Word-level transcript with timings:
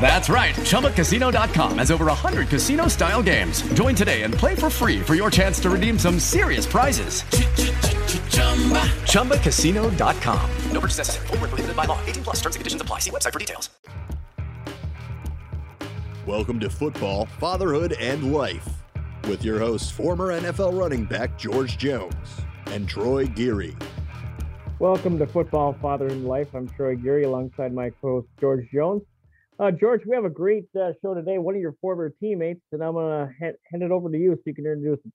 That's 0.00 0.28
right. 0.28 0.54
ChumbaCasino.com 0.54 1.78
has 1.78 1.90
over 1.90 2.04
100 2.06 2.48
casino 2.48 2.88
style 2.88 3.22
games. 3.22 3.62
Join 3.72 3.94
today 3.94 4.22
and 4.22 4.34
play 4.34 4.54
for 4.54 4.68
free 4.68 5.00
for 5.00 5.14
your 5.14 5.30
chance 5.30 5.58
to 5.60 5.70
redeem 5.70 5.98
some 5.98 6.18
serious 6.18 6.66
prizes. 6.66 7.22
Chumba. 8.34 8.82
ChumbaCasino.com. 9.08 10.50
No 10.72 10.80
purchase 10.80 10.98
necessary. 10.98 11.26
Full 11.28 11.38
prohibited 11.38 11.76
by 11.76 11.86
law. 11.86 11.98
18 12.04 12.24
plus 12.24 12.36
terms 12.36 12.56
and 12.56 12.60
conditions 12.60 12.82
apply. 12.82 12.98
See 12.98 13.10
website 13.10 13.32
for 13.32 13.38
details. 13.38 13.70
Welcome 16.26 16.58
to 16.60 16.70
Football, 16.70 17.26
Fatherhood, 17.26 17.92
and 18.00 18.32
Life 18.32 18.68
with 19.28 19.44
your 19.44 19.58
hosts, 19.58 19.90
former 19.90 20.38
NFL 20.38 20.78
running 20.78 21.04
back 21.04 21.38
George 21.38 21.78
Jones 21.78 22.14
and 22.66 22.88
Troy 22.88 23.26
Geary. 23.26 23.76
Welcome 24.78 25.18
to 25.18 25.26
Football, 25.26 25.74
Father 25.80 26.08
and 26.08 26.26
Life. 26.26 26.54
I'm 26.54 26.68
Troy 26.68 26.96
Geary 26.96 27.24
alongside 27.24 27.72
my 27.72 27.90
co-host 27.90 28.28
George 28.40 28.68
Jones. 28.72 29.02
Uh, 29.58 29.70
George, 29.70 30.02
we 30.04 30.16
have 30.16 30.24
a 30.24 30.30
great 30.30 30.66
uh, 30.74 30.92
show 31.00 31.14
today. 31.14 31.38
One 31.38 31.54
of 31.54 31.60
your 31.60 31.76
former 31.80 32.10
teammates, 32.10 32.62
and 32.72 32.82
I'm 32.82 32.94
going 32.94 33.28
to 33.28 33.34
hand 33.40 33.82
it 33.82 33.92
over 33.92 34.10
to 34.10 34.18
you 34.18 34.34
so 34.34 34.42
you 34.46 34.54
can 34.54 34.66
introduce 34.66 35.04
him. 35.04 35.12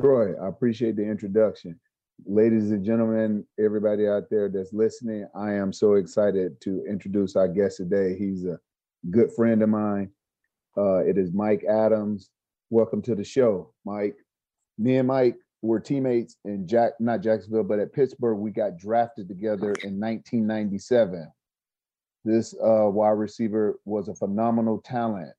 Troy, 0.00 0.34
I 0.40 0.48
appreciate 0.48 0.94
the 0.94 1.02
introduction. 1.02 1.78
Ladies 2.24 2.70
and 2.70 2.84
gentlemen, 2.84 3.44
everybody 3.58 4.06
out 4.06 4.30
there 4.30 4.48
that's 4.48 4.72
listening, 4.72 5.26
I 5.34 5.54
am 5.54 5.72
so 5.72 5.94
excited 5.94 6.60
to 6.60 6.84
introduce 6.88 7.34
our 7.34 7.48
guest 7.48 7.78
today. 7.78 8.16
He's 8.16 8.44
a 8.44 8.60
good 9.10 9.32
friend 9.32 9.60
of 9.62 9.68
mine. 9.68 10.10
Uh, 10.76 10.98
it 10.98 11.18
is 11.18 11.32
Mike 11.32 11.64
Adams. 11.68 12.30
Welcome 12.70 13.02
to 13.02 13.16
the 13.16 13.24
show, 13.24 13.72
Mike. 13.84 14.14
Me 14.78 14.98
and 14.98 15.08
Mike 15.08 15.36
were 15.62 15.80
teammates 15.80 16.36
in 16.44 16.68
Jack, 16.68 16.92
not 17.00 17.22
Jacksonville, 17.22 17.64
but 17.64 17.80
at 17.80 17.92
Pittsburgh. 17.92 18.38
We 18.38 18.52
got 18.52 18.76
drafted 18.76 19.26
together 19.26 19.74
in 19.82 19.98
1997. 19.98 21.26
This 22.24 22.54
uh, 22.54 22.88
wide 22.88 23.10
receiver 23.10 23.78
was 23.84 24.08
a 24.08 24.14
phenomenal 24.14 24.80
talent. 24.80 25.32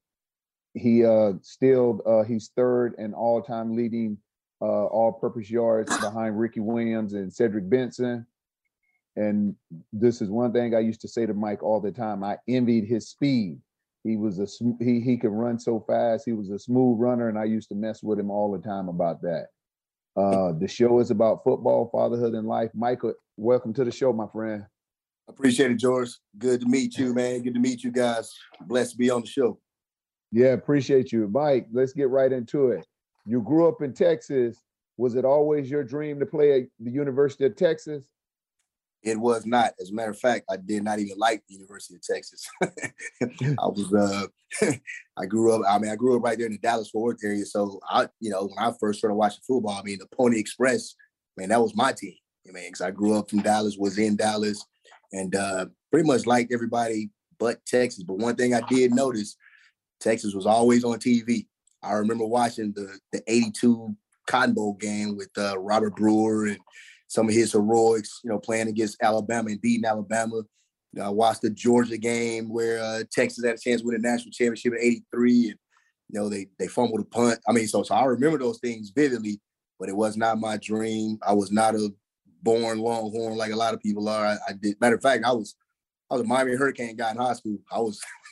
He 0.73 1.05
uh, 1.05 1.33
still 1.41 2.01
uh, 2.05 2.23
he's 2.23 2.51
third 2.55 2.95
and 2.97 3.13
all-time 3.13 3.75
leading 3.75 4.17
uh, 4.61 4.85
all-purpose 4.85 5.49
yards 5.49 5.95
behind 5.99 6.39
Ricky 6.39 6.59
Williams 6.59 7.13
and 7.13 7.31
Cedric 7.31 7.69
Benson. 7.69 8.25
And 9.15 9.55
this 9.91 10.21
is 10.21 10.29
one 10.29 10.51
thing 10.51 10.73
I 10.73 10.79
used 10.79 11.01
to 11.01 11.07
say 11.07 11.25
to 11.25 11.33
Mike 11.33 11.61
all 11.61 11.79
the 11.79 11.91
time. 11.91 12.23
I 12.23 12.37
envied 12.47 12.85
his 12.85 13.09
speed. 13.09 13.59
He 14.03 14.17
was 14.17 14.39
a 14.39 14.47
he 14.83 14.99
he 14.99 15.17
could 15.17 15.31
run 15.31 15.59
so 15.59 15.79
fast. 15.87 16.25
He 16.25 16.33
was 16.33 16.49
a 16.49 16.59
smooth 16.59 16.99
runner, 16.99 17.29
and 17.29 17.37
I 17.37 17.45
used 17.45 17.69
to 17.69 17.75
mess 17.75 18.03
with 18.03 18.19
him 18.19 18.31
all 18.31 18.51
the 18.51 18.57
time 18.57 18.89
about 18.89 19.21
that. 19.21 19.47
Uh, 20.17 20.51
the 20.59 20.67
show 20.67 20.99
is 20.99 21.09
about 21.09 21.43
football, 21.43 21.89
fatherhood, 21.91 22.33
and 22.33 22.47
life. 22.47 22.71
Michael, 22.73 23.13
welcome 23.37 23.73
to 23.73 23.83
the 23.83 23.91
show, 23.91 24.11
my 24.11 24.27
friend. 24.27 24.65
Appreciate 25.27 25.71
it, 25.71 25.79
George. 25.79 26.09
Good 26.37 26.61
to 26.61 26.67
meet 26.67 26.97
you, 26.97 27.13
man. 27.13 27.41
Good 27.41 27.53
to 27.53 27.59
meet 27.59 27.83
you 27.83 27.91
guys. 27.91 28.31
Blessed 28.61 28.91
to 28.91 28.97
be 28.97 29.09
on 29.09 29.21
the 29.21 29.27
show. 29.27 29.59
Yeah, 30.31 30.49
appreciate 30.49 31.11
you. 31.11 31.27
Mike, 31.27 31.67
let's 31.71 31.93
get 31.93 32.09
right 32.09 32.31
into 32.31 32.69
it. 32.69 32.85
You 33.25 33.41
grew 33.41 33.67
up 33.67 33.81
in 33.81 33.93
Texas. 33.93 34.61
Was 34.97 35.15
it 35.15 35.25
always 35.25 35.69
your 35.69 35.83
dream 35.83 36.19
to 36.19 36.25
play 36.25 36.61
at 36.61 36.67
the 36.79 36.91
University 36.91 37.45
of 37.45 37.55
Texas? 37.55 38.05
It 39.03 39.19
was 39.19 39.45
not. 39.45 39.73
As 39.81 39.89
a 39.89 39.93
matter 39.93 40.11
of 40.11 40.19
fact, 40.19 40.45
I 40.49 40.55
did 40.57 40.83
not 40.83 40.99
even 40.99 41.17
like 41.17 41.43
the 41.47 41.55
University 41.55 41.95
of 41.95 42.01
Texas. 42.01 42.47
I 42.61 43.67
was 43.67 43.93
uh 43.93 44.71
I 45.17 45.25
grew 45.25 45.53
up, 45.53 45.61
I 45.67 45.77
mean, 45.77 45.91
I 45.91 45.95
grew 45.95 46.15
up 46.15 46.23
right 46.23 46.37
there 46.37 46.47
in 46.47 46.53
the 46.53 46.57
Dallas 46.57 46.89
Fort 46.89 47.15
Worth 47.15 47.23
area. 47.23 47.45
So 47.45 47.79
I, 47.89 48.07
you 48.19 48.29
know, 48.29 48.47
when 48.47 48.57
I 48.57 48.71
first 48.79 48.99
started 48.99 49.15
watching 49.15 49.41
football, 49.45 49.77
I 49.77 49.83
mean, 49.83 49.99
the 49.99 50.07
Pony 50.15 50.39
Express, 50.39 50.95
man, 51.37 51.49
that 51.49 51.61
was 51.61 51.75
my 51.75 51.91
team. 51.91 52.15
I 52.47 52.51
mean, 52.51 52.65
because 52.67 52.81
I 52.81 52.91
grew 52.91 53.17
up 53.17 53.29
from 53.29 53.41
Dallas, 53.41 53.77
was 53.77 53.97
in 53.97 54.15
Dallas, 54.15 54.65
and 55.13 55.35
uh 55.35 55.67
pretty 55.91 56.05
much 56.05 56.25
liked 56.25 56.51
everybody 56.51 57.09
but 57.39 57.65
Texas. 57.65 58.03
But 58.03 58.19
one 58.19 58.35
thing 58.35 58.53
I 58.53 58.61
did 58.69 58.93
notice, 58.93 59.35
Texas 59.99 60.33
was 60.33 60.45
always 60.45 60.83
on 60.83 60.99
TV. 60.99 61.47
I 61.83 61.93
remember 61.93 62.25
watching 62.25 62.71
the 62.73 62.97
the 63.11 63.21
82 63.27 63.95
Cotton 64.27 64.53
Bowl 64.53 64.73
game 64.73 65.17
with 65.17 65.29
uh, 65.37 65.59
Robert 65.59 65.95
Brewer 65.95 66.47
and 66.47 66.59
some 67.07 67.27
of 67.27 67.35
his 67.35 67.51
heroics, 67.51 68.21
you 68.23 68.29
know, 68.29 68.39
playing 68.39 68.69
against 68.69 69.01
Alabama 69.01 69.49
and 69.49 69.61
beating 69.61 69.85
Alabama. 69.85 70.41
I 71.01 71.09
watched 71.09 71.41
the 71.41 71.49
Georgia 71.49 71.97
game 71.97 72.49
where 72.49 72.81
uh, 72.81 73.03
Texas 73.11 73.43
had 73.43 73.55
a 73.55 73.57
chance 73.57 73.81
to 73.81 73.87
win 73.87 73.95
a 73.95 73.99
national 73.99 74.31
championship 74.31 74.73
in 74.73 74.79
'83, 74.79 75.49
and 75.49 75.59
you 76.09 76.19
know 76.19 76.29
they 76.29 76.47
they 76.59 76.67
fumbled 76.67 77.01
a 77.01 77.05
punt. 77.05 77.39
I 77.47 77.51
mean, 77.51 77.67
so 77.67 77.83
so 77.83 77.95
I 77.95 78.05
remember 78.05 78.37
those 78.37 78.59
things 78.59 78.91
vividly, 78.95 79.41
but 79.79 79.89
it 79.89 79.95
was 79.95 80.15
not 80.15 80.39
my 80.39 80.57
dream. 80.57 81.17
I 81.25 81.33
was 81.33 81.51
not 81.51 81.75
a 81.75 81.89
born 82.43 82.79
Longhorn 82.79 83.37
like 83.37 83.51
a 83.51 83.55
lot 83.55 83.73
of 83.73 83.81
people 83.81 84.07
are. 84.09 84.25
I, 84.25 84.37
I 84.49 84.53
did. 84.53 84.79
Matter 84.79 84.95
of 84.95 85.01
fact, 85.01 85.23
I 85.25 85.31
was 85.31 85.55
I 86.11 86.15
was 86.15 86.23
a 86.23 86.27
Miami 86.27 86.55
Hurricane 86.55 86.95
guy 86.95 87.11
in 87.11 87.17
high 87.17 87.33
school. 87.33 87.57
I 87.71 87.79
was 87.79 88.01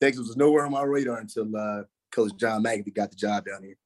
Texas 0.00 0.26
was 0.26 0.36
nowhere 0.36 0.66
on 0.66 0.72
my 0.72 0.82
radar 0.82 1.18
until 1.18 1.54
uh, 1.56 1.82
Coach 2.10 2.32
John 2.38 2.62
Mackovic 2.62 2.94
got 2.94 3.10
the 3.10 3.16
job 3.16 3.44
down 3.44 3.62
here. 3.62 3.76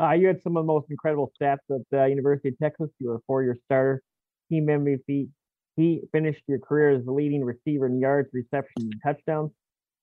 Uh, 0.00 0.12
you 0.12 0.26
had 0.26 0.42
some 0.42 0.56
of 0.56 0.64
the 0.64 0.66
most 0.66 0.86
incredible 0.90 1.30
stats 1.40 1.58
at 1.70 1.80
the 1.90 2.06
University 2.06 2.48
of 2.48 2.58
Texas. 2.58 2.88
You 2.98 3.10
were 3.10 3.16
a 3.16 3.20
four-year 3.26 3.58
starter, 3.66 4.02
team 4.48 4.66
MVP. 4.66 5.28
He 5.76 6.00
finished 6.12 6.42
your 6.46 6.58
career 6.58 6.90
as 6.90 7.04
the 7.04 7.12
leading 7.12 7.44
receiver 7.44 7.86
in 7.86 8.00
yards, 8.00 8.28
receptions, 8.32 8.90
and 8.90 8.94
touchdowns. 9.04 9.50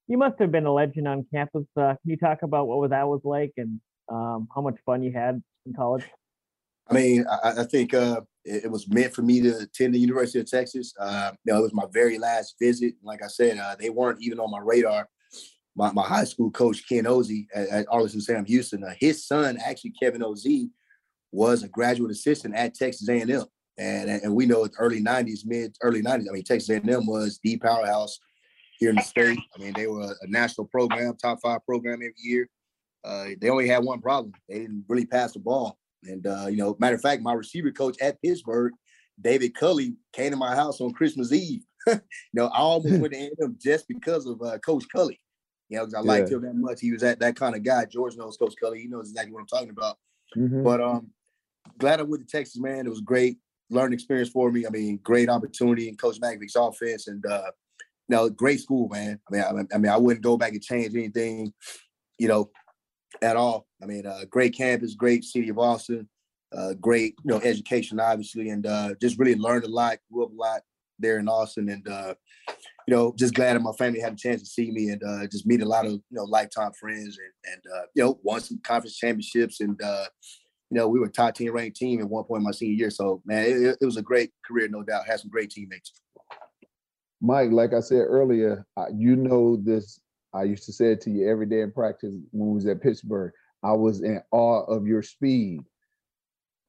You 0.07 0.17
must 0.17 0.39
have 0.39 0.51
been 0.51 0.65
a 0.65 0.73
legend 0.73 1.07
on 1.07 1.25
campus. 1.33 1.65
Uh, 1.75 1.95
can 1.95 1.97
you 2.05 2.17
talk 2.17 2.39
about 2.43 2.67
what 2.67 2.89
that 2.91 3.07
was 3.07 3.21
like 3.23 3.53
and 3.57 3.79
um, 4.09 4.47
how 4.53 4.61
much 4.61 4.75
fun 4.85 5.03
you 5.03 5.11
had 5.11 5.41
in 5.65 5.73
college? 5.73 6.03
I 6.89 6.93
mean, 6.93 7.25
I, 7.43 7.61
I 7.61 7.63
think 7.65 7.93
uh, 7.93 8.21
it, 8.43 8.65
it, 8.65 8.71
was 8.71 8.87
meant 8.87 9.13
for 9.13 9.21
me 9.21 9.41
to 9.41 9.59
attend 9.59 9.93
the 9.93 9.99
University 9.99 10.39
of 10.39 10.49
Texas. 10.49 10.93
Uh, 10.99 11.31
you 11.45 11.53
know, 11.53 11.59
it 11.59 11.63
was 11.63 11.73
my 11.73 11.85
very 11.93 12.17
last 12.17 12.55
visit. 12.59 12.95
Like 13.03 13.23
I 13.23 13.27
said, 13.27 13.57
uh, 13.59 13.75
they 13.79 13.89
weren't 13.89 14.21
even 14.21 14.39
on 14.39 14.49
my 14.49 14.59
radar 14.59 15.07
my, 15.79 15.91
my 15.93 16.03
high 16.03 16.25
school 16.25 16.51
coach 16.51 16.87
Ken 16.87 17.05
Ozee 17.05 17.47
at, 17.55 17.69
at 17.69 17.85
Arlington 17.89 18.21
Sam 18.21 18.45
Houston. 18.45 18.83
Uh, 18.83 18.93
his 18.99 19.25
son, 19.25 19.57
actually 19.65 19.93
Kevin 20.01 20.21
Ozee, 20.21 20.69
was 21.31 21.63
a 21.63 21.69
graduate 21.69 22.11
assistant 22.11 22.53
at 22.55 22.75
Texas 22.75 23.07
A&M, 23.07 23.45
and 23.77 24.09
and 24.09 24.35
we 24.35 24.45
know 24.45 24.65
it's 24.65 24.77
early 24.77 25.01
'90s, 25.01 25.45
mid 25.45 25.75
early 25.81 26.01
'90s. 26.01 26.25
I 26.29 26.33
mean, 26.33 26.43
Texas 26.43 26.69
A&M 26.69 27.05
was 27.05 27.39
the 27.43 27.57
powerhouse 27.57 28.19
here 28.77 28.89
in 28.89 28.95
the 28.95 29.01
state. 29.01 29.39
I 29.55 29.59
mean, 29.61 29.73
they 29.73 29.87
were 29.87 30.01
a, 30.01 30.15
a 30.21 30.27
national 30.27 30.67
program, 30.67 31.15
top 31.15 31.39
five 31.41 31.65
program 31.65 31.95
every 31.95 32.13
year. 32.17 32.49
Uh, 33.03 33.27
they 33.39 33.49
only 33.49 33.67
had 33.67 33.83
one 33.83 34.01
problem: 34.01 34.33
they 34.49 34.59
didn't 34.59 34.85
really 34.89 35.05
pass 35.05 35.31
the 35.33 35.39
ball. 35.39 35.77
And 36.03 36.25
uh, 36.25 36.47
you 36.47 36.57
know, 36.57 36.75
matter 36.79 36.95
of 36.95 37.01
fact, 37.01 37.21
my 37.21 37.33
receiver 37.33 37.71
coach 37.71 37.97
at 38.01 38.21
Pittsburgh, 38.21 38.73
David 39.19 39.55
Culley, 39.55 39.95
came 40.13 40.31
to 40.31 40.37
my 40.37 40.55
house 40.55 40.79
on 40.81 40.93
Christmas 40.93 41.31
Eve. 41.31 41.61
you 41.87 41.99
know, 42.33 42.47
I 42.47 42.59
almost 42.59 42.99
went 43.01 43.13
to 43.13 43.19
A&M 43.19 43.57
just 43.59 43.87
because 43.87 44.25
of 44.25 44.41
uh, 44.41 44.57
Coach 44.59 44.85
Culley. 44.93 45.19
You 45.69 45.77
know, 45.77 45.85
because 45.85 45.93
I 45.93 45.99
liked 46.01 46.29
Yeah. 46.29 46.37
him 46.37 46.43
that 46.43 46.55
much. 46.55 46.79
He 46.81 46.91
was 46.91 47.01
that 47.01 47.19
that 47.19 47.35
kind 47.35 47.55
of 47.55 47.63
guy. 47.63 47.85
George 47.85 48.15
knows 48.15 48.37
Coach 48.37 48.55
Culley. 48.61 48.81
He 48.81 48.87
knows 48.87 49.09
exactly 49.09 49.33
what 49.33 49.41
I'm 49.41 49.47
talking 49.47 49.69
about. 49.69 49.97
Mhm. 50.35 50.63
But 50.63 50.81
um, 50.81 51.11
glad 51.77 51.99
I 51.99 52.03
went 52.03 52.27
to 52.27 52.37
Texas, 52.37 52.59
man. 52.59 52.85
It 52.85 52.89
was 52.89 53.01
great 53.01 53.37
learning 53.69 53.93
experience 53.93 54.29
for 54.29 54.51
me. 54.51 54.65
I 54.65 54.69
mean, 54.69 54.99
great 55.03 55.29
opportunity 55.29 55.87
in 55.89 55.95
Coach 55.95 56.19
Mackovic's 56.19 56.55
offense, 56.55 57.07
and 57.07 57.23
uh, 57.25 57.51
you 58.07 58.15
know, 58.15 58.29
great 58.29 58.59
school, 58.61 58.89
man. 58.89 59.19
I 59.29 59.31
mean, 59.31 59.41
I, 59.71 59.75
I 59.75 59.77
mean, 59.77 59.91
I 59.91 59.97
wouldn't 59.97 60.23
go 60.23 60.37
back 60.37 60.53
and 60.53 60.61
change 60.63 60.95
anything, 60.95 61.53
you 62.17 62.27
know, 62.27 62.49
at 63.21 63.35
all. 63.35 63.67
I 63.81 63.85
mean, 63.85 64.05
uh, 64.05 64.21
great 64.29 64.55
campus, 64.55 64.95
great 64.95 65.23
city 65.23 65.49
of 65.49 65.59
Austin, 65.59 66.07
uh, 66.55 66.73
great, 66.73 67.15
you 67.23 67.31
know, 67.31 67.41
education, 67.41 67.99
obviously, 67.99 68.49
and 68.49 68.65
uh, 68.65 68.95
just 69.01 69.19
really 69.19 69.35
learned 69.35 69.65
a 69.65 69.69
lot, 69.69 69.99
grew 70.11 70.25
up 70.25 70.31
a 70.31 70.35
lot 70.35 70.61
there 70.99 71.19
in 71.19 71.27
Austin, 71.27 71.69
and 71.69 71.87
uh, 71.87 72.13
you 72.87 72.95
know, 72.95 73.13
just 73.17 73.33
glad 73.33 73.55
that 73.55 73.61
my 73.61 73.71
family 73.73 73.99
had 73.99 74.13
a 74.13 74.17
chance 74.17 74.41
to 74.41 74.47
see 74.47 74.71
me 74.71 74.89
and 74.89 75.03
uh, 75.03 75.27
just 75.27 75.45
meet 75.45 75.61
a 75.61 75.65
lot 75.65 75.85
of 75.85 75.91
you 75.91 76.03
know 76.11 76.23
lifetime 76.23 76.71
friends 76.79 77.17
and 77.17 77.53
and 77.53 77.61
uh, 77.75 77.85
you 77.93 78.03
know 78.03 78.19
won 78.23 78.41
some 78.41 78.59
conference 78.63 78.97
championships 78.97 79.61
and 79.61 79.79
uh, 79.81 80.05
you 80.71 80.77
know 80.77 80.87
we 80.87 80.99
were 80.99 81.07
top 81.07 81.35
ten 81.35 81.51
ranked 81.51 81.77
team 81.77 82.01
at 82.01 82.09
one 82.09 82.23
point 82.23 82.41
in 82.41 82.45
my 82.45 82.51
senior 82.51 82.75
year. 82.75 82.89
So 82.89 83.21
man, 83.25 83.45
it, 83.45 83.77
it 83.81 83.85
was 83.85 83.97
a 83.97 84.01
great 84.01 84.31
career, 84.45 84.67
no 84.67 84.83
doubt. 84.83 85.07
Had 85.07 85.19
some 85.19 85.29
great 85.29 85.51
teammates. 85.51 85.93
Mike, 87.21 87.51
like 87.51 87.73
I 87.73 87.81
said 87.81 88.01
earlier, 88.01 88.65
you 88.93 89.15
know 89.15 89.57
this. 89.57 89.99
I 90.33 90.43
used 90.43 90.65
to 90.65 90.73
say 90.73 90.91
it 90.91 91.01
to 91.01 91.09
you 91.09 91.29
every 91.29 91.45
day 91.45 91.61
in 91.61 91.71
practice 91.71 92.15
when 92.31 92.49
we 92.49 92.55
was 92.55 92.65
at 92.67 92.81
Pittsburgh. 92.81 93.33
I 93.63 93.73
was 93.73 94.01
in 94.01 94.21
awe 94.31 94.63
of 94.65 94.85
your 94.87 95.01
speed. 95.01 95.61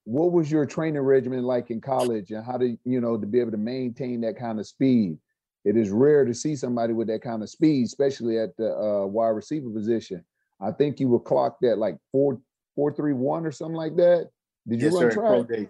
What 0.05 0.33
was 0.33 0.51
your 0.51 0.67
training 0.67 1.03
regimen 1.03 1.45
like 1.45 1.71
in 1.71 1.81
college, 1.81 2.31
and 2.31 2.45
how 2.45 2.57
to 2.57 2.77
you 2.85 3.01
know 3.01 3.17
to 3.17 3.27
be 3.27 3.41
able 3.41 3.53
to 3.53 3.59
maintain 3.59 4.23
that 4.23 4.39
kind 4.39 4.59
of 4.59 4.67
speed? 4.67 5.19
It 5.65 5.77
is 5.77 5.91
rare 5.91 6.25
to 6.25 6.33
see 6.33 6.57
somebody 6.57 6.95
with 6.95 7.09
that 7.09 7.23
kind 7.23 7.43
of 7.43 7.51
speed, 7.51 7.85
especially 7.85 8.39
at 8.39 8.57
the 8.57 8.73
uh, 8.75 9.07
wide 9.07 9.29
receiver 9.29 9.69
position. 9.69 10.25
I 10.61 10.73
think 10.73 11.01
you 11.01 11.09
were 11.09 11.21
clocked 11.21 11.65
at 11.65 11.79
like 11.79 11.99
four 12.11 12.41
four 12.75 12.93
three 12.93 13.13
one 13.13 13.45
or 13.45 13.53
something 13.53 13.77
like 13.77 13.97
that. 13.97 14.31
Did 14.67 14.81
you 14.81 14.87
yes, 14.87 14.95
run 14.95 15.11
sir. 15.11 15.45
Track? 15.45 15.69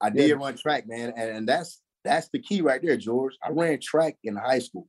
I 0.00 0.06
Yeah. 0.08 0.12
did 0.12 0.32
run 0.34 0.56
track, 0.56 0.88
man, 0.88 1.12
and, 1.16 1.30
and 1.30 1.48
that's 1.48 1.80
that's 2.04 2.28
the 2.30 2.40
key 2.40 2.60
right 2.60 2.82
there, 2.82 2.96
George. 2.96 3.36
I 3.42 3.50
ran 3.50 3.78
track 3.80 4.16
in 4.24 4.36
high 4.36 4.58
school. 4.58 4.88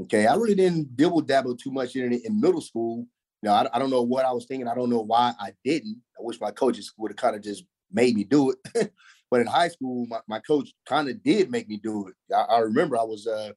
Okay, 0.00 0.26
I 0.26 0.34
really 0.36 0.54
didn't 0.54 0.96
dibble 0.96 1.22
dabble 1.22 1.56
too 1.56 1.72
much 1.72 1.96
in 1.96 2.12
it 2.12 2.24
in 2.24 2.40
middle 2.40 2.60
school. 2.60 3.06
You 3.42 3.48
know, 3.48 3.54
I, 3.54 3.66
I 3.72 3.78
don't 3.78 3.90
know 3.90 4.02
what 4.02 4.24
I 4.24 4.32
was 4.32 4.46
thinking. 4.46 4.68
I 4.68 4.74
don't 4.74 4.90
know 4.90 5.02
why 5.02 5.32
I 5.40 5.52
didn't. 5.64 6.00
I 6.18 6.20
wish 6.20 6.40
my 6.40 6.50
coaches 6.50 6.92
would 6.96 7.10
have 7.10 7.16
kind 7.16 7.36
of 7.36 7.42
just 7.42 7.64
made 7.92 8.14
me 8.14 8.24
do 8.24 8.52
it. 8.52 8.92
but 9.30 9.40
in 9.40 9.46
high 9.46 9.68
school, 9.68 10.06
my, 10.06 10.20
my 10.28 10.40
coach 10.40 10.70
kind 10.86 11.08
of 11.08 11.22
did 11.22 11.50
make 11.50 11.68
me 11.68 11.80
do 11.82 12.08
it. 12.08 12.14
I, 12.34 12.54
I 12.54 12.58
remember 12.60 12.96
I 12.96 13.02
was 13.02 13.26
uh, 13.26 13.52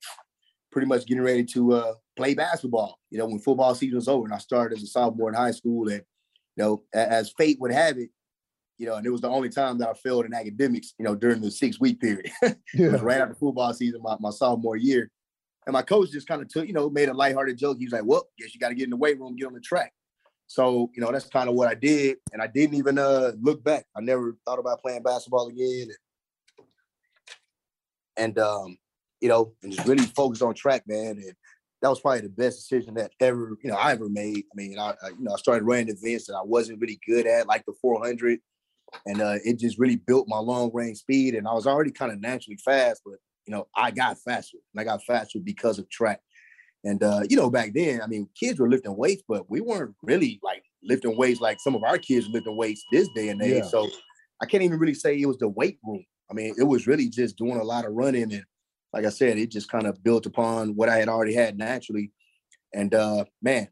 pretty 0.72 0.88
much 0.88 1.06
getting 1.06 1.24
ready 1.24 1.44
to 1.46 1.74
uh, 1.74 1.94
play 2.16 2.34
basketball. 2.34 2.98
You 3.10 3.20
know, 3.20 3.28
when 3.28 3.40
football 3.40 3.76
season 3.76 3.98
was 3.98 4.08
over, 4.08 4.26
and 4.26 4.34
I 4.34 4.40
started 4.40 4.78
as 4.78 4.84
a 4.84 4.88
sophomore 4.88 5.30
in 5.30 5.36
high 5.36 5.52
school, 5.52 5.90
and 5.90 6.02
you 6.56 6.64
know, 6.64 6.84
as 6.94 7.34
fate 7.38 7.58
would 7.60 7.72
have 7.72 7.98
it, 7.98 8.10
you 8.78 8.88
know, 8.88 8.96
and 8.96 9.06
it 9.06 9.12
was 9.12 9.22
the 9.22 9.30
only 9.30 9.50
time 9.50 9.78
that 9.78 9.90
I 9.90 9.94
failed 9.94 10.26
in 10.26 10.34
academics. 10.34 10.94
You 10.98 11.06
know, 11.06 11.16
during 11.16 11.42
the 11.42 11.52
six 11.52 11.80
week 11.80 12.00
period. 12.00 12.32
Yeah. 12.74 12.98
right 13.02 13.20
after 13.20 13.36
football 13.36 13.74
season, 13.74 14.02
my, 14.02 14.16
my 14.20 14.32
sophomore 14.32 14.78
year. 14.78 15.12
And 15.66 15.74
my 15.74 15.82
coach 15.82 16.12
just 16.12 16.28
kind 16.28 16.42
of 16.42 16.48
took, 16.48 16.68
you 16.68 16.74
know, 16.74 16.90
made 16.90 17.10
a 17.10 17.14
lighthearted 17.14 17.58
joke. 17.58 17.78
He 17.78 17.86
was 17.86 17.94
like, 17.94 18.06
well, 18.06 18.28
guess 18.38 18.54
you 18.54 18.60
got 18.60 18.70
to 18.70 18.76
get 18.76 18.86
in 18.86 18.90
the 18.90 18.98
weight 18.98 19.20
room, 19.20 19.36
get 19.36 19.48
on 19.48 19.54
the 19.54 19.60
track. 19.60 19.94
So, 20.48 20.90
you 20.94 21.02
know, 21.02 21.12
that's 21.12 21.28
kind 21.28 21.48
of 21.48 21.56
what 21.56 21.68
I 21.68 21.76
did. 21.76 22.18
And 22.34 22.42
I 22.42 22.48
didn't 22.48 22.76
even 22.76 22.98
uh 22.98 23.32
look 23.40 23.64
back. 23.64 23.86
I 23.96 24.02
never 24.02 24.36
thought 24.46 24.60
about 24.60 24.82
playing 24.82 25.04
basketball 25.04 25.48
again. 25.48 25.88
And 28.18 28.38
um, 28.38 28.78
you 29.22 29.30
know, 29.30 29.54
and 29.64 29.72
just 29.72 29.88
really 29.88 30.04
focused 30.04 30.42
on 30.42 30.54
track, 30.54 30.84
man. 30.88 31.12
And 31.12 31.34
that 31.82 31.90
was 31.90 32.02
probably 32.02 32.22
the 32.22 32.30
best 32.30 32.58
decision 32.58 32.96
that 32.96 33.12
ever, 33.20 33.58
you 33.64 33.72
know, 33.72 33.78
I 33.78 33.92
ever 33.92 34.10
made. 34.10 34.44
I 34.52 34.56
mean, 34.56 34.78
I, 34.78 34.90
I 35.02 35.10
you 35.10 35.24
know, 35.24 35.34
I 35.34 35.38
started 35.38 35.64
running 35.64 35.90
events 35.90 36.28
that 36.28 36.36
I 36.36 36.44
wasn't 36.44 36.82
really 36.82 37.00
good 37.08 37.26
at, 37.28 37.48
like 37.48 37.66
the 37.66 37.74
400 37.82 38.40
and 39.06 39.22
uh, 39.22 39.36
it 39.44 39.60
just 39.60 39.80
really 39.80 39.96
built 39.96 40.28
my 40.28 40.38
long 40.38 40.72
range 40.74 40.98
speed. 40.98 41.36
And 41.36 41.48
I 41.48 41.54
was 41.54 41.68
already 41.68 41.92
kind 41.92 42.12
of 42.12 42.20
naturally 42.20 42.58
fast, 42.58 43.02
but 43.06 43.16
you 43.46 43.52
know, 43.52 43.68
I 43.76 43.92
got 43.92 44.18
faster, 44.20 44.58
and 44.74 44.82
I 44.82 44.84
got 44.84 45.04
faster 45.04 45.40
because 45.40 45.80
of 45.80 45.90
track. 45.90 46.22
And 46.84 47.04
uh, 47.04 47.22
you 47.30 47.38
know, 47.38 47.50
back 47.50 47.74
then, 47.74 48.02
I 48.02 48.08
mean, 48.08 48.28
kids 48.40 48.60
were 48.60 48.70
lifting 48.70 48.96
weights, 48.96 49.24
but 49.28 49.50
we 49.50 49.62
weren't 49.62 49.96
really 50.02 50.40
like 50.44 50.64
lifting 50.84 51.16
weights 51.16 51.42
like 51.42 51.60
some 51.60 51.76
of 51.76 51.84
our 51.84 51.98
kids 51.98 52.28
lifting 52.30 52.58
weights 52.58 52.84
this 52.92 53.08
day 53.16 53.30
and 53.30 53.42
age. 53.42 53.64
Yeah. 53.64 53.70
So 53.70 53.88
I 54.42 54.46
can't 54.46 54.64
even 54.64 54.80
really 54.80 54.96
say 54.96 55.20
it 55.20 55.28
was 55.28 55.38
the 55.38 55.50
weight 55.50 55.78
room. 55.84 56.04
I 56.30 56.34
mean, 56.34 56.56
it 56.58 56.64
was 56.64 56.88
really 56.88 57.10
just 57.10 57.38
doing 57.38 57.60
a 57.60 57.64
lot 57.64 57.86
of 57.86 57.94
running, 57.94 58.34
and 58.34 58.44
like 58.94 59.06
I 59.06 59.10
said, 59.10 59.38
it 59.38 59.52
just 59.52 59.70
kind 59.70 59.86
of 59.86 60.04
built 60.04 60.26
upon 60.26 60.76
what 60.76 60.90
I 60.90 60.98
had 60.98 61.10
already 61.10 61.34
had 61.34 61.58
naturally. 61.58 62.12
And 62.74 62.94
uh, 62.94 63.26
man, 63.42 63.68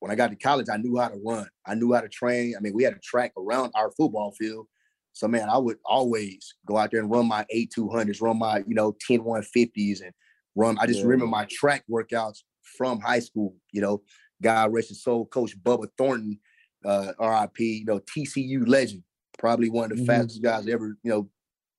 when 0.00 0.10
I 0.10 0.14
got 0.14 0.30
to 0.30 0.36
college, 0.36 0.66
I 0.72 0.76
knew 0.76 0.96
how 0.98 1.08
to 1.08 1.20
run. 1.24 1.48
I 1.66 1.74
knew 1.74 1.92
how 1.92 2.00
to 2.00 2.08
train. 2.08 2.54
I 2.56 2.60
mean, 2.60 2.72
we 2.72 2.84
had 2.84 2.94
a 2.94 3.00
track 3.00 3.32
around 3.36 3.72
our 3.74 3.90
football 3.92 4.32
field. 4.32 4.66
So 5.12 5.26
man, 5.28 5.48
I 5.48 5.58
would 5.58 5.78
always 5.84 6.54
go 6.66 6.76
out 6.76 6.90
there 6.90 7.00
and 7.00 7.10
run 7.10 7.26
my 7.26 7.44
eight 7.50 7.72
two 7.74 7.88
hundreds, 7.88 8.20
run 8.20 8.38
my 8.38 8.58
you 8.66 8.74
know 8.74 8.96
10 9.06 9.20
150s, 9.20 10.02
and 10.02 10.12
run. 10.54 10.76
I 10.78 10.86
just 10.86 11.00
Yeah. 11.00 11.06
remember 11.06 11.26
my 11.26 11.46
track 11.50 11.84
workouts 11.90 12.38
from 12.62 13.00
high 13.00 13.20
school. 13.20 13.56
You 13.72 13.80
know, 13.82 14.02
God 14.42 14.72
rest 14.72 14.90
his 14.90 15.02
soul, 15.02 15.26
Coach 15.26 15.58
Bubba 15.60 15.88
Thornton, 15.96 16.38
uh, 16.84 17.12
RIP. 17.20 17.58
You 17.60 17.84
know, 17.84 18.00
TCU 18.00 18.66
legend, 18.66 19.02
probably 19.38 19.70
one 19.70 19.90
of 19.90 19.98
the 19.98 20.02
Mhm. 20.04 20.06
fastest 20.06 20.42
guys 20.42 20.68
ever. 20.68 20.96
You 21.02 21.10
know, 21.10 21.30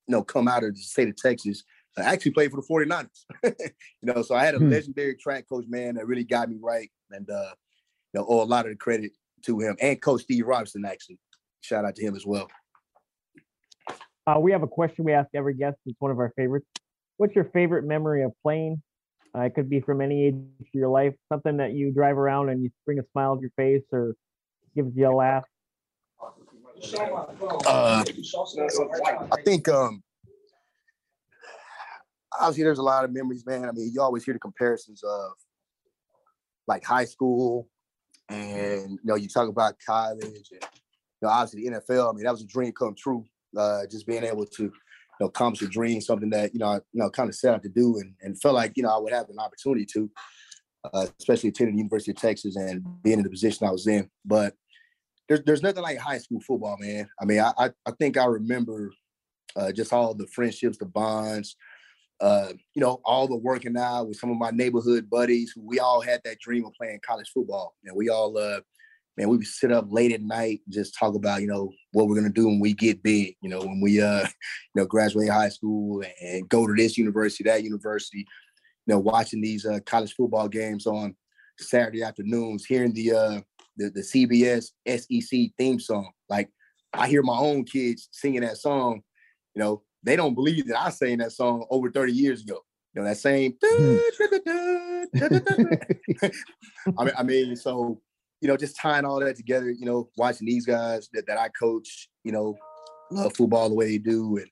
you 0.07 0.15
know, 0.15 0.23
come 0.23 0.47
out 0.47 0.63
of 0.63 0.75
the 0.75 0.81
state 0.81 1.07
of 1.09 1.15
Texas. 1.15 1.63
I 1.97 2.01
actually 2.01 2.31
played 2.31 2.51
for 2.51 2.57
the 2.57 2.67
49ers. 2.67 3.25
you 3.43 4.13
know, 4.13 4.21
so 4.21 4.35
I 4.35 4.45
had 4.45 4.55
a 4.55 4.59
Hmm. 4.59 4.69
legendary 4.69 5.15
track 5.15 5.47
coach, 5.49 5.65
man, 5.67 5.95
that 5.95 6.07
really 6.07 6.23
got 6.23 6.49
me 6.49 6.57
right. 6.61 6.89
And 7.11 7.29
uh, 7.29 7.53
you 8.13 8.19
know, 8.19 8.25
owe 8.27 8.41
a 8.41 8.45
lot 8.45 8.65
of 8.65 8.71
the 8.71 8.77
credit 8.77 9.11
to 9.43 9.59
him 9.59 9.75
and 9.81 10.01
Coach 10.01 10.21
Steve 10.23 10.47
Robinson, 10.47 10.85
actually. 10.85 11.19
Shout 11.61 11.85
out 11.85 11.95
to 11.95 12.01
him 12.03 12.15
as 12.15 12.25
well. 12.25 12.47
Uh, 14.29 14.37
we 14.39 14.51
have 14.51 14.61
a 14.61 14.67
question 14.67 15.05
we 15.05 15.13
ask 15.13 15.27
every 15.33 15.55
guest. 15.55 15.77
It's 15.87 15.99
one 15.99 16.11
of 16.11 16.19
our 16.19 16.31
favorites. 16.35 16.67
What's 17.17 17.33
your 17.33 17.45
favorite 17.45 17.83
memory 17.83 18.23
of 18.23 18.31
playing? 18.43 18.81
Uh, 19.35 19.41
it 19.41 19.55
could 19.55 19.69
be 19.69 19.79
from 19.79 20.01
any 20.01 20.25
age 20.25 20.35
of 20.35 20.67
your 20.71 20.89
life, 20.89 21.15
something 21.29 21.57
that 21.57 21.71
you 21.73 21.91
drive 21.91 22.17
around 22.17 22.49
and 22.49 22.61
you 22.61 22.69
bring 22.85 22.99
a 22.99 23.03
smile 23.11 23.35
to 23.35 23.41
your 23.41 23.51
face 23.57 23.83
or 23.91 24.15
gives 24.75 24.95
you 24.95 25.09
a 25.09 25.15
laugh. 25.15 25.43
Uh, 27.65 28.03
I 29.31 29.41
think 29.43 29.67
um, 29.67 30.03
obviously 32.39 32.63
there's 32.63 32.77
a 32.77 32.83
lot 32.83 33.05
of 33.05 33.11
memories, 33.11 33.45
man. 33.47 33.65
I 33.65 33.71
mean, 33.71 33.89
you 33.91 34.01
always 34.01 34.23
hear 34.23 34.35
the 34.35 34.39
comparisons 34.39 35.01
of 35.03 35.31
like 36.67 36.85
high 36.85 37.05
school, 37.05 37.67
and 38.29 38.91
you 38.91 38.99
know, 39.03 39.15
you 39.15 39.27
talk 39.27 39.49
about 39.49 39.75
college, 39.83 40.23
and 40.23 40.35
you 40.51 40.59
know, 41.23 41.29
obviously 41.29 41.67
the 41.67 41.79
NFL. 41.79 42.11
I 42.11 42.15
mean, 42.15 42.25
that 42.25 42.31
was 42.31 42.43
a 42.43 42.47
dream 42.47 42.71
come 42.73 42.93
true. 42.95 43.25
Uh, 43.57 43.85
just 43.89 44.05
being 44.05 44.23
able 44.23 44.45
to 44.45 44.63
you 44.63 44.71
know 45.19 45.27
accomplish 45.27 45.61
a 45.61 45.67
dream, 45.67 46.01
something 46.01 46.29
that 46.29 46.53
you 46.53 46.59
know, 46.59 46.67
I, 46.67 46.75
you 46.75 47.01
know, 47.01 47.09
kind 47.09 47.29
of 47.29 47.35
set 47.35 47.53
out 47.53 47.63
to 47.63 47.69
do, 47.69 47.97
and 47.99 48.13
and 48.21 48.39
felt 48.41 48.55
like 48.55 48.73
you 48.75 48.83
know 48.83 48.95
I 48.95 48.99
would 48.99 49.13
have 49.13 49.29
an 49.29 49.39
opportunity 49.39 49.85
to, 49.93 50.09
uh, 50.93 51.07
especially 51.19 51.49
attending 51.49 51.75
the 51.75 51.83
University 51.83 52.11
of 52.11 52.17
Texas 52.17 52.55
and 52.55 52.83
being 53.03 53.19
in 53.19 53.23
the 53.23 53.29
position 53.29 53.67
I 53.67 53.71
was 53.71 53.87
in. 53.87 54.09
But 54.25 54.53
there's 55.27 55.41
there's 55.43 55.63
nothing 55.63 55.83
like 55.83 55.97
high 55.97 56.17
school 56.19 56.41
football, 56.41 56.77
man. 56.79 57.07
I 57.21 57.25
mean, 57.25 57.39
I 57.39 57.51
I, 57.57 57.69
I 57.85 57.91
think 57.99 58.17
I 58.17 58.25
remember 58.25 58.91
uh, 59.55 59.71
just 59.71 59.93
all 59.93 60.13
the 60.13 60.27
friendships, 60.27 60.77
the 60.77 60.85
bonds, 60.85 61.55
uh, 62.21 62.53
you 62.73 62.81
know, 62.81 62.99
all 63.05 63.27
the 63.27 63.35
working 63.35 63.77
out 63.77 64.07
with 64.07 64.17
some 64.17 64.31
of 64.31 64.37
my 64.37 64.51
neighborhood 64.51 65.09
buddies. 65.09 65.53
We 65.57 65.79
all 65.79 66.01
had 66.01 66.21
that 66.25 66.39
dream 66.39 66.65
of 66.65 66.73
playing 66.73 66.99
college 67.05 67.29
football, 67.33 67.75
and 67.85 67.95
we 67.95 68.09
all, 68.09 68.37
uh, 68.37 68.59
man, 69.19 69.27
we 69.27 69.37
would 69.37 69.45
sit 69.45 69.71
up 69.71 69.87
late 69.89 70.13
at 70.13 70.21
night 70.21 70.61
and 70.65 70.73
just 70.73 70.97
talk 70.97 71.13
about, 71.13 71.41
you 71.41 71.47
know, 71.47 71.69
what 71.91 72.07
we're 72.07 72.15
gonna 72.15 72.29
do 72.29 72.47
when 72.47 72.59
we 72.61 72.73
get 72.73 73.03
big. 73.03 73.35
You 73.41 73.49
know, 73.49 73.59
when 73.59 73.81
we, 73.81 74.01
uh, 74.01 74.21
you 74.75 74.81
know, 74.81 74.85
graduate 74.85 75.29
high 75.29 75.49
school 75.49 76.01
and 76.21 76.47
go 76.47 76.65
to 76.65 76.73
this 76.73 76.97
university, 76.97 77.43
that 77.43 77.63
university. 77.63 78.25
You 78.87 78.95
know, 78.95 78.99
watching 78.99 79.41
these 79.41 79.65
uh, 79.65 79.79
college 79.85 80.13
football 80.15 80.47
games 80.47 80.87
on 80.87 81.15
Saturday 81.59 82.01
afternoons, 82.01 82.65
hearing 82.65 82.93
the 82.93 83.11
uh, 83.11 83.41
the, 83.77 83.89
the 83.89 84.01
CBS 84.01 84.71
SEC 84.87 85.51
theme 85.57 85.79
song. 85.79 86.11
Like 86.29 86.49
I 86.93 87.07
hear 87.07 87.21
my 87.21 87.37
own 87.37 87.65
kids 87.65 88.07
singing 88.11 88.41
that 88.41 88.57
song, 88.57 89.01
you 89.53 89.61
know, 89.61 89.83
they 90.01 90.15
don't 90.15 90.33
believe 90.33 90.67
that 90.67 90.79
I 90.79 90.89
sang 90.89 91.17
that 91.17 91.33
song 91.33 91.65
over 91.69 91.91
30 91.91 92.13
years 92.13 92.41
ago. 92.41 92.61
You 92.93 93.01
know, 93.01 93.07
that 93.07 93.17
same 93.17 93.53
I 96.97 97.03
mean, 97.03 97.13
I 97.17 97.23
mean, 97.23 97.55
so 97.55 98.01
you 98.41 98.47
know, 98.47 98.57
just 98.57 98.77
tying 98.77 99.05
all 99.05 99.19
that 99.19 99.35
together, 99.35 99.69
you 99.69 99.85
know, 99.85 100.09
watching 100.17 100.47
these 100.47 100.65
guys 100.65 101.09
that, 101.13 101.27
that 101.27 101.37
I 101.37 101.49
coach, 101.49 102.09
you 102.23 102.31
know, 102.31 102.55
love 103.11 103.35
football 103.35 103.69
the 103.69 103.75
way 103.75 103.87
they 103.87 103.97
do 103.97 104.37
and 104.37 104.47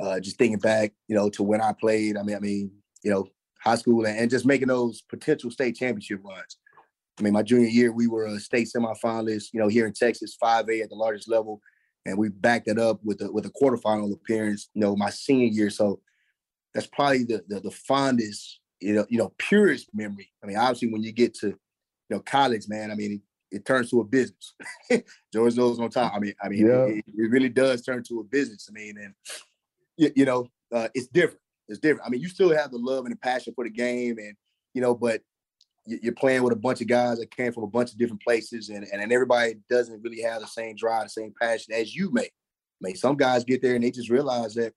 uh, 0.00 0.20
just 0.20 0.36
thinking 0.36 0.58
back, 0.58 0.92
you 1.08 1.16
know, 1.16 1.30
to 1.30 1.42
when 1.42 1.60
I 1.60 1.72
played. 1.72 2.16
I 2.16 2.22
mean, 2.22 2.36
I 2.36 2.40
mean, 2.40 2.70
you 3.02 3.10
know, 3.10 3.26
high 3.62 3.76
school 3.76 4.04
and, 4.04 4.18
and 4.18 4.30
just 4.30 4.46
making 4.46 4.68
those 4.68 5.02
potential 5.02 5.50
state 5.50 5.76
championship 5.76 6.20
runs. 6.24 6.58
I 7.18 7.22
mean, 7.22 7.32
my 7.32 7.42
junior 7.42 7.68
year, 7.68 7.92
we 7.92 8.06
were 8.06 8.26
a 8.26 8.40
state 8.40 8.68
semifinalist, 8.74 9.46
you 9.52 9.60
know, 9.60 9.68
here 9.68 9.86
in 9.86 9.92
Texas, 9.92 10.36
5A 10.42 10.82
at 10.82 10.88
the 10.88 10.96
largest 10.96 11.28
level. 11.28 11.60
And 12.04 12.18
we 12.18 12.30
backed 12.30 12.68
it 12.68 12.78
up 12.78 13.00
with 13.04 13.20
a 13.22 13.30
with 13.30 13.46
a 13.46 13.50
quarterfinal 13.50 14.12
appearance, 14.12 14.68
you 14.74 14.80
know, 14.80 14.96
my 14.96 15.10
senior 15.10 15.46
year. 15.46 15.70
So 15.70 16.00
that's 16.74 16.88
probably 16.88 17.24
the 17.24 17.44
the, 17.46 17.60
the 17.60 17.70
fondest, 17.70 18.58
you 18.80 18.94
know, 18.94 19.06
you 19.08 19.18
know, 19.18 19.32
purest 19.38 19.88
memory. 19.94 20.32
I 20.42 20.46
mean, 20.46 20.56
obviously 20.56 20.90
when 20.90 21.04
you 21.04 21.12
get 21.12 21.34
to, 21.34 21.56
you 22.12 22.18
know, 22.18 22.22
college, 22.24 22.68
man, 22.68 22.90
I 22.90 22.94
mean, 22.94 23.22
it, 23.50 23.56
it 23.56 23.64
turns 23.64 23.88
to 23.90 24.00
a 24.00 24.04
business. 24.04 24.54
George 25.32 25.56
knows 25.56 25.80
on 25.80 25.88
time. 25.88 26.10
I 26.14 26.18
mean, 26.18 26.34
I 26.42 26.48
mean, 26.50 26.66
Yeah. 26.66 26.84
it, 26.84 27.04
it 27.06 27.30
really 27.30 27.48
does 27.48 27.80
turn 27.80 28.02
to 28.04 28.20
a 28.20 28.24
business. 28.24 28.68
I 28.68 28.72
mean, 28.72 28.98
and 28.98 29.14
you, 29.96 30.12
you 30.14 30.24
know, 30.26 30.46
uh, 30.74 30.88
it's 30.94 31.06
different. 31.06 31.40
It's 31.68 31.78
different. 31.78 32.06
I 32.06 32.10
mean, 32.10 32.20
you 32.20 32.28
still 32.28 32.54
have 32.54 32.70
the 32.70 32.76
love 32.76 33.06
and 33.06 33.12
the 33.14 33.18
passion 33.18 33.54
for 33.54 33.64
the 33.64 33.70
game, 33.70 34.18
and 34.18 34.34
you 34.74 34.82
know, 34.82 34.94
but 34.94 35.22
you- 35.86 36.00
you're 36.02 36.14
playing 36.14 36.42
with 36.42 36.52
a 36.52 36.56
bunch 36.56 36.82
of 36.82 36.86
guys 36.86 37.18
that 37.18 37.34
came 37.34 37.50
from 37.50 37.62
a 37.64 37.66
bunch 37.68 37.92
of 37.92 37.98
different 37.98 38.20
places, 38.22 38.68
and 38.68 38.84
and, 38.84 39.00
and 39.02 39.10
everybody 39.10 39.54
doesn't 39.70 40.02
really 40.02 40.20
have 40.20 40.42
the 40.42 40.46
same 40.46 40.76
drive, 40.76 41.04
the 41.04 41.08
same 41.08 41.32
passion 41.40 41.72
as 41.72 41.94
you 41.94 42.10
may. 42.12 42.24
I 42.26 42.80
mean, 42.82 42.96
some 42.96 43.16
guys 43.16 43.42
get 43.44 43.62
there 43.62 43.74
and 43.74 43.82
they 43.84 43.90
just 43.90 44.10
realize 44.10 44.54
that, 44.54 44.74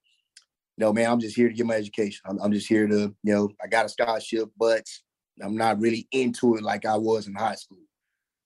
you 0.76 0.84
know, 0.84 0.92
man, 0.92 1.10
I'm 1.10 1.20
just 1.20 1.36
here 1.36 1.48
to 1.48 1.54
get 1.54 1.66
my 1.66 1.74
education. 1.74 2.20
I'm, 2.24 2.38
I'm 2.40 2.52
just 2.52 2.68
here 2.68 2.86
to, 2.86 3.14
you 3.24 3.34
know, 3.34 3.50
I 3.62 3.66
got 3.66 3.84
a 3.84 3.88
scholarship, 3.88 4.48
but 4.56 4.84
I'm 5.42 5.56
not 5.56 5.80
really 5.80 6.08
into 6.12 6.56
it 6.56 6.62
like 6.62 6.86
I 6.86 6.96
was 6.96 7.26
in 7.26 7.34
high 7.34 7.54
school, 7.54 7.78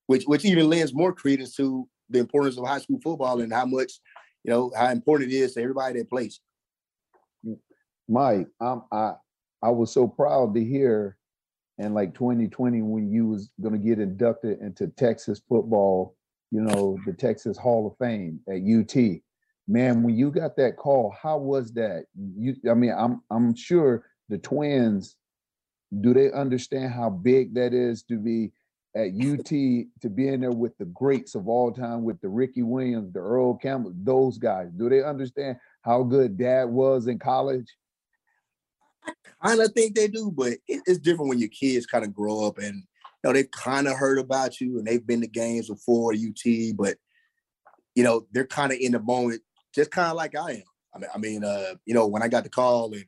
which 0.07 0.25
which 0.25 0.45
even 0.45 0.69
lends 0.69 0.95
more 0.95 1.13
credence 1.13 1.55
to 1.57 1.89
the 2.09 2.19
importance 2.19 2.59
of 2.59 2.67
high 2.67 2.81
school 2.81 3.01
football 3.03 3.41
and 3.41 3.53
how 3.53 3.65
much, 3.65 4.01
you 4.45 4.51
know, 4.51 4.73
how 4.77 4.91
important 4.91 5.33
it 5.33 5.37
is 5.37 5.55
to 5.55 5.63
everybody 5.63 5.99
that 5.99 6.11
plays. 6.11 6.41
Mike, 8.09 8.49
I'm, 8.61 8.83
I 8.91 9.15
I 9.63 9.71
was 9.71 9.93
so 9.93 10.09
proud 10.09 10.55
to 10.55 10.65
hear 10.65 11.17
in 11.79 11.95
like 11.95 12.15
2020 12.15 12.83
when 12.83 13.11
you 13.11 13.29
was 13.29 13.51
gonna 13.61 13.79
get 13.79 14.01
inducted 14.01 14.61
into 14.61 14.89
Texas 14.89 15.41
football, 15.49 16.17
you 16.51 16.61
know, 16.61 16.99
the 17.07 17.13
Texas 17.13 17.57
Hall 17.57 17.87
of 17.87 17.97
Fame 18.05 18.41
at 18.49 18.57
UT. 18.57 19.21
Man, 19.69 20.03
when 20.03 20.17
you 20.17 20.33
got 20.33 20.57
that 20.57 20.77
call, 20.77 21.15
how 21.23 21.39
was 21.39 21.73
that? 21.75 22.07
You, 22.37 22.57
I 22.69 22.75
mean, 22.75 22.93
I'm 22.97 23.23
I'm 23.31 23.55
sure 23.55 24.05
the 24.29 24.39
twins, 24.39 25.17
do 25.99 26.15
they 26.15 26.31
understand 26.31 26.93
how 26.93 27.11
big 27.11 27.55
that 27.55 27.75
is 27.75 28.03
to 28.05 28.17
be 28.17 28.53
at 28.95 29.09
UT 29.21 29.47
to 29.49 30.09
be 30.13 30.29
in 30.29 30.41
there 30.41 30.53
with 30.53 30.77
the 30.79 30.85
greats 30.87 31.35
of 31.35 31.49
all 31.49 31.73
time, 31.73 32.05
with 32.05 32.21
the 32.21 32.29
Ricky 32.29 32.63
Williams, 32.63 33.13
the 33.13 33.21
Earl 33.21 33.55
Campbell, 33.57 33.93
those 33.97 34.39
guys? 34.39 34.69
Do 34.77 34.89
they 34.89 35.03
understand 35.03 35.59
how 35.83 36.03
good 36.03 36.39
Dad 36.39 36.65
was 36.69 37.07
in 37.07 37.19
college? 37.19 37.67
I 39.43 39.49
kind 39.49 39.61
of 39.61 39.73
think 39.73 39.95
they 39.95 40.09
do, 40.09 40.31
but 40.31 40.55
it's 40.69 40.99
different 40.99 41.31
when 41.31 41.39
your 41.39 41.49
kids 41.49 41.87
kind 41.87 42.05
of 42.05 42.15
grow 42.15 42.47
up 42.47 42.59
and 42.59 42.75
you 42.75 42.83
know 43.25 43.33
they've 43.33 43.51
kind 43.51 43.89
of 43.89 43.97
heard 43.97 44.19
about 44.19 44.61
you 44.61 44.79
and 44.79 44.87
they've 44.87 45.07
been 45.07 45.23
to 45.23 45.27
games 45.27 45.69
before 45.69 46.13
UT, 46.13 46.77
but 46.77 46.97
you 47.95 48.05
know 48.05 48.27
they're 48.33 48.47
kind 48.47 48.73
of 48.73 48.79
in 48.79 48.93
the 48.93 49.01
moment, 49.01 49.41
just 49.75 49.91
kind 49.91 50.11
of 50.11 50.17
like 50.17 50.37
I 50.37 50.53
am. 50.53 50.63
I 50.95 50.99
mean, 50.99 51.11
I 51.15 51.19
mean, 51.19 51.45
uh, 51.45 51.75
you 51.87 51.95
know, 51.95 52.07
when 52.07 52.23
I 52.23 52.29
got 52.29 52.45
the 52.45 52.51
call 52.51 52.93
and 52.93 53.05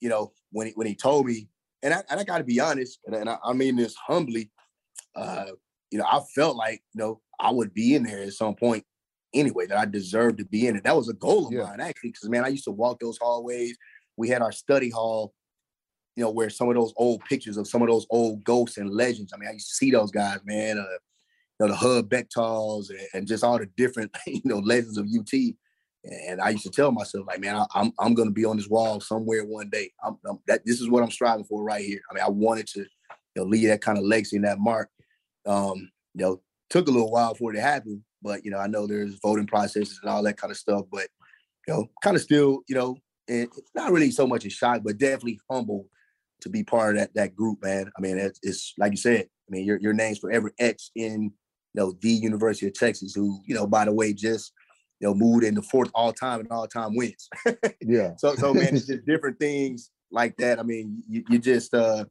you 0.00 0.08
know 0.08 0.32
when 0.52 0.68
he, 0.68 0.72
when 0.74 0.86
he 0.86 0.94
told 0.94 1.26
me, 1.26 1.48
and 1.82 1.94
I, 1.94 2.02
and 2.10 2.20
I 2.20 2.24
got 2.24 2.38
to 2.38 2.44
be 2.44 2.60
honest, 2.60 2.98
and, 3.06 3.14
and 3.14 3.28
I, 3.28 3.38
I 3.44 3.52
mean 3.52 3.76
this 3.76 3.94
humbly, 3.94 4.50
uh, 5.14 5.46
you 5.90 5.98
know, 5.98 6.04
I 6.04 6.20
felt 6.34 6.56
like 6.56 6.82
you 6.94 7.00
know 7.00 7.20
I 7.40 7.50
would 7.50 7.74
be 7.74 7.94
in 7.94 8.02
there 8.02 8.22
at 8.22 8.32
some 8.32 8.54
point 8.54 8.84
anyway 9.34 9.66
that 9.66 9.78
I 9.78 9.84
deserved 9.84 10.38
to 10.38 10.44
be 10.44 10.66
in 10.66 10.76
it. 10.76 10.84
That 10.84 10.96
was 10.96 11.08
a 11.08 11.14
goal 11.14 11.46
of 11.46 11.52
mine 11.52 11.80
actually, 11.80 12.10
because 12.10 12.28
man, 12.28 12.44
I 12.44 12.48
used 12.48 12.64
to 12.64 12.70
walk 12.70 13.00
those 13.00 13.18
hallways. 13.18 13.76
We 14.16 14.28
had 14.28 14.42
our 14.42 14.52
study 14.52 14.90
hall, 14.90 15.32
you 16.16 16.24
know, 16.24 16.30
where 16.30 16.50
some 16.50 16.68
of 16.68 16.74
those 16.74 16.92
old 16.96 17.22
pictures 17.28 17.56
of 17.56 17.68
some 17.68 17.82
of 17.82 17.88
those 17.88 18.06
old 18.10 18.42
ghosts 18.44 18.78
and 18.78 18.90
legends. 18.90 19.32
I 19.32 19.38
mean, 19.38 19.48
I 19.48 19.52
used 19.52 19.68
to 19.68 19.74
see 19.74 19.90
those 19.90 20.10
guys, 20.10 20.40
man. 20.44 20.78
Uh, 20.78 20.98
you 21.60 21.66
know, 21.66 21.68
the 21.68 21.76
Hub 21.76 22.08
Bechtols 22.08 22.90
and, 22.90 23.00
and 23.14 23.26
just 23.26 23.44
all 23.44 23.58
the 23.58 23.66
different, 23.76 24.16
you 24.26 24.40
know, 24.44 24.58
legends 24.58 24.98
of 24.98 25.06
UT. 25.06 25.32
And 26.08 26.40
I 26.40 26.50
used 26.50 26.64
to 26.64 26.70
tell 26.70 26.90
myself, 26.90 27.26
like, 27.26 27.40
man, 27.40 27.56
I, 27.56 27.66
I'm 27.74 27.92
I'm 27.98 28.14
gonna 28.14 28.30
be 28.30 28.44
on 28.44 28.56
this 28.56 28.68
wall 28.68 29.00
somewhere 29.00 29.44
one 29.44 29.68
day. 29.68 29.92
I'm, 30.02 30.16
I'm 30.26 30.38
that 30.46 30.64
this 30.64 30.80
is 30.80 30.88
what 30.88 31.02
I'm 31.02 31.10
striving 31.10 31.44
for 31.44 31.62
right 31.62 31.84
here. 31.84 32.00
I 32.10 32.14
mean, 32.14 32.24
I 32.24 32.30
wanted 32.30 32.66
to, 32.68 32.80
you 32.80 32.86
know, 33.36 33.44
leave 33.44 33.68
that 33.68 33.82
kind 33.82 33.98
of 33.98 34.04
legacy 34.04 34.36
and 34.36 34.44
that 34.46 34.58
mark. 34.58 34.88
Um, 35.46 35.90
you 36.14 36.24
know, 36.24 36.40
took 36.70 36.88
a 36.88 36.90
little 36.90 37.10
while 37.10 37.34
for 37.34 37.52
it 37.52 37.56
to 37.56 37.60
happen, 37.60 38.04
but 38.22 38.44
you 38.44 38.50
know, 38.50 38.58
I 38.58 38.66
know 38.66 38.86
there's 38.86 39.18
voting 39.22 39.46
processes 39.46 40.00
and 40.02 40.10
all 40.10 40.22
that 40.22 40.36
kind 40.36 40.50
of 40.50 40.56
stuff, 40.56 40.86
but 40.90 41.08
you 41.66 41.74
know, 41.74 41.86
kind 42.02 42.16
of 42.16 42.22
still, 42.22 42.62
you 42.68 42.74
know, 42.74 42.96
and 43.28 43.48
not 43.74 43.92
really 43.92 44.10
so 44.10 44.26
much 44.26 44.46
a 44.46 44.50
shock, 44.50 44.82
but 44.84 44.98
definitely 44.98 45.40
humble 45.50 45.86
to 46.40 46.48
be 46.48 46.64
part 46.64 46.96
of 46.96 47.00
that 47.00 47.14
that 47.14 47.36
group, 47.36 47.62
man. 47.62 47.90
I 47.96 48.00
mean, 48.00 48.18
it's, 48.18 48.40
it's 48.42 48.74
like 48.78 48.92
you 48.92 48.96
said. 48.96 49.26
I 49.48 49.50
mean, 49.50 49.66
your 49.66 49.78
your 49.78 49.92
name's 49.92 50.18
forever 50.18 50.52
etched 50.58 50.92
in, 50.94 51.22
you 51.22 51.30
know, 51.74 51.94
the 52.00 52.10
University 52.10 52.66
of 52.66 52.74
Texas, 52.74 53.14
who, 53.14 53.40
you 53.46 53.54
know, 53.54 53.66
by 53.66 53.84
the 53.84 53.92
way, 53.92 54.12
just 54.12 54.52
you 55.00 55.08
know, 55.08 55.14
moved 55.14 55.44
in 55.44 55.54
the 55.54 55.62
fourth 55.62 55.90
all 55.94 56.12
time 56.12 56.40
and 56.40 56.50
all 56.50 56.66
time 56.66 56.96
wins. 56.96 57.28
Yeah. 57.80 58.16
so 58.16 58.34
so 58.34 58.52
man, 58.52 58.76
it's 58.76 58.86
just 58.88 59.06
different 59.06 59.38
things 59.38 59.90
like 60.10 60.36
that. 60.38 60.58
I 60.58 60.62
mean, 60.62 61.02
you, 61.08 61.24
you 61.28 61.38
just 61.38 61.74
uh, 61.74 62.04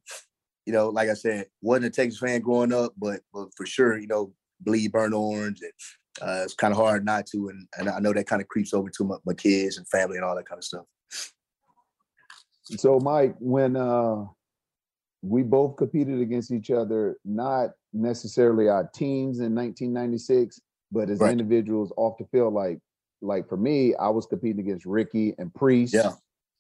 you 0.66 0.74
know, 0.74 0.90
like 0.90 1.10
I 1.10 1.14
said, 1.14 1.48
wasn't 1.62 1.88
a 1.88 1.90
Texas 1.90 2.20
fan 2.20 2.42
growing 2.42 2.74
up, 2.74 2.94
but 2.98 3.22
but 3.34 3.50
for 3.56 3.66
sure, 3.66 3.98
you 3.98 4.08
know, 4.08 4.34
bleed 4.62 4.92
burn 4.92 5.14
orange 5.14 5.62
and 5.62 5.72
uh, 6.22 6.44
it's 6.44 6.54
kind 6.54 6.72
of 6.72 6.78
hard 6.78 7.06
not 7.06 7.26
to, 7.28 7.50
and, 7.50 7.68
and 7.78 7.90
I 7.90 8.00
know 8.00 8.14
that 8.14 8.28
kind 8.28 8.42
of 8.42 8.48
creeps 8.48 8.74
over 8.74 8.90
to 8.90 9.04
my, 9.04 9.16
my 9.26 9.34
kids 9.34 9.78
and 9.78 9.88
family 9.88 10.18
and 10.18 10.26
all 10.26 10.36
that 10.36 10.48
kind 10.48 10.58
of 10.58 10.64
stuff. 10.64 10.86
So, 12.64 13.00
Mike, 13.00 13.36
when 13.40 13.76
uh, 13.76 14.26
we 15.22 15.44
both 15.44 15.78
competed 15.78 16.20
against 16.20 16.52
each 16.52 16.72
other, 16.72 17.18
not 17.24 17.72
necessarily 17.94 18.68
our 18.68 18.90
teams 18.94 19.40
in 19.40 19.56
1996, 19.56 20.60
but 20.92 21.10
as 21.10 21.20
Right. 21.20 21.32
individuals 21.32 21.92
off 21.98 22.18
the 22.18 22.26
field, 22.26 22.54
like 22.54 22.80
like 23.22 23.50
for 23.50 23.58
me, 23.58 23.96
I 23.96 24.10
was 24.10 24.28
competing 24.28 24.60
against 24.60 24.86
Ricky 24.86 25.34
and 25.40 25.54
Priest. 25.54 25.94
Yeah. 25.94 26.12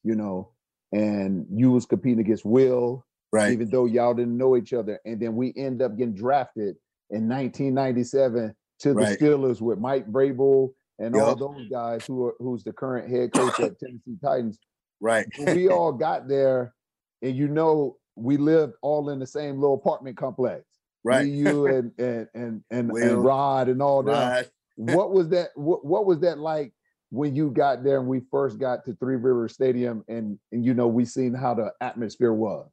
You 0.03 0.15
know, 0.15 0.49
and 0.91 1.45
you 1.51 1.71
was 1.71 1.85
competing 1.85 2.19
against 2.19 2.45
Will. 2.45 3.05
Right. 3.31 3.51
Even 3.51 3.69
though 3.69 3.85
y'all 3.85 4.13
didn't 4.13 4.37
know 4.37 4.55
each 4.55 4.73
other, 4.73 4.99
and 5.05 5.19
then 5.19 5.35
we 5.35 5.53
end 5.57 5.81
up 5.81 5.97
getting 5.97 6.15
drafted 6.15 6.77
in 7.09 7.27
1997 7.27 8.55
to 8.79 8.89
the 8.89 8.95
Right. 8.95 9.19
Steelers 9.19 9.61
with 9.61 9.79
Mike 9.79 10.07
Vrabel 10.11 10.73
and 10.99 11.15
all 11.15 11.35
those 11.35 11.67
guys 11.69 12.05
who 12.05 12.25
are 12.25 12.35
who's 12.39 12.63
the 12.63 12.73
current 12.73 13.09
head 13.09 13.33
coach 13.33 13.59
at 13.59 13.77
Tennessee 13.79 14.17
Titans 14.23 14.57
Right. 14.99 15.27
we 15.53 15.67
all 15.69 15.91
got 15.91 16.27
there, 16.27 16.73
and 17.21 17.35
you 17.35 17.47
know, 17.49 17.97
we 18.15 18.37
lived 18.37 18.73
all 18.81 19.09
in 19.11 19.19
the 19.19 19.27
same 19.27 19.59
little 19.59 19.75
apartment 19.75 20.17
complex. 20.17 20.63
Right. 21.07 21.25
Me, 21.25 21.31
you 21.31 21.67
and 21.67 21.91
and 21.97 22.27
and 22.33 22.63
and, 22.69 22.91
Will, 22.91 23.01
and 23.01 23.23
Rod 23.23 23.69
and 23.69 23.81
all 23.81 24.03
that. 24.03 24.49
What 24.75 25.13
was 25.13 25.29
that? 25.29 25.51
What, 25.55 25.85
what 25.85 26.05
was 26.05 26.19
that 26.19 26.37
like 26.37 26.73
when 27.11 27.33
you 27.33 27.49
got 27.49 27.81
there 27.81 27.99
and 27.99 28.09
we 28.09 28.23
first 28.29 28.59
got 28.59 28.83
to 28.83 28.93
Three 28.95 29.15
River 29.15 29.47
Stadium 29.47 30.03
and 30.09 30.37
and 30.51 30.65
you 30.65 30.73
know 30.73 30.87
we 30.87 31.05
seen 31.05 31.33
how 31.33 31.53
the 31.53 31.71
atmosphere 31.79 32.33
was. 32.33 32.69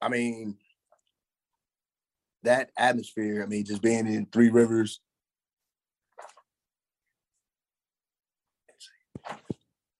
I 0.00 0.08
mean, 0.08 0.56
that 2.44 2.70
atmosphere. 2.78 3.42
I 3.42 3.46
mean, 3.46 3.66
just 3.66 3.82
being 3.82 4.06
in 4.06 4.24
Three 4.32 4.48
Rivers. 4.48 5.00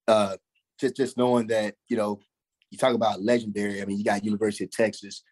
Uh, 0.08 0.38
just 0.80 0.96
just 0.96 1.18
knowing 1.18 1.48
that 1.48 1.74
you 1.88 1.98
know, 1.98 2.20
you 2.70 2.78
talk 2.78 2.94
about 2.94 3.20
legendary. 3.20 3.82
I 3.82 3.84
mean, 3.84 3.98
you 3.98 4.04
got 4.04 4.24
University 4.24 4.64
of 4.64 4.70
Texas, 4.70 5.22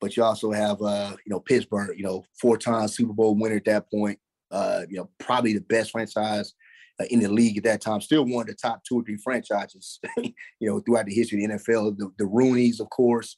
but 0.00 0.16
you 0.16 0.22
also 0.22 0.52
have 0.52 0.80
uh, 0.82 1.16
you 1.24 1.30
know 1.30 1.40
Pittsburgh. 1.40 1.96
You 1.96 2.04
know, 2.04 2.24
four-time 2.40 2.88
Super 2.88 3.12
Bowl 3.12 3.34
winner 3.34 3.56
at 3.56 3.64
that 3.66 3.90
point. 3.90 4.18
Uh, 4.50 4.82
you 4.88 4.96
know, 4.96 5.10
probably 5.18 5.52
the 5.52 5.60
best 5.60 5.90
franchise 5.90 6.54
uh, 7.00 7.04
in 7.10 7.20
the 7.20 7.28
league 7.28 7.58
at 7.58 7.64
that 7.64 7.80
time. 7.80 8.00
Still 8.00 8.24
one 8.24 8.42
of 8.42 8.46
the 8.48 8.54
top 8.54 8.82
two 8.84 9.00
or 9.00 9.04
three 9.04 9.18
franchises. 9.18 10.00
you 10.16 10.32
know, 10.60 10.80
throughout 10.80 11.06
the 11.06 11.14
history 11.14 11.44
of 11.44 11.50
the 11.50 11.56
NFL. 11.56 11.98
The, 11.98 12.10
the 12.18 12.26
Rooney's, 12.26 12.80
of 12.80 12.88
course 12.90 13.36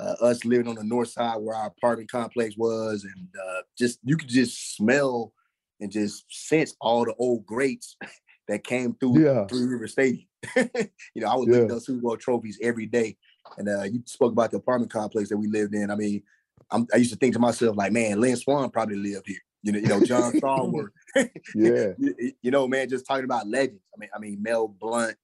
uh, 0.00 0.14
us 0.20 0.44
living 0.44 0.68
on 0.68 0.74
the 0.74 0.84
north 0.84 1.08
side 1.08 1.36
where 1.36 1.56
our 1.56 1.68
apartment 1.68 2.10
complex 2.10 2.54
was, 2.56 3.04
and 3.04 3.28
uh, 3.42 3.62
just 3.78 3.98
you 4.04 4.16
could 4.16 4.28
just 4.28 4.76
smell 4.76 5.32
and 5.80 5.90
just 5.90 6.24
sense 6.30 6.74
all 6.80 7.04
the 7.04 7.14
old 7.18 7.46
greats 7.46 7.96
that 8.48 8.64
came 8.64 8.94
through 8.94 9.20
Yeah. 9.20 9.46
Three 9.46 9.64
River 9.66 9.88
Stadium. 9.88 10.26
you 10.56 11.22
know, 11.22 11.28
I 11.28 11.36
would 11.36 11.48
Yeah. 11.48 11.62
at 11.62 11.68
those 11.68 11.86
Super 11.86 12.00
Bowl 12.00 12.16
trophies 12.16 12.58
every 12.62 12.86
day, 12.86 13.16
and 13.58 13.68
uh, 13.68 13.84
you 13.84 14.02
spoke 14.06 14.32
about 14.32 14.50
the 14.50 14.58
apartment 14.58 14.92
complex 14.92 15.28
that 15.28 15.36
we 15.36 15.48
lived 15.48 15.74
in. 15.74 15.90
I 15.90 15.96
mean, 15.96 16.22
I'm, 16.70 16.86
I 16.92 16.98
used 16.98 17.12
to 17.12 17.16
think 17.16 17.34
to 17.34 17.38
myself 17.38 17.76
like, 17.76 17.92
man, 17.92 18.20
Lynn 18.20 18.36
Swann 18.36 18.70
probably 18.70 18.96
lived 18.96 19.26
here. 19.26 19.38
You 19.62 19.72
know, 19.72 19.78
you 19.78 19.86
know, 19.86 20.00
John 20.04 20.32
Stallworth. 20.40 20.90
Yeah. 21.54 21.92
you, 21.98 22.32
you 22.42 22.50
know, 22.50 22.68
man, 22.68 22.88
just 22.88 23.06
talking 23.06 23.24
about 23.24 23.48
legends. 23.48 23.80
I 23.94 23.98
mean, 23.98 24.10
I 24.14 24.18
mean, 24.18 24.42
Mel 24.42 24.68
Blount, 24.68 25.16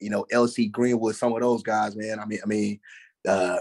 you 0.00 0.10
know, 0.10 0.24
LC 0.32 0.70
Greenwood, 0.70 1.16
some 1.16 1.32
of 1.32 1.40
those 1.40 1.62
guys, 1.62 1.96
man. 1.96 2.20
I 2.20 2.24
mean, 2.24 2.38
I 2.42 2.46
mean, 2.46 2.80
uh, 3.26 3.60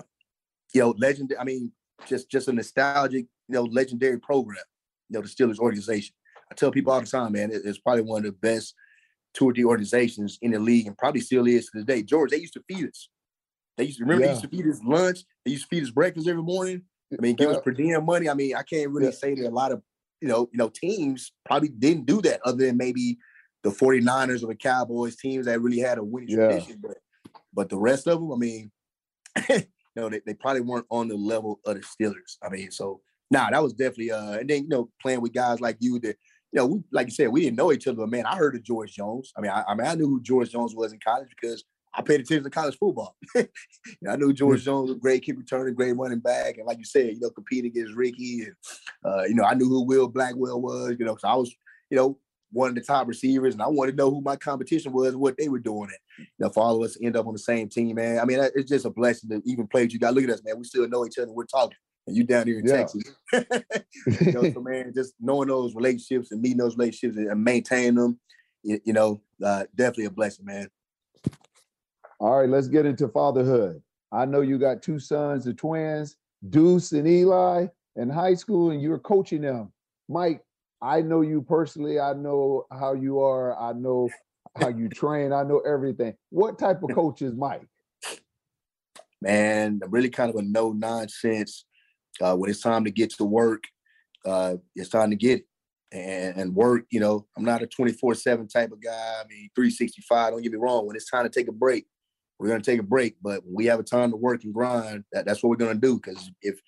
you 0.74 0.81
know, 0.81 0.93
legend. 0.98 1.33
I 1.39 1.43
mean, 1.43 1.72
just 2.05 2.29
just 2.29 2.48
a 2.48 2.53
nostalgic, 2.53 3.25
you 3.48 3.55
know, 3.55 3.63
legendary 3.63 4.19
program. 4.19 4.63
You 5.10 5.15
know, 5.19 5.22
the 5.22 5.27
Steelers 5.27 5.60
organization. 5.60 6.15
I 6.51 6.55
tell 6.55 6.72
people 6.72 6.93
all 6.93 7.01
the 7.01 7.07
time, 7.07 7.31
man, 7.31 7.50
it's 7.51 7.79
probably 7.79 8.03
one 8.03 8.19
of 8.19 8.25
the 8.25 8.31
best 8.33 8.75
two 9.33 9.50
or 9.50 9.53
three 9.53 9.63
organizations 9.63 10.38
in 10.41 10.51
the 10.51 10.60
league, 10.60 10.88
and 10.88 10.98
probably 10.98 11.22
still 11.22 11.48
is 11.48 11.65
to 11.65 11.72
this 11.79 11.86
day. 11.86 12.03
George, 12.03 12.31
they 12.31 12.38
used 12.38 12.53
to 12.53 12.63
feed 12.67 12.88
us. 12.88 13.10
They 13.77 13.86
used 13.86 13.98
to 13.98 14.03
remember 14.03 14.22
Yeah. 14.22 14.27
they 14.27 14.34
used 14.34 14.44
to 14.44 14.50
feed 14.58 14.68
us 14.68 14.82
lunch. 14.84 15.20
They 15.46 15.51
used 15.51 15.63
to 15.70 15.75
feed 15.75 15.84
us 15.84 15.89
breakfast 15.92 16.27
every 16.27 16.44
morning. 16.44 16.84
I 17.12 17.22
mean, 17.22 17.36
give 17.36 17.50
us 17.50 17.58
Yeah. 17.58 17.62
per 17.62 17.72
diem 17.72 18.06
money. 18.06 18.30
I 18.30 18.34
mean, 18.34 18.56
I 18.56 18.63
can't 18.63 18.92
really 18.92 19.08
Yeah. 19.08 19.12
say 19.13 19.36
that 19.36 19.48
a 19.48 19.50
lot 19.50 19.72
of 19.72 19.82
you 20.22 20.30
know, 20.30 20.48
you 20.53 20.58
know, 20.58 20.70
teams 20.70 21.34
probably 21.46 21.68
didn't 21.68 22.06
do 22.06 22.22
that 22.22 22.39
other 22.46 22.65
than 22.65 22.77
maybe 22.77 23.18
the 23.63 23.70
49ers 23.70 24.42
or 24.42 24.48
the 24.48 24.56
Cowboys 24.56 25.18
teams 25.18 25.48
that 25.48 25.60
really 25.60 25.80
had 25.80 25.98
a 25.98 26.03
winning 26.03 26.34
tradition. 26.34 26.80
But 26.82 26.98
but 27.53 27.68
the 27.70 27.77
rest 27.77 28.08
of 28.08 28.20
them, 28.22 28.32
I 28.32 28.38
mean, 28.38 28.72
you 29.50 29.63
know, 29.98 30.10
they, 30.10 30.22
they 30.25 30.34
probably 30.34 30.62
weren't 30.62 30.86
on 30.89 31.08
the 31.10 31.15
level 31.18 31.60
of 31.65 31.75
the 31.75 31.82
Steelers. 31.82 32.38
I 32.42 32.50
mean, 32.50 32.72
so 32.72 33.01
nah, 33.32 33.50
that 33.50 33.62
was 33.62 33.74
definitely 33.74 34.12
uh 34.12 34.34
and 34.39 34.50
then 34.50 34.63
you 34.63 34.70
know, 34.70 34.89
playing 35.01 35.22
with 35.22 35.34
guys 35.34 35.60
like 35.60 35.77
you 35.82 36.00
that 36.00 36.15
you 36.53 36.58
know, 36.60 36.68
we 36.68 36.84
like 36.92 37.08
you 37.08 37.13
said, 37.13 37.30
we 37.30 37.42
didn't 37.42 37.58
know 37.58 37.74
each 37.74 37.88
other, 37.88 37.98
but 37.98 38.10
man, 38.10 38.25
I 38.25 38.36
heard 38.38 38.56
of 38.56 38.63
George 38.63 38.94
Jones. 38.94 39.32
I 39.36 39.42
mean, 39.42 39.51
I, 39.51 39.63
I 39.68 39.75
mean, 39.75 39.88
I 39.88 39.96
knew 39.96 40.08
who 40.08 40.22
George 40.22 40.51
Jones 40.51 40.74
was 40.75 40.94
in 40.94 41.00
college 41.06 41.30
because 41.30 41.63
I 41.95 42.01
paid 42.01 42.21
attention 42.21 42.43
to 42.43 42.50
college 42.50 42.77
football. 42.77 43.15
You 43.85 44.07
know, 44.07 44.12
I 44.12 44.15
knew 44.15 44.33
George 44.33 44.63
Jones 44.63 44.89
was 44.89 44.97
a 44.97 45.00
great 45.00 45.23
kick 45.23 45.38
returner, 45.38 45.75
great 45.75 45.95
running 45.97 46.19
back, 46.19 46.57
and 46.57 46.65
like 46.65 46.77
you 46.77 46.85
said, 46.85 47.13
you 47.13 47.19
know, 47.19 47.29
competing 47.29 47.71
against 47.71 47.95
Ricky, 47.95 48.43
and 48.45 48.53
uh, 49.05 49.23
you 49.23 49.35
know, 49.35 49.43
I 49.43 49.53
knew 49.55 49.67
who 49.67 49.83
Will 49.83 50.07
Blackwell 50.07 50.62
was. 50.62 50.95
You 50.97 51.05
know, 51.05 51.17
so 51.17 51.27
I 51.27 51.35
was, 51.35 51.53
you 51.89 51.97
know, 51.97 52.17
one 52.51 52.69
of 52.69 52.75
the 52.75 52.81
top 52.81 53.07
receivers, 53.07 53.53
and 53.53 53.62
I 53.62 53.67
wanted 53.67 53.91
to 53.91 53.97
know 53.97 54.09
who 54.09 54.21
my 54.21 54.38
competition 54.38 54.93
was 54.93 55.09
and 55.09 55.19
what 55.19 55.35
they 55.38 55.50
were 55.50 55.59
doing. 55.59 55.89
And 56.17 56.25
you 56.27 56.45
know, 56.45 56.50
for 56.50 56.63
all 56.63 56.77
of 56.77 56.83
us 56.83 56.97
end 57.03 57.17
up 57.17 57.27
on 57.27 57.33
the 57.33 57.39
same 57.39 57.67
team, 57.67 57.95
man. 57.95 58.19
I 58.19 58.25
mean, 58.25 58.39
it's 58.55 58.69
just 58.69 58.85
a 58.85 58.89
blessing 58.89 59.29
to 59.31 59.41
even 59.45 59.67
play 59.67 59.83
with 59.83 59.93
you 59.93 60.00
guys. 60.00 60.13
Look 60.13 60.23
at 60.23 60.29
us, 60.29 60.41
man. 60.43 60.57
We 60.57 60.63
still 60.63 60.88
know 60.88 61.05
each 61.05 61.17
other. 61.17 61.31
We're 61.31 61.45
talking, 61.45 61.77
and 62.07 62.15
you 62.15 62.23
down 62.23 62.47
here 62.47 62.59
in 62.59 62.65
Yeah. 62.65 62.77
Texas. 62.77 63.03
you 64.21 64.31
know, 64.31 64.51
so 64.53 64.62
man, 64.62 64.93
just 64.95 65.13
knowing 65.19 65.50
those 65.50 65.75
relationships 65.75 66.31
and 66.31 66.41
meeting 66.41 66.59
those 66.59 66.77
relationships 66.77 67.17
and, 67.17 67.29
and 67.29 67.43
maintaining 67.43 67.95
them, 67.95 68.19
you, 68.63 68.79
you 68.85 68.93
know, 68.93 69.21
uh, 69.43 69.65
definitely 69.75 70.05
a 70.05 70.12
blessing, 70.12 70.45
man. 70.45 70.69
All 72.20 72.39
right, 72.39 72.50
let's 72.50 72.67
get 72.67 72.86
into 72.86 73.08
fatherhood. 73.08 73.82
I 74.12 74.25
know 74.25 74.41
you 74.41 74.58
got 74.58 74.82
two 74.82 75.00
sons, 75.00 75.46
the 75.46 75.53
twins, 75.53 76.17
Deuce 76.50 76.91
and 76.91 77.08
Eli, 77.08 77.67
in 77.96 78.10
high 78.10 78.36
school, 78.36 78.72
and 78.72 78.82
you're 78.82 79.00
coaching 79.00 79.41
them. 79.41 79.72
Mike, 80.08 80.41
I 80.82 81.01
know 81.01 81.22
you 81.22 81.41
personally. 81.41 82.00
I 82.00 82.13
know 82.13 82.65
how 82.72 82.93
you 82.93 83.22
are. 83.22 83.58
I 83.60 83.74
know 83.74 84.10
how 84.55 84.70
you 84.70 84.89
train. 84.93 85.34
I 85.34 85.43
know 85.43 85.60
everything. 85.60 86.15
What 86.29 86.60
type 86.60 86.84
of 86.84 86.93
coach 86.93 87.22
is 87.22 87.34
Mike? 87.34 87.67
man, 89.24 89.79
I'm 89.84 89.89
really 89.89 90.10
kind 90.10 90.29
of 90.29 90.36
a 90.36 90.41
no 90.41 90.74
nonsense. 90.74 91.65
Uh, 92.22 92.36
when 92.36 92.50
it's 92.50 92.62
time 92.62 92.84
to 92.84 92.91
get 92.91 93.10
to 93.12 93.24
work, 93.24 93.63
uh, 94.25 94.55
it's 94.75 94.89
time 94.89 95.10
to 95.10 95.15
get 95.15 95.39
it 95.39 95.46
and, 95.91 96.38
and 96.38 96.55
work. 96.55 96.86
You 96.91 97.00
know, 97.00 97.25
I'm 97.36 97.46
not 97.46 97.63
a 97.63 97.67
24 97.67 98.13
7 98.15 98.48
type 98.48 98.72
of 98.72 98.84
guy. 98.84 98.91
I 98.91 99.24
mean, 99.27 99.50
365, 99.55 100.32
don't 100.32 100.41
get 100.43 100.51
me 100.51 100.60
wrong. 100.60 100.86
When 100.86 100.96
it's 100.96 101.10
time 101.10 101.24
to 101.24 101.29
take 101.29 101.48
a 101.48 101.53
break, 101.53 101.86
we're 102.43 102.50
going 102.50 102.62
to 102.62 102.71
take 102.71 102.81
a 102.81 102.83
break. 102.83 103.15
But 103.21 103.41
we 103.50 103.65
have 103.67 103.79
a 103.79 103.83
time 103.83 104.12
to 104.12 104.17
work 104.17 104.43
and 104.43 104.53
grind, 104.53 105.05
that, 105.13 105.25
that's 105.25 105.41
what 105.41 105.50
we're 105.50 105.55
going 105.55 105.79
to 105.79 105.79
do. 105.79 105.95
Because 105.95 106.29
if, 106.41 106.59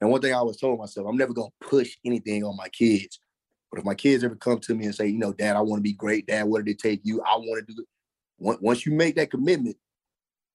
and 0.00 0.10
one 0.10 0.22
thing 0.22 0.32
I 0.32 0.38
always 0.38 0.56
told 0.56 0.78
myself, 0.78 1.06
I'm 1.06 1.18
never 1.18 1.34
going 1.34 1.50
to 1.50 1.68
push 1.68 1.98
anything 2.02 2.44
on 2.44 2.56
my 2.56 2.70
kids. 2.70 3.20
But 3.70 3.80
if 3.80 3.84
my 3.84 3.94
kids 3.94 4.24
ever 4.24 4.36
come 4.36 4.58
to 4.60 4.74
me 4.74 4.86
and 4.86 4.94
say, 4.94 5.08
you 5.08 5.18
know, 5.18 5.34
Dad, 5.34 5.54
I 5.54 5.60
want 5.60 5.80
to 5.80 5.82
be 5.82 5.92
great. 5.92 6.26
Dad, 6.26 6.44
what 6.44 6.64
did 6.64 6.70
it 6.70 6.78
take 6.78 7.02
you? 7.04 7.20
I 7.20 7.36
want 7.36 7.66
to 7.66 7.74
do 7.74 7.82
it. 7.82 8.58
Once- 8.62 8.86
you 8.86 8.92
make 8.92 9.16
that 9.16 9.30
commitment, 9.30 9.76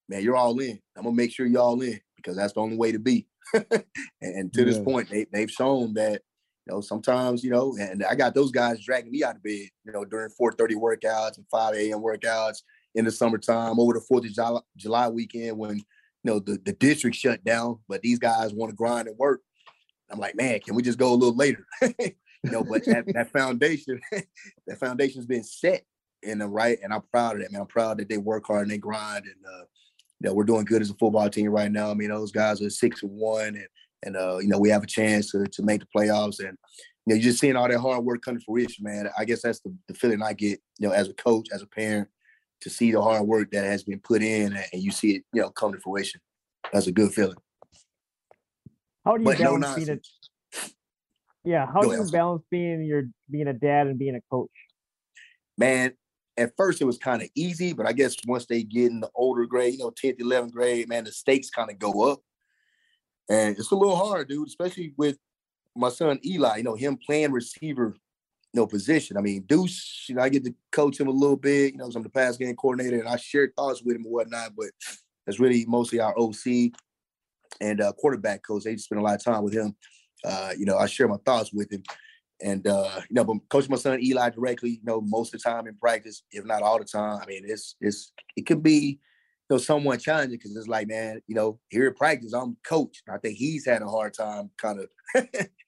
man, 0.09 0.23
you're 0.23 0.35
all 0.35 0.57
in. 0.59 0.79
I'm 0.97 1.03
gonna 1.03 1.15
make 1.15 1.31
sure 1.31 1.45
you're 1.45 1.61
all 1.61 1.79
in 1.81 1.99
because 2.15 2.37
that's 2.37 2.53
the 2.53 2.61
only 2.61 2.77
way 2.77 2.91
to 2.91 2.99
be. 2.99 3.27
and, 3.53 3.83
and 4.21 4.53
to 4.53 4.65
this 4.65 4.79
point, 4.79 5.09
they 5.09 5.27
they've 5.31 5.51
shown 5.51 5.93
that 5.95 6.21
you 6.65 6.73
know 6.73 6.81
sometimes 6.81 7.43
you 7.43 7.51
know, 7.51 7.75
and 7.77 8.03
I 8.05 8.15
got 8.15 8.33
those 8.33 8.51
guys 8.51 8.83
dragging 8.83 9.11
me 9.11 9.23
out 9.23 9.35
of 9.35 9.43
bed, 9.43 9.67
you 9.83 9.91
know, 9.91 10.05
during 10.05 10.29
4:30 10.29 10.75
workouts 10.75 11.37
and 11.37 11.45
5 11.51 11.75
a.m. 11.75 11.99
workouts 11.99 12.63
in 12.95 13.05
the 13.05 13.11
summertime 13.11 13.79
over 13.79 13.93
the 13.93 14.01
Fourth 14.01 14.25
of 14.25 14.33
July, 14.33 14.59
July 14.77 15.07
weekend 15.09 15.57
when 15.57 15.77
you 15.77 15.83
know 16.23 16.39
the 16.39 16.59
the 16.63 16.73
district 16.73 17.15
shut 17.15 17.43
down, 17.43 17.79
but 17.87 18.01
these 18.01 18.19
guys 18.19 18.53
want 18.53 18.71
to 18.71 18.75
grind 18.75 19.07
and 19.07 19.17
work. 19.17 19.41
I'm 20.11 20.19
like, 20.19 20.35
man, 20.35 20.59
can 20.59 20.75
we 20.75 20.83
just 20.83 20.99
go 20.99 21.13
a 21.13 21.15
little 21.15 21.35
later? 21.35 21.65
you 21.81 22.11
know, 22.43 22.63
but 22.63 22.85
that, 22.85 23.05
that 23.13 23.31
foundation, 23.31 23.99
that 24.67 24.79
foundation's 24.79 25.25
been 25.25 25.43
set 25.43 25.83
in 26.21 26.39
the 26.39 26.47
right, 26.47 26.77
and 26.83 26.93
I'm 26.93 27.01
proud 27.11 27.35
of 27.35 27.41
that, 27.41 27.51
man. 27.51 27.61
I'm 27.61 27.67
proud 27.67 27.97
that 27.97 28.09
they 28.09 28.17
work 28.17 28.45
hard 28.45 28.63
and 28.63 28.71
they 28.71 28.77
grind, 28.77 29.25
and 29.25 29.45
uh, 29.45 29.63
know, 30.23 30.33
we're 30.33 30.43
doing 30.43 30.65
good 30.65 30.81
as 30.81 30.89
a 30.89 30.95
football 30.95 31.29
team 31.29 31.49
right 31.49 31.71
now. 31.71 31.91
I 31.91 31.93
mean, 31.93 32.09
those 32.09 32.31
guys 32.31 32.61
are 32.61 32.69
six 32.69 33.03
and 33.03 33.11
one, 33.11 33.55
and 33.55 33.67
and 34.05 34.17
uh, 34.17 34.37
you 34.39 34.47
know, 34.47 34.57
we 34.57 34.69
have 34.69 34.83
a 34.83 34.87
chance 34.87 35.31
to 35.31 35.45
to 35.45 35.63
make 35.63 35.81
the 35.81 35.87
playoffs, 35.95 36.39
and 36.39 36.57
you 37.05 37.13
know, 37.13 37.15
you're 37.15 37.19
just 37.19 37.39
seeing 37.39 37.55
all 37.55 37.67
that 37.67 37.79
hard 37.79 38.03
work 38.03 38.21
come 38.21 38.37
to 38.37 38.43
fruition, 38.43 38.83
man. 38.83 39.09
I 39.17 39.25
guess 39.25 39.41
that's 39.41 39.59
the, 39.59 39.75
the 39.87 39.93
feeling 39.93 40.21
I 40.21 40.33
get, 40.33 40.59
you 40.79 40.87
know, 40.87 40.93
as 40.93 41.09
a 41.09 41.13
coach, 41.13 41.47
as 41.53 41.61
a 41.61 41.67
parent, 41.67 42.07
to 42.63 42.69
see 42.69 42.91
the 42.91 43.01
hard 43.01 43.23
work 43.27 43.51
that 43.51 43.65
has 43.65 43.83
been 43.83 43.99
put 43.99 44.21
in, 44.21 44.53
and 44.53 44.81
you 44.81 44.91
see 44.91 45.15
it, 45.15 45.23
you 45.33 45.41
know, 45.41 45.49
come 45.49 45.73
to 45.73 45.79
fruition. 45.79 46.19
That's 46.71 46.87
a 46.87 46.91
good 46.91 47.13
feeling. 47.13 47.37
How 49.05 49.17
do 49.17 49.23
you 49.23 49.25
But 49.25 49.39
no 49.39 49.59
balance 49.59 49.75
being 49.75 49.89
a 49.89 49.99
yeah? 51.43 51.65
How 51.65 51.81
do 51.81 51.91
you 51.91 52.09
balance 52.11 52.43
being 52.49 52.83
your 52.83 53.03
being 53.29 53.47
a 53.47 53.53
dad 53.53 53.87
and 53.87 53.99
being 53.99 54.15
a 54.15 54.21
coach? 54.31 54.49
man, 55.57 55.93
at 56.37 56.53
first 56.57 56.81
it 56.81 56.85
was 56.85 56.97
kind 56.97 57.21
of 57.21 57.29
easy, 57.35 57.73
but 57.73 57.85
I 57.85 57.93
guess 57.93 58.15
once 58.25 58.45
they 58.45 58.63
get 58.63 58.91
in 58.91 58.99
the 58.99 59.09
older 59.15 59.45
grade, 59.45 59.73
you 59.73 59.79
know, 59.79 59.91
10th, 59.91 60.19
11th 60.19 60.51
grade, 60.51 60.89
man, 60.89 61.03
the 61.03 61.11
stakes 61.11 61.49
kind 61.49 61.69
of 61.69 61.77
go 61.77 62.11
up. 62.11 62.19
And 63.29 63.57
it's 63.57 63.71
a 63.71 63.75
little 63.75 63.95
hard, 63.95 64.27
dude, 64.27 64.47
especially 64.47 64.93
with 64.97 65.17
my 65.75 65.89
son 65.89 66.19
Eli, 66.25 66.57
you 66.57 66.63
know, 66.63 66.75
him 66.75 66.97
playing 66.97 67.31
receiver, 67.31 67.95
you 68.53 68.61
know, 68.61 68.67
position. 68.67 69.17
I 69.17 69.21
mean, 69.21 69.43
Deuce, 69.47 70.05
you 70.07 70.15
know, 70.15 70.21
I 70.21 70.29
get 70.29 70.43
to 70.45 70.53
coach 70.71 70.99
him 70.99 71.07
a 71.07 71.11
little 71.11 71.37
bit, 71.37 71.73
you 71.73 71.79
know, 71.79 71.89
I'm 71.93 72.03
the 72.03 72.09
pass 72.09 72.37
game 72.37 72.55
coordinator 72.55 72.99
and 72.99 73.09
I 73.09 73.17
share 73.17 73.51
thoughts 73.55 73.81
with 73.83 73.95
him 73.95 74.03
and 74.03 74.13
whatnot, 74.13 74.51
but 74.55 74.67
that's 75.25 75.39
really 75.39 75.65
mostly 75.67 75.99
our 75.99 76.13
OC 76.17 76.71
and 77.59 77.81
uh, 77.81 77.93
quarterback 77.93 78.43
coach. 78.45 78.63
They 78.63 78.77
spend 78.77 79.01
a 79.01 79.03
lot 79.03 79.15
of 79.15 79.23
time 79.23 79.43
with 79.43 79.53
him. 79.53 79.75
Uh, 80.23 80.51
you 80.57 80.65
know, 80.65 80.77
I 80.77 80.85
share 80.85 81.07
my 81.07 81.17
thoughts 81.25 81.51
with 81.51 81.71
him. 81.71 81.83
And 82.41 82.67
uh, 82.67 83.01
you 83.09 83.15
know, 83.15 83.23
but 83.23 83.37
coaching 83.49 83.71
my 83.71 83.77
son 83.77 84.03
Eli 84.03 84.29
directly, 84.29 84.71
you 84.71 84.83
know, 84.83 85.01
most 85.01 85.33
of 85.33 85.41
the 85.41 85.49
time 85.49 85.65
in 85.65 85.75
practice, 85.75 86.23
if 86.31 86.45
not 86.45 86.61
all 86.61 86.77
the 86.77 86.85
time. 86.85 87.19
I 87.21 87.25
mean, 87.25 87.43
it's 87.45 87.75
it's 87.79 88.11
it 88.35 88.45
could 88.45 88.61
be 88.61 88.99
you 89.49 89.55
know 89.55 89.57
somewhat 89.57 90.01
challenging 90.01 90.37
because 90.37 90.55
it's 90.55 90.67
like, 90.67 90.87
man, 90.87 91.21
you 91.27 91.35
know, 91.35 91.59
here 91.69 91.87
at 91.87 91.95
practice, 91.95 92.33
I'm 92.33 92.57
coach. 92.65 93.01
I 93.09 93.17
think 93.17 93.37
he's 93.37 93.65
had 93.65 93.81
a 93.81 93.87
hard 93.87 94.13
time 94.13 94.49
kind 94.57 94.79
of 94.79 94.89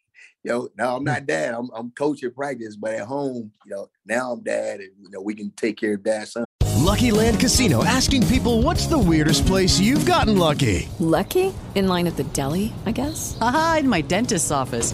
you 0.45 0.51
know, 0.51 0.69
no, 0.77 0.95
I'm 0.95 0.99
hmm. 0.99 1.05
not 1.05 1.25
dad. 1.25 1.55
I'm 1.55 1.69
I'm 1.75 1.91
coach 1.91 2.23
at 2.23 2.35
practice, 2.35 2.75
but 2.75 2.93
at 2.93 3.07
home, 3.07 3.51
you 3.65 3.71
know, 3.71 3.89
now 4.05 4.31
I'm 4.31 4.41
dad 4.41 4.79
and 4.79 4.91
you 5.01 5.09
know, 5.09 5.21
we 5.21 5.33
can 5.33 5.51
take 5.51 5.77
care 5.77 5.95
of 5.95 6.03
dad's 6.03 6.33
son. 6.33 6.45
Lucky 6.77 7.09
Land 7.09 7.39
Casino 7.39 7.83
asking 7.83 8.27
people 8.27 8.61
what's 8.61 8.85
the 8.85 8.97
weirdest 8.97 9.47
place 9.47 9.79
you've 9.79 10.05
gotten 10.05 10.37
lucky? 10.37 10.87
Lucky? 10.99 11.51
In 11.73 11.87
line 11.87 12.05
at 12.05 12.15
the 12.15 12.23
deli, 12.25 12.73
I 12.85 12.91
guess? 12.91 13.37
Aha, 13.41 13.77
in 13.79 13.89
my 13.89 14.01
dentist's 14.01 14.51
office. 14.51 14.93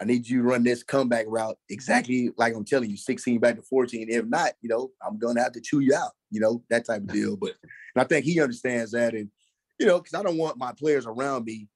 I 0.00 0.04
need 0.04 0.26
you 0.26 0.38
to 0.38 0.48
run 0.48 0.64
this 0.64 0.82
comeback 0.82 1.26
route 1.28 1.58
exactly 1.68 2.30
like 2.38 2.54
I'm 2.54 2.64
telling 2.64 2.88
you, 2.88 2.96
16 2.96 3.38
back 3.38 3.56
to 3.56 3.62
14. 3.62 4.06
If 4.08 4.24
not, 4.26 4.52
you 4.62 4.68
know, 4.68 4.90
I'm 5.06 5.18
gonna 5.18 5.42
have 5.42 5.52
to 5.52 5.60
chew 5.60 5.80
you 5.80 5.94
out, 5.94 6.12
you 6.30 6.40
know, 6.40 6.62
that 6.70 6.86
type 6.86 7.02
of 7.02 7.08
deal. 7.08 7.36
But 7.36 7.54
and 7.94 8.02
I 8.02 8.04
think 8.04 8.24
he 8.24 8.40
understands 8.40 8.92
that. 8.92 9.14
And, 9.14 9.30
you 9.78 9.86
know, 9.86 9.98
because 9.98 10.14
I 10.14 10.22
don't 10.22 10.38
want 10.38 10.56
my 10.58 10.72
players 10.72 11.06
around 11.06 11.44
me 11.44 11.68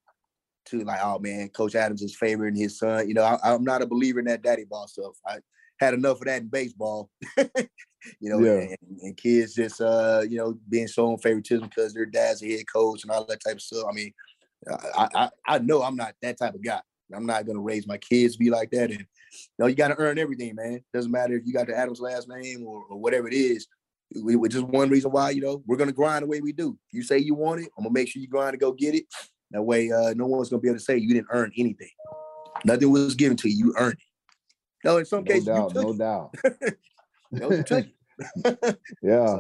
to 0.67 0.85
like, 0.85 1.01
oh 1.03 1.19
man, 1.19 1.49
Coach 1.51 1.75
Adams 1.75 2.03
is 2.03 2.17
favoring 2.17 2.55
his 2.55 2.79
son. 2.79 3.07
You 3.09 3.15
know, 3.15 3.25
I, 3.25 3.39
I'm 3.45 3.65
not 3.65 3.83
a 3.83 3.87
believer 3.87 4.21
in 4.21 4.25
that 4.27 4.43
daddy 4.43 4.65
ball 4.65 4.89
stuff. 4.89 5.17
I 5.27 5.39
had 5.79 5.93
enough 5.93 6.21
of 6.21 6.27
that 6.27 6.43
in 6.43 6.49
baseball. 6.49 7.11
you 7.37 8.31
know, 8.31 8.39
Yeah. 8.39 8.61
and, 8.61 8.99
and 9.03 9.17
kids 9.17 9.55
just 9.55 9.81
uh, 9.83 10.23
you 10.27 10.39
know, 10.39 10.59
being 10.69 10.89
shown 10.89 11.19
favoritism 11.19 11.69
because 11.69 11.93
their 11.93 12.07
dad's 12.07 12.43
a 12.43 12.49
head 12.49 12.65
coach 12.73 13.03
and 13.03 13.11
all 13.11 13.25
that 13.27 13.45
type 13.45 13.57
of 13.57 13.63
stuff. 13.63 13.85
I 13.89 13.93
mean, 13.93 14.13
I, 14.97 15.09
I 15.15 15.31
I 15.47 15.59
know 15.59 15.83
I'm 15.83 15.97
not 15.97 16.15
that 16.23 16.39
type 16.39 16.55
of 16.55 16.63
guy. 16.63 16.81
I'm 17.15 17.27
not 17.27 17.47
gonna 17.47 17.61
raise 17.61 17.87
my 17.87 17.99
kids 17.99 18.35
to 18.35 18.39
be 18.39 18.51
like 18.51 18.71
that. 18.71 18.91
And 18.91 19.01
you 19.01 19.07
know, 19.59 19.67
you 19.67 19.75
got 19.75 19.89
to 19.89 19.99
earn 19.99 20.19
everything, 20.19 20.55
man. 20.55 20.81
Doesn't 20.93 21.11
matter 21.11 21.35
if 21.35 21.45
you 21.45 21.53
got 21.53 21.67
the 21.67 21.77
Adams 21.77 22.01
last 22.01 22.29
name 22.29 22.65
or, 22.67 22.85
or 22.89 22.99
whatever 22.99 23.29
it 23.29 23.35
is. 23.35 23.67
We, 24.23 24.37
we 24.37 24.49
just 24.49 24.67
one 24.67 24.91
reason 24.91 25.11
why 25.11 25.31
you 25.31 25.41
know 25.41 25.63
we're 25.67 25.77
gonna 25.77 25.93
grind 25.93 26.23
the 26.23 26.29
way 26.29 26.41
we 26.41 26.53
do. 26.53 26.79
You 26.93 27.03
say 27.03 27.19
you 27.19 27.35
want 27.35 27.61
it, 27.63 27.69
I'm 27.77 27.85
gonna 27.85 27.93
make 27.93 28.09
sure 28.09 28.23
you 28.23 28.29
grind 28.29 28.53
to 28.53 28.59
go 28.59 28.73
get 28.73 28.95
it. 28.95 29.07
That 29.51 29.63
way, 29.63 29.91
uh, 29.91 30.15
no 30.15 30.27
one's 30.27 30.49
gonna 30.51 30.61
be 30.61 30.69
able 30.69 30.79
to 30.79 30.85
say 30.85 30.97
you 30.97 31.13
didn't 31.13 31.29
earn 31.31 31.53
anything. 31.57 31.91
Nothing 32.65 32.91
was 32.93 33.15
given 33.15 33.37
to 33.39 33.49
you. 33.49 33.67
You 33.67 33.75
earned 33.77 33.95
it. 33.95 33.99
No, 34.85 34.99
in 34.99 35.05
some 35.05 35.25
No 35.25 35.33
cases, 35.33 35.47
doubt, 35.47 35.75
you 35.75 35.75
took 35.75 35.83
no 35.83 35.91
it. 35.91 35.99
doubt. 35.99 36.35
Know, 37.33 37.51
you 37.51 37.63
took 37.65 37.87
it. 38.45 38.79
Yeah. 39.03 39.39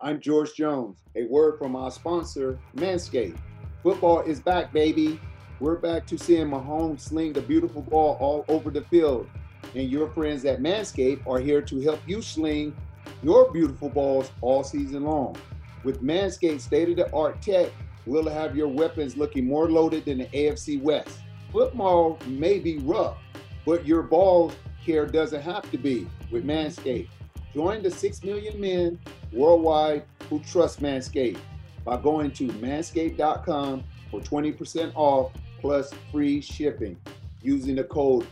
I'm 0.00 0.20
George 0.20 0.54
Jones. 0.54 0.98
A 1.16 1.24
word 1.24 1.58
from 1.58 1.76
our 1.76 1.90
sponsor, 1.90 2.58
Manscaped. 2.76 3.38
Football 3.82 4.20
is 4.22 4.40
back, 4.40 4.72
baby. 4.72 5.18
We're 5.60 5.76
back 5.76 6.06
to 6.06 6.18
seeing 6.18 6.48
Mahomes 6.48 7.00
sling 7.00 7.34
the 7.34 7.40
beautiful 7.40 7.82
ball 7.82 8.16
all 8.20 8.44
over 8.48 8.70
the 8.70 8.82
field. 8.82 9.28
And 9.74 9.88
your 9.88 10.08
friends 10.08 10.44
at 10.44 10.60
Manscaped 10.60 11.26
are 11.26 11.38
here 11.38 11.62
to 11.62 11.80
help 11.80 12.00
you 12.06 12.20
sling 12.20 12.74
your 13.22 13.50
beautiful 13.52 13.88
balls 13.88 14.30
all 14.40 14.64
season 14.64 15.04
long. 15.04 15.36
With 15.84 16.02
Manscaped 16.02 16.60
state 16.60 16.88
of 16.88 16.96
the 16.96 17.12
art 17.12 17.40
tech, 17.40 17.70
we'll 18.06 18.28
have 18.28 18.56
your 18.56 18.68
weapons 18.68 19.16
looking 19.16 19.46
more 19.46 19.70
loaded 19.70 20.04
than 20.04 20.18
the 20.18 20.26
AFC 20.26 20.80
West. 20.80 21.18
Football 21.52 22.18
may 22.26 22.58
be 22.58 22.78
rough, 22.78 23.18
but 23.64 23.86
your 23.86 24.02
ball 24.02 24.52
care 24.84 25.06
doesn't 25.06 25.42
have 25.42 25.70
to 25.70 25.78
be 25.78 26.08
with 26.30 26.44
Manscaped. 26.44 27.08
Join 27.54 27.82
the 27.82 27.90
6 27.90 28.24
million 28.24 28.60
men 28.60 28.98
worldwide 29.32 30.04
who 30.28 30.40
trust 30.40 30.80
Manscaped 30.80 31.38
by 31.84 31.96
going 31.98 32.30
to 32.32 32.48
manscaped.com 32.48 33.84
for 34.10 34.20
20% 34.20 34.92
off 34.94 35.32
plus 35.62 35.94
free 36.10 36.40
shipping 36.40 36.98
using 37.40 37.76
the 37.76 37.84
code 37.84 38.26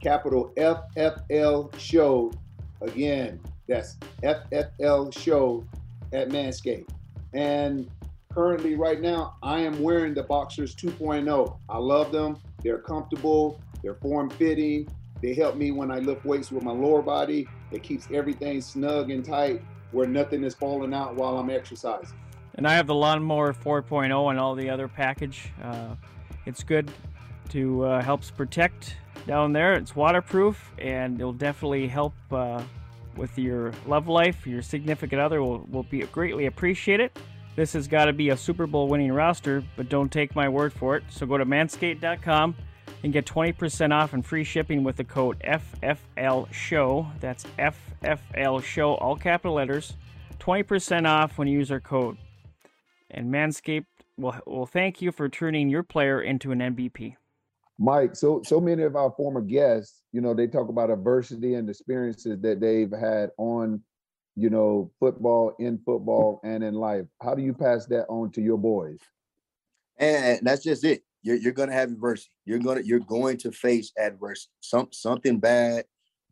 capital 0.00 0.52
FFL 0.56 1.76
show. 1.78 2.32
Again, 2.80 3.40
that's 3.68 3.96
FFL 4.22 5.12
show 5.12 5.66
at 6.12 6.28
Manscaped. 6.28 6.88
And 7.34 7.90
currently, 8.32 8.76
right 8.76 9.00
now, 9.00 9.36
I 9.42 9.60
am 9.60 9.82
wearing 9.82 10.14
the 10.14 10.22
Boxers 10.22 10.76
2.0. 10.76 11.58
I 11.68 11.78
love 11.78 12.12
them. 12.12 12.38
They're 12.62 12.78
comfortable, 12.78 13.60
they're 13.82 13.94
form 13.94 14.30
fitting. 14.30 14.88
They 15.22 15.34
help 15.34 15.56
me 15.56 15.72
when 15.72 15.90
I 15.90 15.98
lift 15.98 16.24
weights 16.24 16.52
with 16.52 16.62
my 16.62 16.72
lower 16.72 17.02
body. 17.02 17.48
It 17.72 17.82
keeps 17.82 18.06
everything 18.12 18.60
snug 18.60 19.10
and 19.10 19.24
tight 19.24 19.62
where 19.90 20.06
nothing 20.06 20.44
is 20.44 20.54
falling 20.54 20.94
out 20.94 21.16
while 21.16 21.38
I'm 21.38 21.50
exercising. 21.50 22.16
And 22.54 22.66
I 22.66 22.74
have 22.74 22.86
the 22.86 22.94
lawnmower 22.94 23.52
4.0 23.52 24.30
and 24.30 24.38
all 24.38 24.54
the 24.54 24.70
other 24.70 24.88
package. 24.88 25.50
Uh, 25.62 25.96
it's 26.46 26.62
good 26.62 26.90
to 27.50 27.84
uh, 27.84 28.02
helps 28.02 28.30
protect 28.30 28.96
down 29.26 29.52
there. 29.52 29.74
It's 29.74 29.94
waterproof 29.94 30.72
and 30.78 31.20
it'll 31.20 31.32
definitely 31.32 31.88
help 31.88 32.14
uh, 32.30 32.62
with 33.16 33.38
your 33.38 33.72
love 33.86 34.08
life. 34.08 34.46
Your 34.46 34.62
significant 34.62 35.20
other 35.20 35.42
will, 35.42 35.66
will 35.70 35.82
be 35.82 36.00
greatly 36.00 36.46
appreciate 36.46 37.00
it. 37.00 37.18
This 37.56 37.72
has 37.72 37.88
got 37.88 38.04
to 38.04 38.12
be 38.12 38.30
a 38.30 38.36
Super 38.36 38.66
Bowl 38.66 38.86
winning 38.86 39.12
roster, 39.12 39.64
but 39.76 39.88
don't 39.88 40.12
take 40.12 40.34
my 40.34 40.48
word 40.48 40.72
for 40.72 40.96
it. 40.96 41.04
So 41.08 41.24
go 41.26 41.38
to 41.38 41.46
manscaped.com 41.46 42.54
and 43.02 43.12
get 43.12 43.24
20% 43.24 43.92
off 43.92 44.12
and 44.12 44.24
free 44.24 44.44
shipping 44.44 44.84
with 44.84 44.96
the 44.96 45.04
code 45.04 45.42
FFL 45.42 46.52
Show. 46.52 47.10
That's 47.20 47.44
FFL 47.58 48.62
Show, 48.62 48.94
all 48.94 49.16
capital 49.16 49.54
letters. 49.54 49.94
20% 50.38 51.08
off 51.08 51.38
when 51.38 51.48
you 51.48 51.58
use 51.58 51.70
our 51.70 51.80
code. 51.80 52.18
And 53.10 53.32
Manscaped 53.32 53.86
will, 54.16 54.34
will 54.46 54.66
thank 54.66 55.02
you 55.02 55.12
for 55.12 55.28
turning 55.28 55.68
your 55.68 55.82
player 55.82 56.22
into 56.22 56.52
an 56.52 56.58
MVP. 56.58 57.16
Mike, 57.78 58.16
so 58.16 58.40
so 58.44 58.58
many 58.58 58.82
of 58.84 58.96
our 58.96 59.12
former 59.16 59.42
guests, 59.42 60.02
you 60.12 60.22
know, 60.22 60.32
they 60.32 60.46
talk 60.46 60.70
about 60.70 60.90
adversity 60.90 61.54
and 61.54 61.68
experiences 61.68 62.40
that 62.40 62.58
they've 62.58 62.90
had 62.90 63.30
on, 63.36 63.82
you 64.34 64.48
know, 64.48 64.90
football, 64.98 65.54
in 65.58 65.78
football, 65.84 66.40
and 66.42 66.64
in 66.64 66.74
life. 66.74 67.04
How 67.22 67.34
do 67.34 67.42
you 67.42 67.52
pass 67.52 67.84
that 67.86 68.06
on 68.08 68.30
to 68.32 68.40
your 68.40 68.56
boys? 68.56 68.98
And 69.98 70.40
that's 70.42 70.62
just 70.62 70.84
it. 70.84 71.02
You're, 71.22 71.36
you're 71.36 71.52
gonna 71.52 71.72
have 71.72 71.90
adversity. 71.90 72.30
You're 72.46 72.60
gonna 72.60 72.80
you're 72.80 73.00
going 73.00 73.36
to 73.38 73.52
face 73.52 73.92
adversity. 73.98 74.52
Some 74.60 74.88
something 74.92 75.38
bad, 75.38 75.84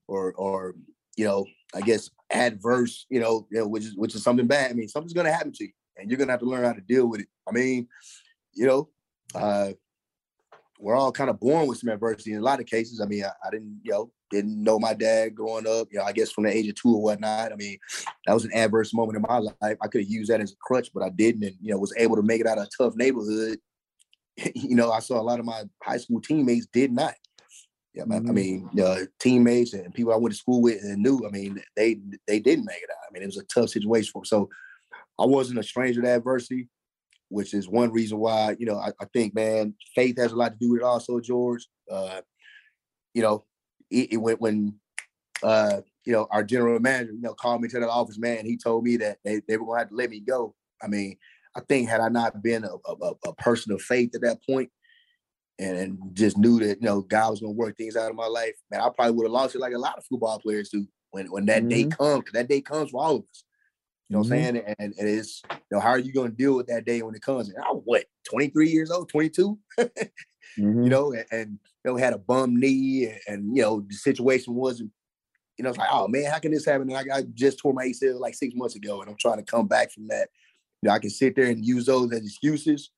or 0.08 0.32
or 0.34 0.74
you 1.16 1.26
know, 1.26 1.44
I 1.74 1.82
guess 1.82 2.08
adverse. 2.30 3.04
You 3.10 3.20
know, 3.20 3.46
you 3.50 3.58
know, 3.58 3.68
which 3.68 3.84
is 3.84 3.96
which 3.96 4.14
is 4.14 4.22
something 4.22 4.46
bad. 4.46 4.70
I 4.70 4.74
mean, 4.74 4.88
something's 4.88 5.12
gonna 5.12 5.32
happen 5.32 5.52
to 5.52 5.64
you, 5.64 5.72
and 5.96 6.10
you're 6.10 6.18
gonna 6.18 6.32
have 6.32 6.40
to 6.40 6.46
learn 6.46 6.64
how 6.64 6.72
to 6.72 6.80
deal 6.80 7.06
with 7.06 7.20
it. 7.20 7.28
I 7.48 7.52
mean, 7.52 7.88
you 8.52 8.66
know, 8.66 8.88
uh, 9.34 9.72
we're 10.78 10.96
all 10.96 11.12
kind 11.12 11.30
of 11.30 11.40
born 11.40 11.66
with 11.66 11.78
some 11.78 11.90
adversity 11.90 12.32
in 12.32 12.38
a 12.38 12.44
lot 12.44 12.60
of 12.60 12.66
cases. 12.66 13.00
I 13.00 13.06
mean, 13.06 13.24
I, 13.24 13.30
I, 13.46 13.50
didn't, 13.50 13.80
you 13.84 13.92
know, 13.92 14.10
didn't 14.30 14.62
know 14.62 14.78
my 14.78 14.92
dad 14.92 15.34
growing 15.34 15.66
up, 15.66 15.88
you 15.90 15.98
know, 15.98 16.04
I 16.04 16.12
guess 16.12 16.30
from 16.30 16.44
the 16.44 16.54
age 16.54 16.68
of 16.68 16.74
two 16.74 16.94
or 16.94 17.02
whatnot. 17.02 17.52
I 17.52 17.56
mean, 17.56 17.78
that 18.26 18.34
was 18.34 18.44
an 18.44 18.52
adverse 18.54 18.92
moment 18.92 19.16
in 19.16 19.22
my 19.22 19.38
life. 19.38 19.78
I 19.80 19.88
could 19.88 20.02
have 20.02 20.10
used 20.10 20.30
that 20.30 20.40
as 20.40 20.52
a 20.52 20.56
crutch, 20.60 20.90
but 20.92 21.02
I 21.02 21.10
didn't, 21.10 21.44
and 21.44 21.56
you 21.60 21.72
know, 21.72 21.78
was 21.78 21.94
able 21.96 22.16
to 22.16 22.22
make 22.22 22.40
it 22.40 22.46
out 22.46 22.58
of 22.58 22.64
a 22.64 22.82
tough 22.82 22.96
neighborhood. 22.96 23.58
you 24.54 24.74
know, 24.74 24.90
I 24.90 25.00
saw 25.00 25.20
a 25.20 25.22
lot 25.22 25.38
of 25.38 25.46
my 25.46 25.62
high 25.82 25.98
school 25.98 26.20
teammates 26.20 26.66
did 26.66 26.92
not. 26.92 27.14
Yeah, 27.94 28.04
mm-hmm. 28.04 28.28
I 28.28 28.32
mean, 28.32 28.70
uh, 28.82 29.00
teammates 29.20 29.72
and 29.72 29.94
people 29.94 30.12
I 30.12 30.16
went 30.16 30.34
to 30.34 30.38
school 30.38 30.60
with 30.60 30.82
and 30.82 31.00
knew. 31.00 31.24
I 31.26 31.30
mean, 31.30 31.62
they 31.76 32.00
they 32.26 32.40
didn't 32.40 32.64
make 32.64 32.82
it 32.82 32.90
out. 32.90 33.08
I 33.08 33.12
mean, 33.12 33.22
it 33.22 33.26
was 33.26 33.38
a 33.38 33.44
tough 33.44 33.70
situation 33.70 34.10
for 34.12 34.20
them. 34.20 34.26
So 34.26 34.50
I 35.18 35.26
wasn't 35.26 35.60
a 35.60 35.62
stranger 35.62 36.02
to 36.02 36.08
adversity 36.08 36.68
which 37.34 37.52
is 37.52 37.68
one 37.68 37.90
reason 37.90 38.18
why, 38.18 38.54
you 38.58 38.66
know, 38.66 38.78
I, 38.78 38.90
I, 39.00 39.06
think, 39.12 39.34
man, 39.34 39.74
faith 39.94 40.18
has 40.18 40.30
a 40.30 40.36
lot 40.36 40.52
to 40.52 40.58
do 40.58 40.70
with 40.70 40.82
it 40.82 40.84
also, 40.84 41.18
George. 41.20 41.66
Uh, 41.90 42.20
you 43.12 43.22
know, 43.22 43.44
it, 43.90 44.12
it 44.12 44.16
went 44.18 44.40
when, 44.40 44.74
uh, 45.42 45.80
you 46.04 46.12
know, 46.12 46.28
our 46.30 46.44
general 46.44 46.78
manager, 46.78 47.12
you 47.12 47.20
know, 47.20 47.34
called 47.34 47.60
me 47.60 47.68
to 47.68 47.80
the 47.80 47.90
office, 47.90 48.18
man, 48.18 48.46
he 48.46 48.56
told 48.56 48.84
me 48.84 48.96
that 48.98 49.18
they, 49.24 49.40
they 49.48 49.56
were 49.56 49.66
going 49.66 49.76
to 49.76 49.80
have 49.80 49.88
to 49.88 49.96
let 49.96 50.10
me 50.10 50.20
go. 50.20 50.54
I 50.80 50.86
mean, 50.86 51.16
I 51.56 51.60
think 51.60 51.88
had 51.88 52.00
I 52.00 52.08
not 52.08 52.40
been 52.40 52.64
a, 52.64 52.74
a, 52.88 53.12
a 53.26 53.34
person 53.34 53.72
of 53.72 53.82
faith 53.82 54.14
at 54.14 54.20
that 54.22 54.38
point 54.48 54.70
and, 55.58 55.76
and, 55.76 55.98
just 56.12 56.36
knew 56.36 56.60
that, 56.60 56.80
you 56.80 56.86
know, 56.86 57.00
God 57.00 57.30
was 57.30 57.40
going 57.40 57.54
to 57.54 57.58
work 57.58 57.76
things 57.76 57.96
out 57.96 58.10
of 58.10 58.16
my 58.16 58.26
life, 58.26 58.54
man, 58.70 58.80
I 58.80 58.90
probably 58.94 59.14
would 59.14 59.24
have 59.24 59.32
lost 59.32 59.54
it 59.54 59.60
like 59.60 59.72
a 59.72 59.78
lot 59.78 59.98
of 59.98 60.04
football 60.04 60.38
players 60.38 60.68
do 60.68 60.86
when, 61.10 61.26
when 61.32 61.46
that 61.46 61.60
mm-hmm. 61.62 61.68
day 61.68 61.84
comes, 61.84 62.20
because 62.20 62.32
that 62.32 62.48
day 62.48 62.60
comes 62.60 62.90
for 62.90 63.02
all 63.02 63.16
of 63.16 63.22
us. 63.22 63.44
You 64.08 64.14
know 64.14 64.20
what 64.20 64.28
mm-hmm. 64.28 64.34
I'm 64.34 64.54
saying? 64.54 64.74
And, 64.78 64.94
and 64.98 65.08
it's, 65.08 65.42
you 65.50 65.58
know, 65.72 65.80
how 65.80 65.90
are 65.90 65.98
you 65.98 66.12
going 66.12 66.30
to 66.30 66.36
deal 66.36 66.56
with 66.56 66.66
that 66.66 66.84
day 66.84 67.00
when 67.02 67.14
it 67.14 67.22
comes? 67.22 67.48
And 67.48 67.56
I 67.58 67.70
was 67.72 67.82
what, 67.84 68.04
23 68.30 68.68
years 68.68 68.90
old, 68.90 69.08
22? 69.08 69.58
mm-hmm. 69.78 70.82
You 70.82 70.90
know, 70.90 71.12
and, 71.12 71.24
and, 71.30 71.58
you 71.84 71.90
know, 71.90 71.96
had 71.96 72.12
a 72.12 72.18
bum 72.18 72.58
knee 72.60 73.06
and, 73.06 73.20
and, 73.26 73.56
you 73.56 73.62
know, 73.62 73.80
the 73.80 73.94
situation 73.94 74.54
wasn't, 74.54 74.90
you 75.56 75.62
know, 75.62 75.70
it's 75.70 75.78
like, 75.78 75.88
oh 75.90 76.08
man, 76.08 76.30
how 76.30 76.38
can 76.38 76.52
this 76.52 76.66
happen? 76.66 76.90
And 76.90 77.10
I, 77.12 77.16
I 77.18 77.22
just 77.32 77.58
tore 77.58 77.72
my 77.72 77.86
ACL 77.86 78.20
like 78.20 78.34
six 78.34 78.54
months 78.54 78.74
ago 78.74 79.00
and 79.00 79.10
I'm 79.10 79.16
trying 79.18 79.38
to 79.38 79.42
come 79.42 79.68
back 79.68 79.90
from 79.90 80.08
that. 80.08 80.28
You 80.82 80.88
know, 80.88 80.94
I 80.94 80.98
can 80.98 81.10
sit 81.10 81.34
there 81.34 81.46
and 81.46 81.64
use 81.64 81.86
those 81.86 82.12
as 82.12 82.20
excuses 82.20 82.90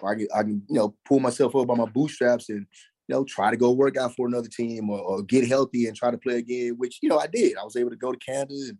or 0.00 0.12
I 0.12 0.16
can, 0.16 0.28
I 0.34 0.42
can, 0.42 0.62
you 0.68 0.76
know, 0.76 0.94
pull 1.06 1.20
myself 1.20 1.56
up 1.56 1.66
by 1.66 1.76
my 1.76 1.86
bootstraps 1.86 2.50
and, 2.50 2.66
you 3.08 3.14
know, 3.14 3.24
try 3.24 3.50
to 3.50 3.56
go 3.56 3.72
work 3.72 3.96
out 3.96 4.14
for 4.14 4.26
another 4.26 4.48
team 4.48 4.90
or, 4.90 4.98
or, 4.98 5.22
get 5.22 5.46
healthy 5.46 5.86
and 5.86 5.96
try 5.96 6.10
to 6.10 6.18
play 6.18 6.38
again, 6.38 6.74
which, 6.76 6.98
you 7.02 7.08
know, 7.08 7.18
I 7.18 7.26
did. 7.26 7.56
I 7.56 7.64
was 7.64 7.76
able 7.76 7.90
to 7.90 7.96
go 7.96 8.12
to 8.12 8.18
Canada 8.18 8.54
and 8.68 8.78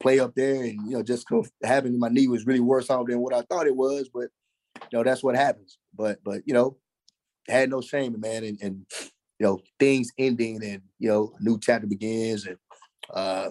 play 0.00 0.20
up 0.20 0.34
there, 0.34 0.62
and 0.62 0.80
you 0.86 0.96
know, 0.96 1.02
just 1.02 1.26
having 1.62 1.98
my 1.98 2.08
knee 2.08 2.28
was 2.28 2.46
really 2.46 2.60
worse 2.60 2.90
off 2.90 3.06
than 3.06 3.20
what 3.20 3.34
I 3.34 3.42
thought 3.42 3.66
it 3.66 3.76
was. 3.76 4.08
But 4.12 4.28
you 4.90 4.98
know, 4.98 5.04
that's 5.04 5.22
what 5.22 5.36
happens. 5.36 5.78
But 5.94 6.18
but 6.24 6.42
you 6.46 6.54
know, 6.54 6.76
had 7.48 7.70
no 7.70 7.80
shame, 7.80 8.18
man, 8.18 8.44
and, 8.44 8.58
and 8.62 8.86
you 9.38 9.46
know, 9.46 9.60
things 9.78 10.10
ending, 10.18 10.62
and 10.64 10.82
you 10.98 11.08
know, 11.08 11.32
a 11.38 11.42
new 11.42 11.58
chapter 11.58 11.86
begins, 11.86 12.46
and 12.46 12.56
uh, 13.12 13.50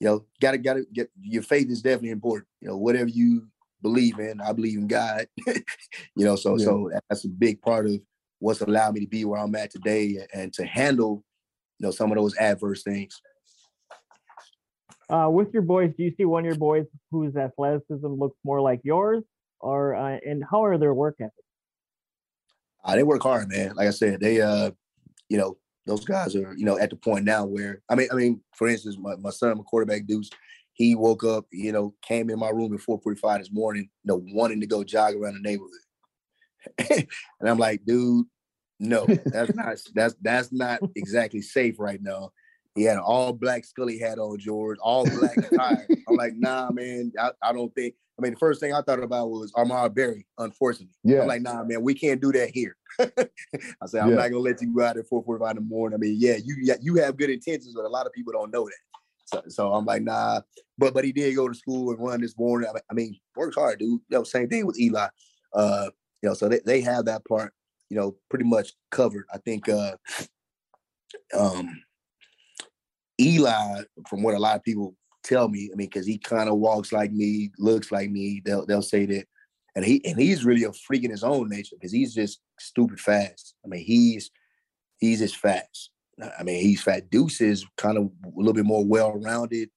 you 0.00 0.08
know, 0.08 0.24
gotta 0.40 0.58
gotta 0.58 0.84
get 0.92 1.10
your 1.20 1.42
faith 1.42 1.70
is 1.70 1.82
definitely 1.82 2.10
important. 2.10 2.48
You 2.60 2.68
know, 2.68 2.76
whatever 2.76 3.08
you 3.08 3.46
believe 3.82 4.18
in, 4.18 4.40
I 4.40 4.52
believe 4.52 4.78
in 4.78 4.86
God. 4.86 5.26
you 5.46 6.24
know, 6.24 6.36
so 6.36 6.56
yeah. 6.58 6.64
so 6.64 6.90
that's 7.08 7.24
a 7.24 7.28
big 7.28 7.60
part 7.62 7.86
of 7.86 8.00
what's 8.40 8.60
allowed 8.60 8.94
me 8.94 9.00
to 9.00 9.06
be 9.06 9.24
where 9.24 9.40
I'm 9.40 9.54
at 9.54 9.70
today 9.70 10.18
and 10.32 10.52
to 10.54 10.64
handle, 10.64 11.24
you 11.78 11.86
know, 11.86 11.90
some 11.90 12.10
of 12.10 12.16
those 12.16 12.36
adverse 12.36 12.82
things. 12.82 13.20
Uh, 15.10 15.28
with 15.30 15.52
your 15.54 15.62
boys, 15.62 15.92
do 15.96 16.04
you 16.04 16.12
see 16.16 16.24
one 16.24 16.42
of 16.42 16.46
your 16.46 16.58
boys 16.58 16.84
whose 17.10 17.34
athleticism 17.34 18.06
looks 18.06 18.36
more 18.44 18.60
like 18.60 18.80
yours, 18.84 19.24
or 19.60 19.94
uh, 19.94 20.18
and 20.24 20.44
how 20.50 20.64
are 20.64 20.76
their 20.76 20.92
work 20.92 21.16
ethics? 21.20 21.34
Uh, 22.84 22.94
they 22.94 23.02
work 23.02 23.22
hard, 23.22 23.48
man. 23.48 23.74
Like 23.74 23.88
I 23.88 23.92
said, 23.92 24.20
they 24.20 24.40
uh, 24.40 24.70
you 25.28 25.38
know, 25.38 25.56
those 25.86 26.04
guys 26.04 26.36
are 26.36 26.54
you 26.56 26.64
know 26.66 26.78
at 26.78 26.90
the 26.90 26.96
point 26.96 27.24
now 27.24 27.46
where 27.46 27.80
I 27.88 27.94
mean, 27.94 28.08
I 28.12 28.14
mean, 28.14 28.42
for 28.54 28.68
instance, 28.68 28.96
my, 29.00 29.16
my 29.16 29.30
son, 29.30 29.56
my 29.56 29.64
quarterback 29.64 30.06
Deuce, 30.06 30.30
he 30.74 30.94
woke 30.94 31.24
up, 31.24 31.46
you 31.52 31.72
know, 31.72 31.94
came 32.02 32.28
in 32.28 32.38
my 32.38 32.50
room 32.50 32.74
at 32.74 32.80
4:45 32.80 33.38
this 33.38 33.52
morning, 33.52 33.88
you 34.04 34.08
know, 34.08 34.22
wanting 34.34 34.60
to 34.60 34.66
go 34.66 34.84
jog 34.84 35.14
around 35.14 35.34
the 35.34 35.40
neighborhood, 35.40 37.06
and 37.40 37.48
I'm 37.48 37.58
like, 37.58 37.84
dude, 37.86 38.26
no, 38.78 39.06
that's 39.06 39.54
not 39.54 39.78
that's 39.94 40.14
that's 40.20 40.52
not 40.52 40.80
exactly 40.94 41.40
safe 41.40 41.76
right 41.78 42.02
now. 42.02 42.30
He 42.78 42.84
had 42.84 42.96
an 42.96 43.02
all 43.04 43.32
black 43.32 43.64
Scully 43.64 43.98
hat 43.98 44.18
on, 44.18 44.38
George, 44.38 44.78
all 44.80 45.04
black 45.04 45.36
tie. 45.56 45.84
I'm 46.08 46.16
like, 46.16 46.34
nah, 46.36 46.70
man, 46.70 47.12
I, 47.18 47.30
I, 47.42 47.52
don't 47.52 47.74
think. 47.74 47.94
I 48.18 48.22
mean, 48.22 48.34
the 48.34 48.38
first 48.38 48.60
thing 48.60 48.72
I 48.72 48.82
thought 48.82 49.02
about 49.02 49.30
was 49.30 49.52
Ahmaud 49.52 49.72
Arbery, 49.72 50.26
unfortunately. 50.38 50.94
Yeah. 51.02 51.22
I'm 51.22 51.28
like, 51.28 51.42
nah, 51.42 51.64
man, 51.64 51.82
we 51.82 51.94
can't 51.94 52.20
do 52.20 52.32
that 52.32 52.50
here. 52.50 52.76
I 53.00 53.06
said, 53.86 54.02
I'm 54.02 54.10
yeah. 54.10 54.16
not 54.16 54.28
gonna 54.28 54.38
let 54.38 54.62
you 54.62 54.74
go 54.74 54.84
out 54.84 54.96
at 54.96 55.08
4:45 55.10 55.50
in 55.50 55.56
the 55.56 55.62
morning. 55.62 55.96
I 55.96 55.98
mean, 55.98 56.16
yeah, 56.18 56.36
you 56.42 56.56
you 56.80 56.94
have 56.96 57.16
good 57.16 57.30
intentions, 57.30 57.74
but 57.74 57.84
a 57.84 57.88
lot 57.88 58.06
of 58.06 58.12
people 58.12 58.32
don't 58.32 58.52
know 58.52 58.64
that. 58.64 58.72
So, 59.24 59.42
so 59.48 59.74
I'm 59.74 59.84
like, 59.84 60.02
nah. 60.02 60.40
But 60.78 60.94
but 60.94 61.04
he 61.04 61.12
did 61.12 61.34
go 61.34 61.48
to 61.48 61.54
school 61.54 61.90
and 61.90 62.00
run 62.00 62.20
this 62.20 62.38
morning. 62.38 62.70
I 62.90 62.94
mean, 62.94 63.18
works 63.36 63.56
hard, 63.56 63.80
dude. 63.80 64.00
You 64.08 64.18
know, 64.18 64.24
same 64.24 64.48
thing 64.48 64.66
with 64.66 64.78
Eli. 64.78 65.08
Uh, 65.52 65.90
you 66.22 66.28
know, 66.28 66.34
so 66.34 66.48
they, 66.48 66.60
they 66.64 66.80
have 66.80 67.06
that 67.06 67.24
part, 67.26 67.52
you 67.90 67.96
know, 67.96 68.16
pretty 68.30 68.44
much 68.44 68.72
covered. 68.90 69.26
I 69.32 69.38
think 69.38 69.68
uh 69.68 69.96
um 71.36 71.82
Eli, 73.20 73.82
from 74.08 74.22
what 74.22 74.34
a 74.34 74.38
lot 74.38 74.56
of 74.56 74.62
people 74.62 74.94
tell 75.24 75.48
me. 75.48 75.70
I 75.72 75.76
mean, 75.76 75.88
because 75.88 76.06
he 76.06 76.18
kind 76.18 76.48
of 76.48 76.58
walks 76.58 76.92
like 76.92 77.12
me, 77.12 77.50
looks 77.58 77.90
like 77.92 78.10
me. 78.10 78.42
They'll 78.44 78.66
they'll 78.66 78.82
say 78.82 79.06
that, 79.06 79.26
and 79.74 79.84
he 79.84 80.04
and 80.04 80.18
he's 80.18 80.44
really 80.44 80.64
a 80.64 80.72
freak 80.72 81.04
in 81.04 81.10
his 81.10 81.24
own 81.24 81.48
nature 81.48 81.76
because 81.76 81.92
he's 81.92 82.14
just 82.14 82.40
stupid 82.58 83.00
fast. 83.00 83.54
I 83.64 83.68
mean, 83.68 83.84
he's 83.84 84.30
he's 84.98 85.20
just 85.20 85.36
fast. 85.36 85.90
I 86.38 86.42
mean, 86.42 86.60
he's 86.60 86.82
fat. 86.82 87.10
Deuce 87.10 87.40
is 87.40 87.64
kind 87.76 87.96
of 87.96 88.04
a 88.04 88.30
little 88.36 88.52
bit 88.52 88.64
more 88.64 88.84
well 88.84 89.12
rounded, 89.12 89.70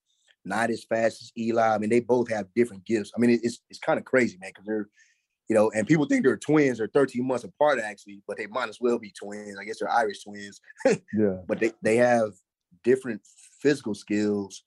not 0.44 0.72
as 0.72 0.84
fast 0.84 1.22
as 1.22 1.32
Eli. 1.38 1.76
I 1.76 1.78
mean, 1.78 1.92
they 1.92 2.00
both 2.00 2.32
have 2.32 2.48
different 2.56 2.86
gifts. 2.86 3.12
I 3.16 3.20
mean, 3.20 3.40
it's 3.44 3.60
it's 3.70 3.80
kind 3.80 4.00
of 4.00 4.06
crazy, 4.06 4.38
man, 4.40 4.52
because 4.52 4.66
they're 4.66 4.90
you 5.52 5.56
know, 5.56 5.70
and 5.72 5.86
people 5.86 6.06
think 6.06 6.24
they're 6.24 6.38
twins 6.38 6.80
or 6.80 6.88
13 6.88 7.28
months 7.28 7.44
apart 7.44 7.78
actually, 7.78 8.22
but 8.26 8.38
they 8.38 8.48
might 8.48 8.70
as 8.70 8.78
well 8.80 8.98
be 8.98 9.12
twins. 9.12 9.58
I 9.60 9.66
guess 9.66 9.80
they're 9.80 9.92
Irish 9.92 10.24
twins. 10.24 10.62
yeah. 10.86 11.40
But 11.46 11.60
they, 11.60 11.74
they 11.82 11.98
have 11.98 12.32
different 12.84 13.22
physical 13.62 13.94
skills, 13.94 14.64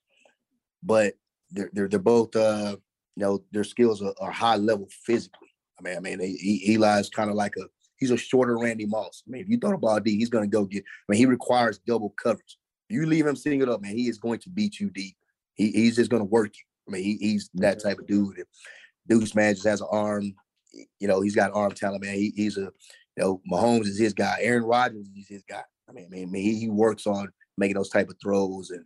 but 0.83 1.13
they're 1.51 1.69
they're, 1.73 1.87
they're 1.87 1.99
both 1.99 2.35
uh 2.35 2.75
you 3.15 3.23
know 3.23 3.43
their 3.51 3.63
skills 3.63 4.01
are, 4.01 4.13
are 4.19 4.31
high 4.31 4.57
level 4.57 4.87
physically. 5.05 5.49
I 5.79 5.83
mean, 5.83 5.97
I 5.97 5.99
mean, 5.99 6.19
he, 6.19 6.75
Eli's 6.75 7.09
kind 7.09 7.29
of 7.29 7.35
like 7.35 7.55
a 7.57 7.65
he's 7.97 8.11
a 8.11 8.17
shorter 8.17 8.57
Randy 8.57 8.85
Moss. 8.85 9.23
I 9.27 9.31
mean, 9.31 9.41
if 9.41 9.49
you 9.49 9.57
throw 9.57 9.71
the 9.71 9.77
ball 9.77 9.99
deep, 9.99 10.19
he's 10.19 10.29
gonna 10.29 10.47
go 10.47 10.65
get. 10.65 10.83
I 10.83 11.11
mean, 11.11 11.19
he 11.19 11.25
requires 11.25 11.79
double 11.79 12.13
coverage. 12.21 12.57
If 12.89 12.95
you 12.95 13.05
leave 13.05 13.25
him 13.25 13.35
single 13.35 13.71
up, 13.73 13.81
man, 13.81 13.97
he 13.97 14.07
is 14.07 14.19
going 14.19 14.39
to 14.39 14.49
beat 14.49 14.79
you 14.79 14.89
deep. 14.89 15.15
He, 15.55 15.71
he's 15.71 15.95
just 15.95 16.11
gonna 16.11 16.23
work 16.23 16.53
you. 16.55 16.63
I 16.87 16.91
mean, 16.91 17.03
he, 17.03 17.17
he's 17.17 17.49
that 17.55 17.81
type 17.81 17.99
of 17.99 18.07
dude. 18.07 18.37
If 18.37 18.47
Deuce 19.07 19.35
man 19.35 19.55
just 19.55 19.67
has 19.67 19.81
an 19.81 19.87
arm 19.91 20.35
you 20.99 21.07
know, 21.07 21.21
he's 21.21 21.35
got 21.35 21.53
arm 21.53 21.71
talent, 21.71 22.03
man. 22.03 22.15
He, 22.15 22.33
he's 22.35 22.57
a, 22.57 22.61
you 22.61 22.71
know, 23.17 23.41
Mahomes 23.51 23.87
is 23.87 23.99
his 23.99 24.13
guy. 24.13 24.37
Aaron 24.41 24.63
Rodgers 24.63 25.07
is 25.17 25.27
his 25.27 25.43
guy. 25.43 25.63
I 25.89 25.93
mean, 25.93 26.07
I 26.11 26.25
mean, 26.25 26.33
he, 26.33 26.59
he 26.59 26.69
works 26.69 27.07
on 27.07 27.29
making 27.57 27.75
those 27.75 27.89
type 27.89 28.09
of 28.09 28.15
throws, 28.21 28.69
and 28.71 28.85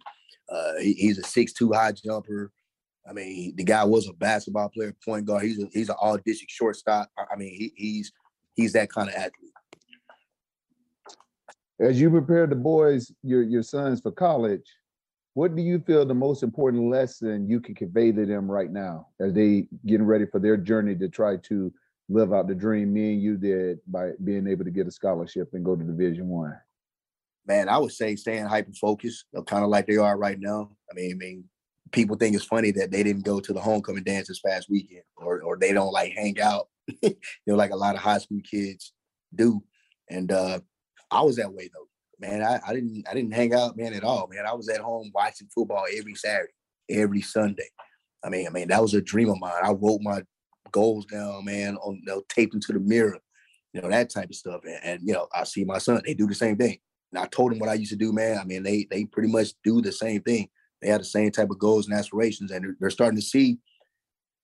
uh, 0.49 0.79
he, 0.81 0.93
he's 0.93 1.17
a 1.17 1.23
six-two 1.23 1.71
high 1.71 1.91
jumper. 1.91 2.51
I 3.09 3.13
mean, 3.13 3.55
the 3.55 3.63
guy 3.63 3.83
was 3.83 4.07
a 4.07 4.13
basketball 4.13 4.69
player, 4.69 4.95
point 5.03 5.25
guard. 5.25 5.43
He's 5.43 5.61
a, 5.61 5.67
he's 5.73 5.89
an 5.89 5.95
all 5.99 6.17
district 6.17 6.51
shortstop. 6.51 7.09
I 7.17 7.35
mean, 7.35 7.53
he, 7.55 7.73
he's 7.75 8.11
he's 8.55 8.73
that 8.73 8.91
kind 8.91 9.09
of 9.09 9.15
athlete. 9.15 9.53
As 11.79 11.99
you 11.99 12.09
prepare 12.09 12.45
the 12.45 12.55
boys, 12.55 13.11
your 13.23 13.41
your 13.41 13.63
sons 13.63 14.01
for 14.01 14.11
college, 14.11 14.65
what 15.33 15.55
do 15.55 15.61
you 15.61 15.79
feel 15.79 16.05
the 16.05 16.13
most 16.13 16.43
important 16.43 16.89
lesson 16.89 17.49
you 17.49 17.59
can 17.61 17.73
convey 17.73 18.11
to 18.11 18.25
them 18.25 18.51
right 18.51 18.71
now 18.71 19.07
as 19.19 19.33
they 19.33 19.67
getting 19.85 20.05
ready 20.05 20.25
for 20.25 20.39
their 20.39 20.57
journey 20.57 20.95
to 20.95 21.07
try 21.07 21.37
to 21.37 21.71
live 22.09 22.33
out 22.33 22.47
the 22.47 22.55
dream 22.55 22.91
me 22.91 23.13
and 23.13 23.21
you 23.21 23.37
did 23.37 23.79
by 23.87 24.11
being 24.23 24.47
able 24.47 24.65
to 24.65 24.71
get 24.71 24.87
a 24.87 24.91
scholarship 24.91 25.49
and 25.53 25.63
go 25.63 25.75
to 25.75 25.83
division 25.83 26.27
one 26.27 26.57
man 27.49 27.67
i 27.67 27.77
would 27.77 27.91
say 27.91 28.15
staying 28.15 28.45
hyper 28.45 28.71
focused 28.79 29.25
kind 29.45 29.63
of 29.63 29.69
like 29.69 29.85
they 29.87 29.97
are 29.97 30.17
right 30.17 30.39
now 30.39 30.69
i 30.89 30.95
mean 30.95 31.11
i 31.11 31.15
mean 31.15 31.43
people 31.91 32.15
think 32.15 32.35
it's 32.35 32.45
funny 32.45 32.71
that 32.71 32.91
they 32.91 33.03
didn't 33.03 33.25
go 33.25 33.39
to 33.39 33.51
the 33.51 33.59
homecoming 33.59 34.03
dance 34.03 34.27
this 34.27 34.39
past 34.39 34.69
weekend 34.69 35.03
or 35.17 35.41
or 35.41 35.57
they 35.57 35.73
don't 35.73 35.91
like 35.91 36.13
hang 36.13 36.39
out 36.39 36.67
you 37.01 37.15
know 37.45 37.55
like 37.55 37.71
a 37.71 37.75
lot 37.75 37.95
of 37.95 38.01
high 38.01 38.19
school 38.19 38.39
kids 38.49 38.93
do 39.35 39.61
and 40.09 40.31
uh 40.31 40.59
i 41.11 41.21
was 41.21 41.35
that 41.35 41.51
way 41.51 41.69
though 41.73 41.89
man, 42.19 42.43
I, 42.43 42.59
I 42.67 42.73
didn't 42.73 43.05
I 43.09 43.13
didn't 43.13 43.33
hang 43.33 43.53
out, 43.53 43.77
man, 43.77 43.93
at 43.93 44.03
all, 44.03 44.27
man. 44.27 44.45
I 44.45 44.53
was 44.53 44.69
at 44.69 44.81
home 44.81 45.11
watching 45.13 45.47
football 45.53 45.85
every 45.95 46.15
Saturday, 46.15 46.51
every 46.89 47.21
Sunday. 47.21 47.69
I 48.23 48.29
mean, 48.29 48.47
I 48.47 48.49
mean, 48.49 48.67
that 48.67 48.81
was 48.81 48.93
a 48.93 49.01
dream 49.01 49.29
of 49.29 49.39
mine. 49.39 49.53
I 49.63 49.71
wrote 49.71 50.01
my 50.01 50.21
goals 50.71 51.05
down, 51.05 51.45
man, 51.45 51.77
on 51.77 51.95
you 51.95 52.05
know, 52.05 52.23
taped 52.29 52.51
them 52.51 52.61
to 52.61 52.73
the 52.73 52.79
mirror, 52.79 53.17
you 53.73 53.81
know, 53.81 53.89
that 53.89 54.09
type 54.09 54.29
of 54.29 54.35
stuff. 54.35 54.61
And, 54.65 54.79
and, 54.83 55.01
you 55.03 55.13
know, 55.13 55.27
I 55.33 55.45
see 55.45 55.63
my 55.63 55.77
son, 55.77 56.01
they 56.05 56.13
do 56.13 56.27
the 56.27 56.35
same 56.35 56.57
thing. 56.57 56.79
I 57.15 57.25
told 57.27 57.51
them 57.51 57.59
what 57.59 57.69
I 57.69 57.73
used 57.73 57.91
to 57.91 57.97
do, 57.97 58.11
man. 58.11 58.37
I 58.37 58.43
mean, 58.43 58.63
they 58.63 58.87
they 58.89 59.05
pretty 59.05 59.29
much 59.29 59.49
do 59.63 59.81
the 59.81 59.91
same 59.91 60.21
thing. 60.21 60.49
They 60.81 60.89
have 60.89 61.01
the 61.01 61.05
same 61.05 61.31
type 61.31 61.49
of 61.49 61.59
goals 61.59 61.87
and 61.87 61.97
aspirations, 61.97 62.51
and 62.51 62.63
they're, 62.63 62.75
they're 62.79 62.89
starting 62.89 63.19
to 63.19 63.25
see 63.25 63.59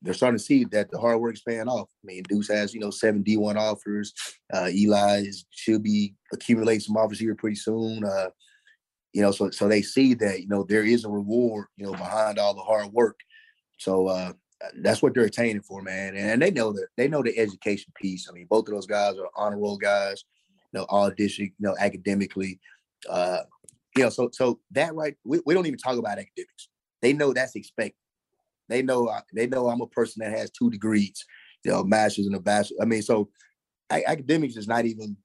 they're 0.02 0.14
starting 0.14 0.38
to 0.38 0.44
see 0.44 0.66
that 0.66 0.92
the 0.92 1.00
hard 1.00 1.20
work's 1.20 1.42
paying 1.42 1.68
off. 1.68 1.90
I 2.04 2.06
mean, 2.06 2.24
Deuce 2.30 2.50
has, 2.50 2.74
you 2.74 2.80
know, 2.80 2.92
seven 2.92 3.24
D1 3.24 3.56
offers. 3.56 4.14
Uh, 4.54 4.70
Eli 4.72 5.24
should 5.50 5.82
be 5.82 6.14
accumulating 6.32 6.82
some 6.82 6.98
offers 6.98 7.20
here 7.20 7.34
pretty 7.34 7.56
soon. 7.56 8.04
Uh, 8.06 8.30
you 9.14 9.22
know, 9.22 9.32
so 9.32 9.50
so 9.50 9.68
they 9.68 9.82
see 9.82 10.14
that, 10.16 10.42
you 10.42 10.48
know, 10.48 10.64
there 10.64 10.84
is 10.84 11.06
a 11.06 11.10
reward, 11.10 11.68
you 11.78 11.86
know, 11.86 11.94
behind 11.94 12.38
all 12.38 12.54
the 12.54 12.62
hard 12.62 12.92
work. 12.92 13.20
So 13.78 14.08
uh, 14.08 14.34
that's 14.82 15.02
what 15.02 15.14
they're 15.14 15.24
attaining 15.24 15.62
for, 15.62 15.82
man. 15.82 16.16
And, 16.16 16.42
they 16.42 16.52
know 16.52 16.72
that 16.74 16.88
they 16.98 17.08
know 17.08 17.24
the 17.24 17.38
education 17.38 17.92
piece. 18.00 18.28
I 18.30 18.34
mean, 18.34 18.48
both 18.50 18.68
of 18.68 18.74
those 18.74 18.86
guys 18.86 19.16
are 19.18 19.30
honor 19.36 19.58
roll 19.58 19.78
guys, 19.78 20.24
know, 20.80 20.86
all 20.90 21.10
district, 21.12 21.56
you 21.60 21.68
know, 21.68 21.76
academically. 21.80 22.60
Uh, 23.10 23.40
you 23.96 24.04
know, 24.04 24.10
so 24.10 24.30
so 24.34 24.60
that 24.72 24.94
right, 24.96 25.16
we, 25.24 25.40
we 25.46 25.54
don't 25.54 25.68
even 25.68 25.80
talk 25.80 25.98
about 25.98 26.20
academics. 26.20 26.70
They 27.02 27.14
know 27.14 27.34
that's 27.34 27.56
expected. 27.56 27.96
They 28.68 28.82
know 28.82 29.12
they 29.34 29.48
know 29.48 29.70
I'm 29.70 29.82
a 29.82 29.88
person 29.88 30.24
that 30.24 30.38
has 30.38 30.52
two 30.52 30.70
degrees, 30.70 31.24
you 31.64 31.72
know, 31.72 31.84
masters 31.84 32.26
and 32.26 32.36
a 32.36 32.40
bachelor. 32.40 32.78
I 32.82 32.86
mean, 32.86 33.02
so 33.02 33.30
academics 33.90 34.58
is 34.58 34.68
not 34.68 34.86
even 34.86 35.16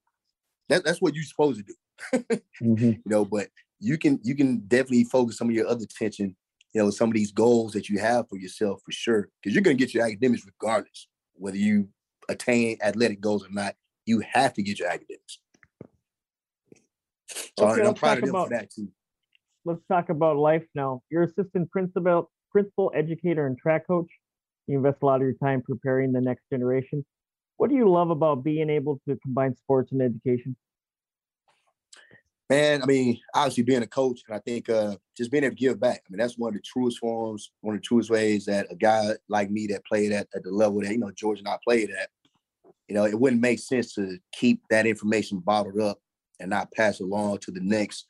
that, 0.69 0.85
that's 0.85 1.03
what 1.03 1.15
you're 1.15 1.25
supposed 1.25 1.59
to 1.59 1.65
do. 1.65 2.39
mm-hmm. 2.63 2.85
You 2.85 3.03
know, 3.07 3.25
but 3.25 3.49
you 3.79 3.99
can 3.99 4.21
you 4.23 4.35
can 4.35 4.61
definitely 4.69 5.05
focus 5.05 5.37
some 5.37 5.49
of 5.49 5.55
your 5.55 5.67
other 5.67 5.85
attention, 5.85 6.37
you 6.73 6.83
know, 6.83 6.91
some 6.91 7.09
of 7.09 7.15
these 7.15 7.33
goals 7.33 7.73
that 7.73 7.89
you 7.89 7.99
have 7.99 8.29
for 8.29 8.39
yourself 8.39 8.81
for 8.85 8.93
sure. 8.93 9.29
Because 9.43 9.55
you're 9.55 9.63
gonna 9.63 9.75
get 9.75 9.93
your 9.93 10.05
academics 10.05 10.47
regardless, 10.47 11.09
whether 11.35 11.57
you 11.57 11.89
attain 12.29 12.79
athletic 12.83 13.21
goals 13.21 13.45
or 13.45 13.51
not, 13.51 13.75
you 14.11 14.23
have 14.33 14.53
to 14.55 14.63
get 14.63 14.79
your 14.79 14.89
academics. 14.89 15.39
So 17.59 17.69
okay, 17.69 17.87
I'm 17.87 17.95
proud 17.95 18.19
of 18.19 18.25
them 18.25 18.31
about, 18.31 18.49
for 18.49 18.55
that 18.55 18.71
too. 18.71 18.89
Let's 19.65 19.85
talk 19.87 20.09
about 20.09 20.37
life 20.37 20.67
now. 20.75 21.03
Your 21.11 21.23
assistant 21.23 21.71
principal 21.71 22.31
principal, 22.51 22.91
educator, 22.95 23.47
and 23.47 23.57
track 23.57 23.87
coach. 23.87 24.11
You 24.67 24.79
invest 24.79 24.99
a 25.03 25.07
lot 25.07 25.17
of 25.17 25.23
your 25.23 25.35
time 25.35 25.63
preparing 25.63 26.13
the 26.13 26.21
next 26.21 26.43
generation. 26.53 27.07
What 27.57 27.71
do 27.71 27.77
you 27.77 27.89
love 27.89 28.11
about 28.11 28.43
being 28.43 28.69
able 28.69 29.01
to 29.09 29.17
combine 29.23 29.55
sports 29.55 29.93
and 29.93 30.03
education? 30.03 30.57
Man, 32.49 32.83
I 32.83 32.87
mean, 32.87 33.21
obviously 33.33 33.63
being 33.63 33.85
a 33.85 33.87
coach, 33.87 34.23
and 34.27 34.37
I 34.37 34.41
think 34.41 34.69
uh, 34.69 34.97
just 35.17 35.31
being 35.31 35.45
able 35.45 35.55
to 35.55 35.61
give 35.61 35.79
back. 35.79 36.03
I 36.05 36.11
mean, 36.11 36.19
that's 36.19 36.37
one 36.37 36.49
of 36.49 36.55
the 36.55 36.63
truest 36.63 36.99
forms, 36.99 37.53
one 37.61 37.77
of 37.77 37.81
the 37.81 37.87
truest 37.87 38.11
ways 38.11 38.45
that 38.47 38.67
a 38.71 38.75
guy 38.75 39.13
like 39.29 39.51
me 39.53 39.69
that 39.69 39.85
played 39.85 40.11
at, 40.11 40.27
at 40.35 40.43
the 40.43 40.51
level 40.51 40.81
that, 40.81 40.91
you 40.91 40.99
know, 40.99 41.13
George 41.13 41.39
and 41.39 41.47
I 41.47 41.59
played 41.63 41.91
at, 41.91 42.09
you 42.91 42.97
know, 42.97 43.05
it 43.07 43.19
wouldn't 43.19 43.41
make 43.41 43.61
sense 43.61 43.95
to 43.95 44.19
keep 44.33 44.63
that 44.69 44.85
information 44.85 45.39
bottled 45.39 45.81
up 45.81 46.01
and 46.41 46.51
not 46.51 46.73
pass 46.73 46.99
along 46.99 47.39
to 47.39 47.53
the 47.53 47.61
next 47.61 48.07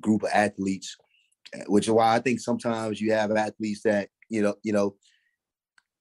group 0.00 0.22
of 0.22 0.30
athletes 0.32 0.96
eh, 1.54 1.64
which 1.66 1.86
is 1.86 1.92
why 1.92 2.14
I 2.14 2.18
think 2.18 2.40
sometimes 2.40 2.98
you 2.98 3.12
have 3.12 3.30
athletes 3.30 3.82
that 3.82 4.08
you 4.30 4.40
know, 4.40 4.54
you 4.62 4.72
know, 4.72 4.96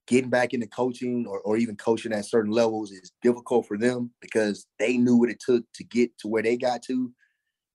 getting 0.08 0.30
back 0.30 0.54
into 0.54 0.67
coaching 0.67 1.26
or, 1.28 1.41
or 1.41 1.58
even 1.58 1.76
coaching 1.76 2.13
at 2.13 2.26
certain 2.26 2.52
levels 2.52 2.91
is 2.91 3.12
difficult 3.22 3.67
for 3.67 3.78
them 3.78 4.12
because 4.22 4.65
they 4.80 4.96
knew 4.96 5.17
what 5.17 5.30
it 5.30 5.41
took 5.46 5.65
to 5.76 5.84
get 5.84 6.17
to 6.20 6.30
where 6.30 6.41
they 6.41 6.56
got 6.56 6.82
to, 6.84 7.12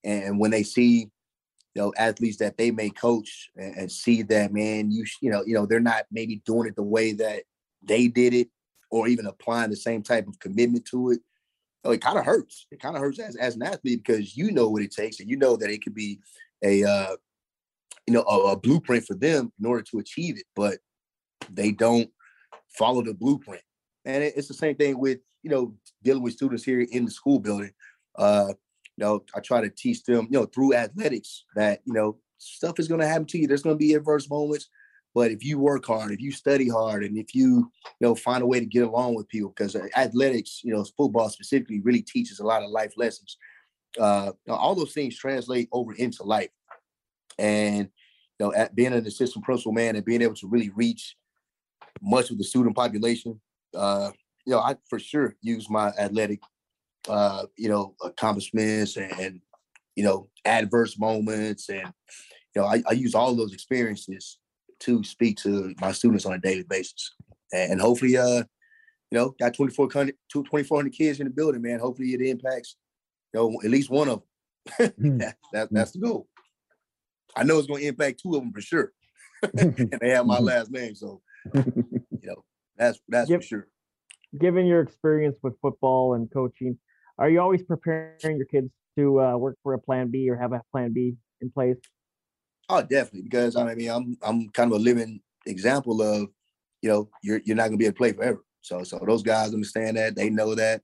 and 0.05 0.41
when 0.41 0.51
they 0.51 0.63
see, 0.63 1.11
you 1.75 1.83
know, 1.83 1.93
athletes 1.99 2.39
that 2.39 2.57
they 2.57 2.71
may 2.71 2.89
coach 2.89 3.51
and, 3.57 3.77
and 3.77 3.93
see 3.93 4.23
that 4.23 4.55
man, 4.55 4.91
you 4.91 5.05
you 5.21 5.31
know, 5.31 5.43
you 5.47 5.53
know, 5.53 5.67
they're 5.67 5.81
not 5.81 6.05
maybe 6.11 6.41
doing 6.47 6.67
it 6.67 6.77
the 6.77 6.83
way 6.83 7.13
that 7.13 7.43
they 7.83 8.09
did 8.09 8.33
it, 8.33 8.49
or 8.91 9.09
even 9.09 9.27
applying 9.27 9.71
the 9.71 9.77
same 9.77 10.03
type 10.03 10.27
of 10.27 10.39
commitment 10.39 10.85
to 10.87 11.11
it. 11.11 11.21
You 11.85 11.91
know, 11.91 11.91
it 11.93 12.01
kind 12.01 12.19
of 12.19 12.25
hurts. 12.25 12.67
It 12.71 12.81
kind 12.81 12.97
of 12.97 13.03
hurts 13.03 13.19
as, 13.19 13.37
as 13.37 13.57
an 13.57 13.63
athlete 13.63 14.03
because 14.05 14.37
you 14.37 14.51
know 14.51 14.69
what 14.69 14.83
it 14.83 14.93
takes, 14.93 15.21
and 15.21 15.29
you 15.29 15.37
know 15.37 15.57
that 15.57 15.71
it 15.71 15.83
could 15.83 15.95
be 15.95 16.21
a 16.63 16.85
uh, 16.85 17.17
you 18.07 18.15
know 18.15 18.23
a, 18.23 18.53
a 18.53 18.57
blueprint 18.57 19.05
for 19.05 19.15
them 19.15 19.53
in 19.59 19.67
order 19.67 19.83
to 19.83 19.99
achieve 19.99 20.37
it, 20.37 20.47
but 20.55 20.79
they 21.51 21.73
don't 21.73 22.11
follow 22.69 23.03
the 23.03 23.15
blueprint. 23.15 23.63
And 24.05 24.23
it, 24.23 24.35
it's 24.37 24.49
the 24.49 24.55
same 24.55 24.77
thing 24.77 24.99
with 24.99 25.19
you 25.43 25.51
know 25.51 25.75
dealing 26.03 26.23
with 26.23 26.35
students 26.35 26.65
here 26.65 26.81
in 26.81 27.05
the 27.05 27.11
school 27.11 27.39
building. 27.39 27.73
Uh, 28.17 28.53
you 28.97 29.05
know, 29.05 29.23
I 29.35 29.41
try 29.41 29.61
to 29.61 29.69
teach 29.69 30.05
them, 30.05 30.27
you 30.31 30.39
know, 30.39 30.47
through 30.47 30.75
athletics 30.75 31.45
that 31.55 31.81
you 31.85 31.93
know 31.93 32.17
stuff 32.39 32.79
is 32.79 32.89
going 32.89 33.01
to 33.01 33.09
happen 33.09 33.27
to 33.27 33.39
you. 33.39 33.47
There's 33.47 33.63
going 33.63 33.77
to 33.77 33.79
be 33.79 33.95
adverse 33.95 34.29
moments, 34.29 34.69
but 35.17 35.31
if 35.31 35.43
you 35.43 35.59
work 35.59 35.87
hard, 35.87 36.13
if 36.13 36.21
you 36.21 36.31
study 36.31 36.69
hard, 36.69 37.03
and 37.03 37.17
if 37.17 37.35
you 37.35 37.73
you 37.85 38.03
know 38.03 38.15
find 38.15 38.43
a 38.43 38.47
way 38.47 38.61
to 38.61 38.67
get 38.67 38.87
along 38.87 39.15
with 39.15 39.27
people, 39.31 39.49
because 39.49 39.75
athletics, 39.97 40.61
you 40.63 40.75
know, 40.75 40.85
football 40.95 41.31
specifically, 41.31 41.81
really 41.81 42.03
teaches 42.03 42.39
a 42.39 42.45
lot 42.45 42.63
of 42.63 42.69
life 42.69 42.93
lessons. 42.99 43.39
Uh, 43.99 44.33
all 44.47 44.75
those 44.75 44.93
things 44.93 45.17
translate 45.17 45.71
over 45.73 45.95
into 45.95 46.23
life. 46.23 46.51
And 47.39 47.89
you 48.39 48.47
know, 48.47 48.53
at 48.53 48.75
being 48.75 48.93
an 48.93 49.07
assistant 49.07 49.43
principal 49.43 49.73
man 49.73 49.97
and 49.97 50.05
being 50.05 50.21
able 50.21 50.35
to 50.35 50.49
really 50.49 50.69
reach 50.77 51.17
much 52.03 52.31
of 52.31 52.37
the 52.37 52.45
student 52.45 52.77
population, 52.77 53.41
uh, 53.75 54.11
you 54.45 54.53
know, 54.53 54.59
I 54.59 54.77
for 54.91 54.99
sure 54.99 55.35
use 55.41 55.71
my 55.71 55.93
athletic, 55.99 56.43
uh, 57.09 57.47
you 57.57 57.71
know, 57.71 57.95
accomplishments 58.05 58.99
and, 58.99 59.13
and, 59.13 59.41
you 59.95 60.05
know, 60.05 60.29
adverse 60.45 60.99
moments, 60.99 61.71
and 61.71 61.91
you 62.55 62.61
know, 62.61 62.67
I, 62.67 62.83
I 62.87 62.93
use 62.93 63.15
all 63.15 63.35
those 63.35 63.55
experiences 63.55 64.41
to 64.87 65.05
speak 65.05 65.37
to 65.39 65.75
my 65.81 65.93
students 65.93 66.27
on 66.27 66.35
a 66.35 66.39
daily 66.39 66.65
basis, 66.65 67.15
and, 67.53 67.81
hopefully, 67.81 68.17
uh, 68.17 68.43
you 69.11 69.19
know, 69.19 69.35
got 69.39 69.55
2,400, 69.55 70.15
2,400 70.33 70.93
kids 70.93 71.21
in 71.21 71.27
the 71.27 71.33
building, 71.33 71.63
man. 71.63 71.79
Hopefully, 71.79 72.15
it 72.15 72.21
impacts, 72.21 72.77
you 73.33 73.41
know, 73.41 73.61
at 73.65 73.71
least 73.71 73.91
one 73.91 74.09
of 74.09 74.23
them. 74.79 74.93
Hmm. 74.99 75.19
that, 75.19 75.37
that, 75.53 75.69
that's 75.71 75.93
the 75.93 75.99
goal. 75.99 76.27
I 77.37 77.45
know 77.45 77.59
it's 77.59 77.69
going 77.69 77.83
to 77.83 77.89
impact 77.89 78.21
two 78.23 78.35
of 78.35 78.43
them 78.43 78.53
for 78.53 78.61
sure. 78.61 78.93
and 79.59 79.99
they 80.01 80.11
have 80.11 80.27
my 80.27 80.39
last 80.41 80.71
name. 80.71 80.95
So, 80.95 81.21
you 81.55 81.93
know, 82.23 82.45
that's 82.77 82.99
that's 83.09 83.31
Yep. 83.31 83.41
for 83.41 83.47
sure. 83.47 83.69
Given 84.39 84.67
your 84.67 84.81
experience 84.81 85.37
with 85.43 85.55
football 85.61 86.15
and 86.15 86.31
coaching, 86.33 86.79
are 87.19 87.29
you 87.29 87.41
always 87.41 87.63
preparing 87.63 88.37
your 88.37 88.47
kids 88.47 88.71
to 88.99 89.21
uh, 89.21 89.37
work 89.37 89.57
for 89.63 89.75
a 89.75 89.79
plan 89.79 90.11
B 90.11 90.29
or 90.31 90.37
have 90.37 90.53
a 90.53 90.63
plan 90.73 90.93
B 90.93 91.17
in 91.41 91.51
place? 91.51 91.77
Oh, 92.69 92.83
definitely. 92.83 93.23
Because 93.23 93.57
I 93.57 93.75
mean, 93.75 93.91
I'm 93.91 94.17
I'm 94.23 94.49
kind 94.51 94.73
of 94.73 94.79
a 94.79 94.83
living 94.83 95.21
example 95.47 96.03
of, 96.03 96.29
you 96.83 96.91
know, 96.91 97.09
you're 97.23 97.41
you're 97.45 97.57
not 97.57 97.67
gonna 97.67 97.77
be 97.77 97.85
able 97.87 97.95
to 97.95 97.99
play 97.99 98.13
forever. 98.13 98.45
So 98.61 98.83
so 98.83 99.01
those 99.07 99.23
guys 99.23 99.55
understand 99.55 99.97
that. 99.97 100.17
They 100.17 100.31
know 100.31 100.55
that. 100.55 100.83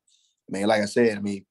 I 0.49 0.59
mean, 0.59 0.67
like 0.67 0.83
I 0.83 0.87
said, 0.87 1.19
I 1.19 1.21
mean, 1.21 1.45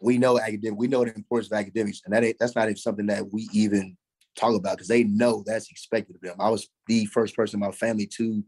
we 0.00 0.18
know 0.18 0.38
academic, 0.38 0.78
we 0.78 0.88
know 0.88 1.04
the 1.04 1.14
importance 1.14 1.52
of 1.52 1.58
academics, 1.58 2.02
and 2.04 2.14
that 2.14 2.24
ain't 2.24 2.38
that's 2.38 2.54
not 2.54 2.64
even 2.64 2.76
something 2.76 3.06
that 3.06 3.32
we 3.32 3.48
even 3.52 3.96
talk 4.36 4.54
about 4.54 4.76
because 4.76 4.88
they 4.88 5.04
know 5.04 5.42
that's 5.44 5.70
expected 5.70 6.16
of 6.16 6.22
them. 6.22 6.36
I 6.38 6.48
was 6.50 6.68
the 6.86 7.06
first 7.06 7.34
person 7.34 7.60
in 7.60 7.66
my 7.66 7.72
family 7.72 8.06
to 8.16 8.44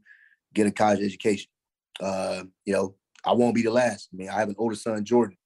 get 0.55 0.67
a 0.67 0.71
college 0.71 1.01
education. 1.01 1.51
Uh, 2.01 2.45
you 2.65 2.73
know, 2.73 2.95
I 3.25 3.33
won't 3.33 3.55
be 3.55 3.63
the 3.63 3.71
last. 3.71 4.09
I 4.13 4.17
mean, 4.17 4.29
I 4.29 4.39
have 4.39 4.49
an 4.49 4.57
older 4.59 4.77
son, 4.77 5.05
Jordan, 5.05 5.37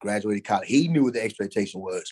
graduated 0.00 0.44
college. 0.44 0.68
He 0.68 0.88
knew 0.88 1.04
what 1.04 1.14
the 1.14 1.22
expectation 1.22 1.80
was. 1.80 2.10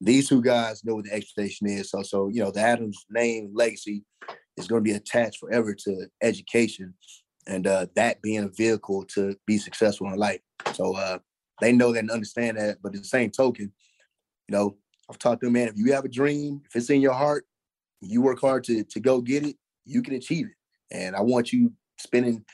These 0.00 0.28
two 0.28 0.42
guys 0.42 0.84
know 0.84 0.94
what 0.94 1.04
the 1.04 1.12
expectation 1.12 1.66
is. 1.66 1.90
So, 1.90 2.02
so 2.02 2.28
you 2.28 2.42
know, 2.42 2.50
the 2.50 2.60
Adams 2.60 3.04
name 3.10 3.50
legacy 3.54 4.04
is 4.56 4.66
going 4.66 4.82
to 4.82 4.88
be 4.90 4.96
attached 4.96 5.38
forever 5.38 5.74
to 5.74 6.06
education, 6.22 6.94
and 7.46 7.66
uh, 7.66 7.86
that 7.96 8.22
being 8.22 8.44
a 8.44 8.48
vehicle 8.48 9.04
to 9.14 9.36
be 9.46 9.58
successful 9.58 10.08
in 10.08 10.16
life. 10.16 10.40
So 10.72 10.96
uh, 10.96 11.18
they 11.60 11.72
know 11.72 11.92
that 11.92 12.00
and 12.00 12.10
understand 12.10 12.58
that. 12.58 12.78
But 12.82 12.92
the 12.92 13.04
same 13.04 13.30
token, 13.30 13.72
you 14.48 14.56
know, 14.56 14.76
I've 15.10 15.18
taught 15.18 15.40
them, 15.40 15.52
man, 15.52 15.68
if 15.68 15.76
you 15.76 15.92
have 15.92 16.04
a 16.04 16.08
dream, 16.08 16.62
if 16.66 16.76
it's 16.76 16.90
in 16.90 17.00
your 17.00 17.12
heart, 17.12 17.44
you 18.00 18.22
work 18.22 18.40
hard 18.40 18.64
to 18.64 18.84
to 18.84 19.00
go 19.00 19.20
get 19.20 19.44
it, 19.44 19.56
you 19.84 20.02
can 20.02 20.14
achieve 20.14 20.46
it. 20.46 20.96
And 20.96 21.14
I 21.14 21.20
want 21.20 21.52
you 21.52 21.72
spending 21.98 22.44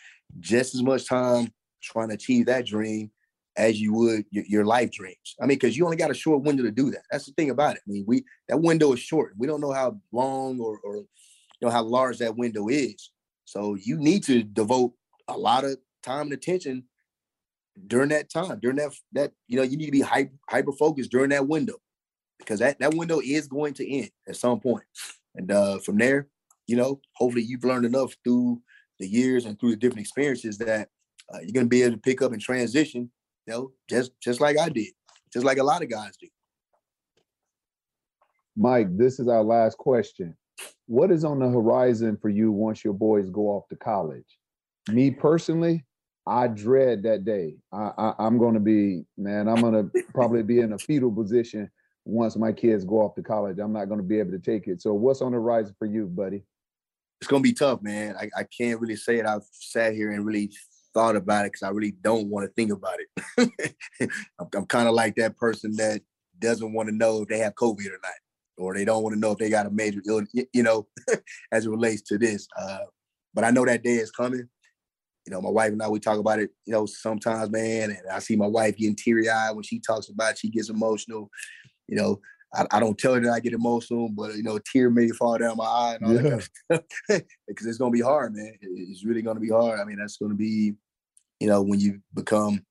just 0.40 0.74
as 0.74 0.82
much 0.82 1.06
time 1.06 1.52
trying 1.82 2.08
to 2.08 2.14
achieve 2.14 2.46
that 2.46 2.66
dream 2.66 3.10
as 3.56 3.80
you 3.80 3.92
would 3.94 4.24
your, 4.30 4.44
your 4.46 4.64
life 4.64 4.90
dreams. 4.90 5.34
I 5.40 5.46
mean, 5.46 5.56
because 5.58 5.76
you 5.76 5.84
only 5.84 5.96
got 5.96 6.10
a 6.10 6.14
short 6.14 6.42
window 6.42 6.62
to 6.62 6.70
do 6.70 6.90
that. 6.90 7.02
That's 7.10 7.26
the 7.26 7.32
thing 7.32 7.50
about 7.50 7.76
it. 7.76 7.82
I 7.86 7.90
mean, 7.90 8.04
we 8.06 8.24
that 8.48 8.60
window 8.60 8.92
is 8.92 9.00
short. 9.00 9.32
We 9.36 9.46
don't 9.46 9.60
know 9.60 9.72
how 9.72 10.00
long 10.12 10.60
or 10.60 10.78
or 10.84 10.96
you 10.96 11.06
know 11.62 11.70
how 11.70 11.82
large 11.82 12.18
that 12.18 12.36
window 12.36 12.68
is. 12.68 13.10
So 13.44 13.76
you 13.76 13.96
need 13.96 14.24
to 14.24 14.42
devote 14.42 14.92
a 15.28 15.36
lot 15.36 15.64
of 15.64 15.78
time 16.02 16.22
and 16.22 16.32
attention 16.32 16.84
during 17.86 18.08
that 18.10 18.30
time, 18.30 18.58
during 18.60 18.76
that 18.76 18.92
that 19.12 19.32
you 19.48 19.56
know, 19.56 19.62
you 19.62 19.76
need 19.76 19.86
to 19.86 19.92
be 19.92 20.00
hyper 20.00 20.32
hyper 20.48 20.72
focused 20.72 21.10
during 21.10 21.30
that 21.30 21.46
window 21.46 21.76
because 22.38 22.60
that 22.60 22.78
that 22.80 22.94
window 22.94 23.20
is 23.24 23.48
going 23.48 23.74
to 23.74 23.90
end 23.90 24.10
at 24.28 24.36
some 24.36 24.60
point. 24.60 24.84
And 25.34 25.50
uh, 25.50 25.78
from 25.78 25.98
there, 25.98 26.28
you 26.66 26.76
know, 26.76 27.00
hopefully 27.14 27.44
you've 27.44 27.64
learned 27.64 27.86
enough 27.86 28.14
through 28.24 28.60
the 28.98 29.06
years 29.06 29.44
and 29.44 29.58
through 29.58 29.70
the 29.70 29.76
different 29.76 30.00
experiences 30.00 30.58
that 30.58 30.88
uh, 31.32 31.38
you're 31.40 31.52
going 31.52 31.66
to 31.66 31.70
be 31.70 31.82
able 31.82 31.94
to 31.94 32.00
pick 32.00 32.22
up 32.22 32.32
and 32.32 32.40
transition. 32.40 33.10
You 33.46 33.52
know, 33.52 33.72
just 33.88 34.12
just 34.20 34.40
like 34.40 34.58
I 34.58 34.68
did, 34.68 34.92
just 35.32 35.44
like 35.44 35.58
a 35.58 35.64
lot 35.64 35.82
of 35.82 35.90
guys 35.90 36.16
do. 36.20 36.28
Mike, 38.56 38.96
this 38.96 39.20
is 39.20 39.28
our 39.28 39.42
last 39.42 39.78
question. 39.78 40.36
What 40.86 41.10
is 41.10 41.24
on 41.24 41.38
the 41.38 41.48
horizon 41.48 42.16
for 42.16 42.28
you 42.28 42.50
once 42.50 42.84
your 42.84 42.94
boys 42.94 43.28
go 43.28 43.48
off 43.48 43.68
to 43.68 43.76
college? 43.76 44.38
Me 44.88 45.10
personally, 45.10 45.84
I 46.26 46.48
dread 46.48 47.02
that 47.02 47.24
day. 47.24 47.56
I, 47.72 47.90
I, 47.98 48.14
I'm 48.18 48.38
going 48.38 48.54
to 48.54 48.60
be, 48.60 49.04
man, 49.18 49.48
I'm 49.48 49.60
going 49.60 49.90
to 49.90 50.02
probably 50.14 50.42
be 50.42 50.60
in 50.60 50.72
a 50.72 50.78
fetal 50.78 51.12
position 51.12 51.70
once 52.04 52.36
my 52.36 52.52
kids 52.52 52.84
go 52.84 53.02
off 53.02 53.14
to 53.16 53.22
college. 53.22 53.58
I'm 53.58 53.72
not 53.72 53.86
going 53.86 54.00
to 54.00 54.06
be 54.06 54.18
able 54.18 54.30
to 54.30 54.38
take 54.38 54.68
it. 54.68 54.80
So, 54.80 54.94
what's 54.94 55.20
on 55.20 55.32
the 55.32 55.38
horizon 55.38 55.74
for 55.78 55.86
you, 55.86 56.06
buddy? 56.06 56.44
It's 57.20 57.28
gonna 57.28 57.42
be 57.42 57.54
tough, 57.54 57.82
man. 57.82 58.14
I, 58.20 58.28
I 58.36 58.44
can't 58.44 58.80
really 58.80 58.96
say 58.96 59.18
it. 59.18 59.26
I've 59.26 59.44
sat 59.50 59.94
here 59.94 60.12
and 60.12 60.24
really 60.24 60.52
thought 60.96 61.14
about 61.14 61.44
it 61.44 61.52
because 61.52 61.62
I 61.62 61.68
really 61.68 61.94
don't 62.00 62.28
want 62.28 62.46
to 62.46 62.52
think 62.54 62.72
about 62.72 62.96
it. 62.98 63.50
I'm, 64.40 64.48
I'm 64.54 64.66
kind 64.66 64.88
of 64.88 64.94
like 64.94 65.14
that 65.16 65.36
person 65.36 65.76
that 65.76 66.00
doesn't 66.38 66.72
want 66.72 66.88
to 66.88 66.94
know 66.94 67.22
if 67.22 67.28
they 67.28 67.38
have 67.38 67.54
COVID 67.54 67.86
or 67.88 68.00
not, 68.02 68.12
or 68.56 68.74
they 68.74 68.86
don't 68.86 69.02
want 69.02 69.14
to 69.14 69.20
know 69.20 69.32
if 69.32 69.38
they 69.38 69.50
got 69.50 69.66
a 69.66 69.70
major 69.70 70.00
illness, 70.08 70.30
you 70.32 70.62
know, 70.62 70.86
as 71.52 71.66
it 71.66 71.70
relates 71.70 72.00
to 72.02 72.16
this. 72.16 72.48
Uh, 72.58 72.78
but 73.34 73.44
I 73.44 73.50
know 73.50 73.66
that 73.66 73.82
day 73.82 73.96
is 73.96 74.10
coming. 74.10 74.48
You 75.26 75.32
know, 75.32 75.42
my 75.42 75.50
wife 75.50 75.72
and 75.72 75.82
I, 75.82 75.88
we 75.88 76.00
talk 76.00 76.18
about 76.18 76.38
it, 76.38 76.50
you 76.64 76.72
know, 76.72 76.86
sometimes, 76.86 77.50
man, 77.50 77.90
and 77.90 78.00
I 78.10 78.20
see 78.20 78.36
my 78.36 78.46
wife 78.46 78.76
getting 78.76 78.96
teary 78.96 79.28
eyed 79.28 79.54
when 79.54 79.64
she 79.64 79.80
talks 79.80 80.08
about 80.08 80.32
it. 80.32 80.38
She 80.38 80.48
gets 80.48 80.70
emotional. 80.70 81.28
You 81.88 81.96
know, 81.96 82.20
I, 82.54 82.64
I 82.70 82.80
don't 82.80 82.96
tell 82.96 83.14
her 83.14 83.20
that 83.20 83.32
I 83.32 83.40
get 83.40 83.52
emotional, 83.52 84.08
but, 84.08 84.36
you 84.36 84.42
know, 84.42 84.56
a 84.56 84.60
tear 84.60 84.88
may 84.88 85.08
fall 85.08 85.36
down 85.36 85.56
my 85.56 85.64
eye 85.64 85.98
and 86.00 86.06
all 86.06 86.14
that 86.14 86.22
kind 86.22 86.34
of 86.34 86.48
stuff. 87.08 87.22
because 87.48 87.66
it's 87.66 87.78
going 87.78 87.92
to 87.92 87.96
be 87.96 88.02
hard, 88.02 88.34
man. 88.34 88.54
It's 88.62 89.04
really 89.04 89.22
going 89.22 89.36
to 89.36 89.40
be 89.40 89.50
hard. 89.50 89.80
I 89.80 89.84
mean, 89.84 89.98
that's 89.98 90.16
going 90.16 90.30
to 90.30 90.36
be, 90.36 90.74
you 91.40 91.48
know, 91.48 91.62
when 91.62 91.80
you 91.80 92.00
become, 92.14 92.64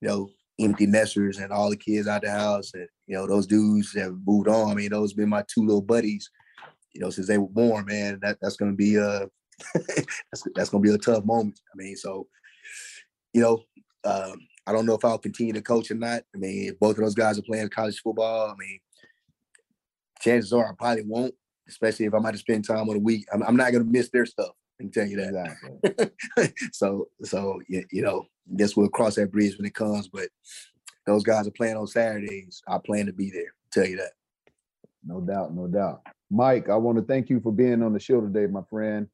you 0.00 0.08
know, 0.08 0.30
empty 0.60 0.86
nesters 0.86 1.38
and 1.38 1.52
all 1.52 1.70
the 1.70 1.76
kids 1.76 2.06
out 2.06 2.22
the 2.22 2.30
house 2.30 2.72
and, 2.74 2.86
you 3.06 3.16
know, 3.16 3.26
those 3.26 3.46
dudes 3.46 3.94
have 3.94 4.14
moved 4.26 4.48
on. 4.48 4.70
I 4.70 4.74
mean, 4.74 4.90
those 4.90 5.12
been 5.12 5.28
my 5.28 5.44
two 5.52 5.64
little 5.64 5.82
buddies, 5.82 6.30
you 6.92 7.00
know, 7.00 7.10
since 7.10 7.26
they 7.26 7.38
were 7.38 7.48
born, 7.48 7.86
man. 7.86 8.18
That 8.22 8.38
that's 8.40 8.56
going 8.56 8.72
to 8.72 8.76
be 8.76 8.98
uh 8.98 9.26
that's 9.74 10.46
that's 10.54 10.70
going 10.70 10.82
to 10.82 10.88
be 10.88 10.94
a 10.94 10.98
tough 10.98 11.24
moment. 11.24 11.58
I 11.72 11.76
mean, 11.76 11.96
so 11.96 12.26
you 13.32 13.40
know, 13.40 13.62
um, 14.04 14.38
I 14.66 14.72
don't 14.72 14.86
know 14.86 14.94
if 14.94 15.04
I'll 15.04 15.18
continue 15.18 15.52
to 15.52 15.62
coach 15.62 15.90
or 15.90 15.94
not. 15.94 16.22
I 16.34 16.38
mean, 16.38 16.70
if 16.70 16.78
both 16.78 16.96
of 16.98 17.04
those 17.04 17.14
guys 17.14 17.38
are 17.38 17.42
playing 17.42 17.68
college 17.68 18.00
football, 18.00 18.50
I 18.50 18.54
mean, 18.58 18.78
chances 20.20 20.52
are 20.52 20.70
I 20.70 20.74
probably 20.78 21.04
won't, 21.06 21.34
especially 21.68 22.06
if 22.06 22.14
I'm 22.14 22.22
to 22.24 22.38
spend 22.38 22.66
time 22.66 22.88
on 22.88 22.96
a 22.96 23.00
week. 23.00 23.26
I'm, 23.32 23.42
I'm 23.42 23.56
not 23.56 23.72
going 23.72 23.84
to 23.84 23.90
miss 23.90 24.10
their 24.10 24.26
stuff. 24.26 24.52
I 24.80 24.82
can 24.82 24.90
tell 24.90 25.06
you 25.06 25.16
that. 25.16 26.52
so, 26.72 27.08
so 27.22 27.60
you, 27.68 27.84
you 27.90 28.02
know, 28.02 28.26
guess 28.56 28.74
we'll 28.74 28.88
cross 28.88 29.16
that 29.16 29.30
bridge 29.30 29.58
when 29.58 29.66
it 29.66 29.74
comes. 29.74 30.08
But 30.08 30.28
those 31.06 31.22
guys 31.22 31.46
are 31.46 31.52
playing 31.52 31.76
on 31.76 31.86
Saturdays. 31.86 32.62
I 32.66 32.78
plan 32.78 33.04
to 33.06 33.12
be 33.12 33.30
there. 33.30 33.52
Tell 33.70 33.86
you 33.86 33.98
that. 33.98 34.12
No 35.04 35.20
doubt, 35.20 35.54
no 35.54 35.66
doubt. 35.66 36.00
Mike, 36.30 36.70
I 36.70 36.76
want 36.76 36.96
to 36.96 37.04
thank 37.04 37.28
you 37.28 37.40
for 37.40 37.52
being 37.52 37.82
on 37.82 37.92
the 37.92 38.00
show 38.00 38.22
today, 38.22 38.46
my 38.46 38.62
friend. 38.70 39.06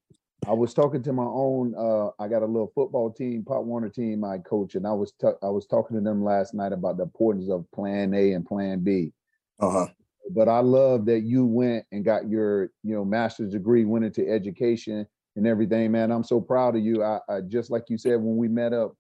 I 0.46 0.52
was 0.52 0.72
talking 0.72 1.02
to 1.02 1.12
my 1.12 1.24
own. 1.24 1.74
Uh, 1.76 2.11
I 2.22 2.29
got 2.29 2.42
a 2.42 2.46
little 2.46 2.70
football 2.72 3.11
team, 3.11 3.42
Pop 3.44 3.64
Warner 3.64 3.88
team 3.88 4.22
I 4.22 4.38
coach, 4.38 4.76
and 4.76 4.87
I 4.87 4.92
was 4.92 5.12
ta- 5.20 5.38
I 5.42 5.48
was 5.48 5.66
talking 5.66 5.96
to 5.96 6.02
them 6.02 6.22
last 6.22 6.55
night 6.55 6.72
about 6.72 6.96
the 6.98 7.05
importance 7.05 7.50
of 7.50 7.68
Plan 7.72 8.14
A 8.14 8.33
and 8.33 8.46
Plan 8.46 8.81
B. 8.85 9.12
Uh 9.59 9.70
huh. 9.70 9.87
But 10.31 10.48
I 10.48 10.61
love 10.61 11.07
that 11.07 11.20
you 11.20 11.44
went 11.44 11.87
and 11.90 12.05
got 12.05 12.29
your 12.29 12.70
you 12.85 12.94
know 12.94 13.05
master's 13.05 13.52
degree, 13.52 13.85
went 13.85 14.05
into 14.05 14.29
education 14.29 15.09
and 15.37 15.46
everything, 15.46 15.92
man. 15.92 16.11
I'm 16.11 16.25
so 16.25 16.40
proud 16.40 16.77
of 16.77 16.83
you. 16.83 17.05
I, 17.05 17.20
I 17.29 17.40
just 17.42 17.70
like 17.70 17.85
you 17.88 17.99
said 17.99 18.16
when 18.16 18.37
we 18.37 18.49
met 18.49 18.72
up 18.72 18.94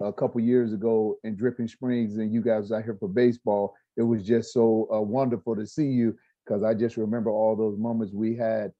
a 0.00 0.12
couple 0.12 0.40
years 0.40 0.72
ago 0.72 1.18
in 1.22 1.36
Dripping 1.36 1.68
Springs, 1.68 2.16
and 2.16 2.32
you 2.32 2.40
guys 2.40 2.72
out 2.72 2.82
here 2.84 2.96
for 2.98 3.08
baseball. 3.08 3.74
It 3.96 4.02
was 4.02 4.22
just 4.24 4.52
so 4.52 4.88
uh, 4.92 5.00
wonderful 5.00 5.54
to 5.54 5.66
see 5.66 5.86
you 5.86 6.16
because 6.44 6.62
I 6.62 6.74
just 6.74 6.96
remember 6.96 7.30
all 7.30 7.54
those 7.54 7.78
moments 7.78 8.12
we 8.12 8.34
had 8.34 8.72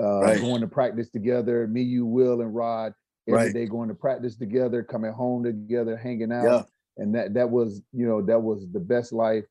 uh, 0.00 0.20
Right. 0.20 0.40
going 0.40 0.60
to 0.60 0.68
practice 0.68 1.10
together. 1.10 1.66
Me, 1.66 1.82
you, 1.82 2.06
Will, 2.06 2.40
and 2.40 2.54
Rod 2.54 2.94
every 3.28 3.46
Right. 3.46 3.52
day 3.52 3.66
going 3.66 3.88
to 3.88 3.94
practice 3.94 4.36
together, 4.36 4.82
coming 4.82 5.12
home 5.12 5.42
together, 5.42 5.96
hanging 5.96 6.32
out. 6.32 6.44
Yeah. 6.44 6.62
And 7.02 7.14
that 7.14 7.34
that 7.34 7.50
was 7.50 7.82
you 7.92 8.06
know 8.06 8.22
that 8.22 8.40
was 8.40 8.66
the 8.72 8.80
best 8.80 9.12
life 9.12 9.44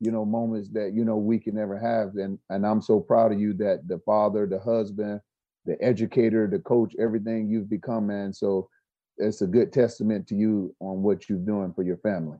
you 0.00 0.10
know 0.10 0.24
moments 0.24 0.68
that 0.70 0.92
you 0.94 1.04
know 1.04 1.16
we 1.16 1.38
can 1.38 1.54
never 1.54 1.78
have 1.78 2.16
and 2.16 2.38
and 2.48 2.66
i'm 2.66 2.80
so 2.80 2.98
proud 2.98 3.32
of 3.32 3.40
you 3.40 3.52
that 3.52 3.86
the 3.86 3.98
father 4.00 4.46
the 4.46 4.58
husband 4.58 5.20
the 5.66 5.80
educator 5.82 6.46
the 6.46 6.58
coach 6.58 6.94
everything 6.98 7.48
you've 7.48 7.70
become 7.70 8.06
man 8.06 8.32
so 8.32 8.68
it's 9.18 9.42
a 9.42 9.46
good 9.46 9.72
testament 9.72 10.26
to 10.26 10.34
you 10.34 10.74
on 10.80 11.02
what 11.02 11.28
you're 11.28 11.38
doing 11.38 11.72
for 11.74 11.82
your 11.82 11.98
family 11.98 12.38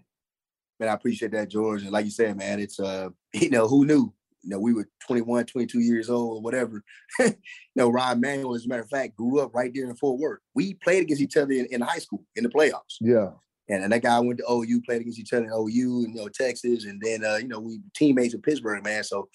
Man, 0.80 0.88
I 0.88 0.94
appreciate 0.94 1.32
that, 1.32 1.50
George. 1.50 1.82
And 1.82 1.92
like 1.92 2.06
you 2.06 2.10
said, 2.10 2.38
man, 2.38 2.58
it's 2.58 2.80
uh, 2.80 3.10
you 3.34 3.50
know, 3.50 3.68
who 3.68 3.84
knew? 3.84 4.12
You 4.42 4.48
know, 4.48 4.58
we 4.58 4.72
were 4.72 4.88
21, 5.06 5.44
22 5.44 5.80
years 5.80 6.08
old 6.08 6.38
or 6.38 6.40
whatever. 6.40 6.82
you 7.18 7.34
know, 7.76 7.90
Ryan 7.90 8.20
Manuel, 8.22 8.54
as 8.54 8.64
a 8.64 8.68
matter 8.68 8.80
of 8.80 8.88
fact, 8.88 9.14
grew 9.14 9.38
up 9.40 9.54
right 9.54 9.70
there 9.74 9.84
in 9.84 9.94
Fort 9.96 10.18
Worth. 10.18 10.40
We 10.54 10.74
played 10.74 11.02
against 11.02 11.20
each 11.20 11.36
other 11.36 11.52
in, 11.52 11.66
in 11.66 11.82
high 11.82 11.98
school 11.98 12.24
in 12.36 12.44
the 12.44 12.48
playoffs. 12.48 12.96
yeah 13.02 13.32
And, 13.68 13.84
and 13.84 13.92
that 13.92 14.00
guy 14.00 14.18
went 14.18 14.38
to 14.38 14.50
OU, 14.50 14.80
played 14.86 15.02
against 15.02 15.18
each 15.18 15.34
other 15.34 15.44
in 15.44 15.50
OU 15.52 16.04
and 16.04 16.14
you 16.14 16.22
know 16.22 16.28
Texas, 16.28 16.86
and 16.86 16.98
then 17.02 17.22
uh, 17.22 17.36
you 17.36 17.48
know 17.48 17.60
we 17.60 17.80
teammates 17.94 18.32
in 18.32 18.40
Pittsburgh, 18.40 18.82
man. 18.82 19.04
So 19.04 19.28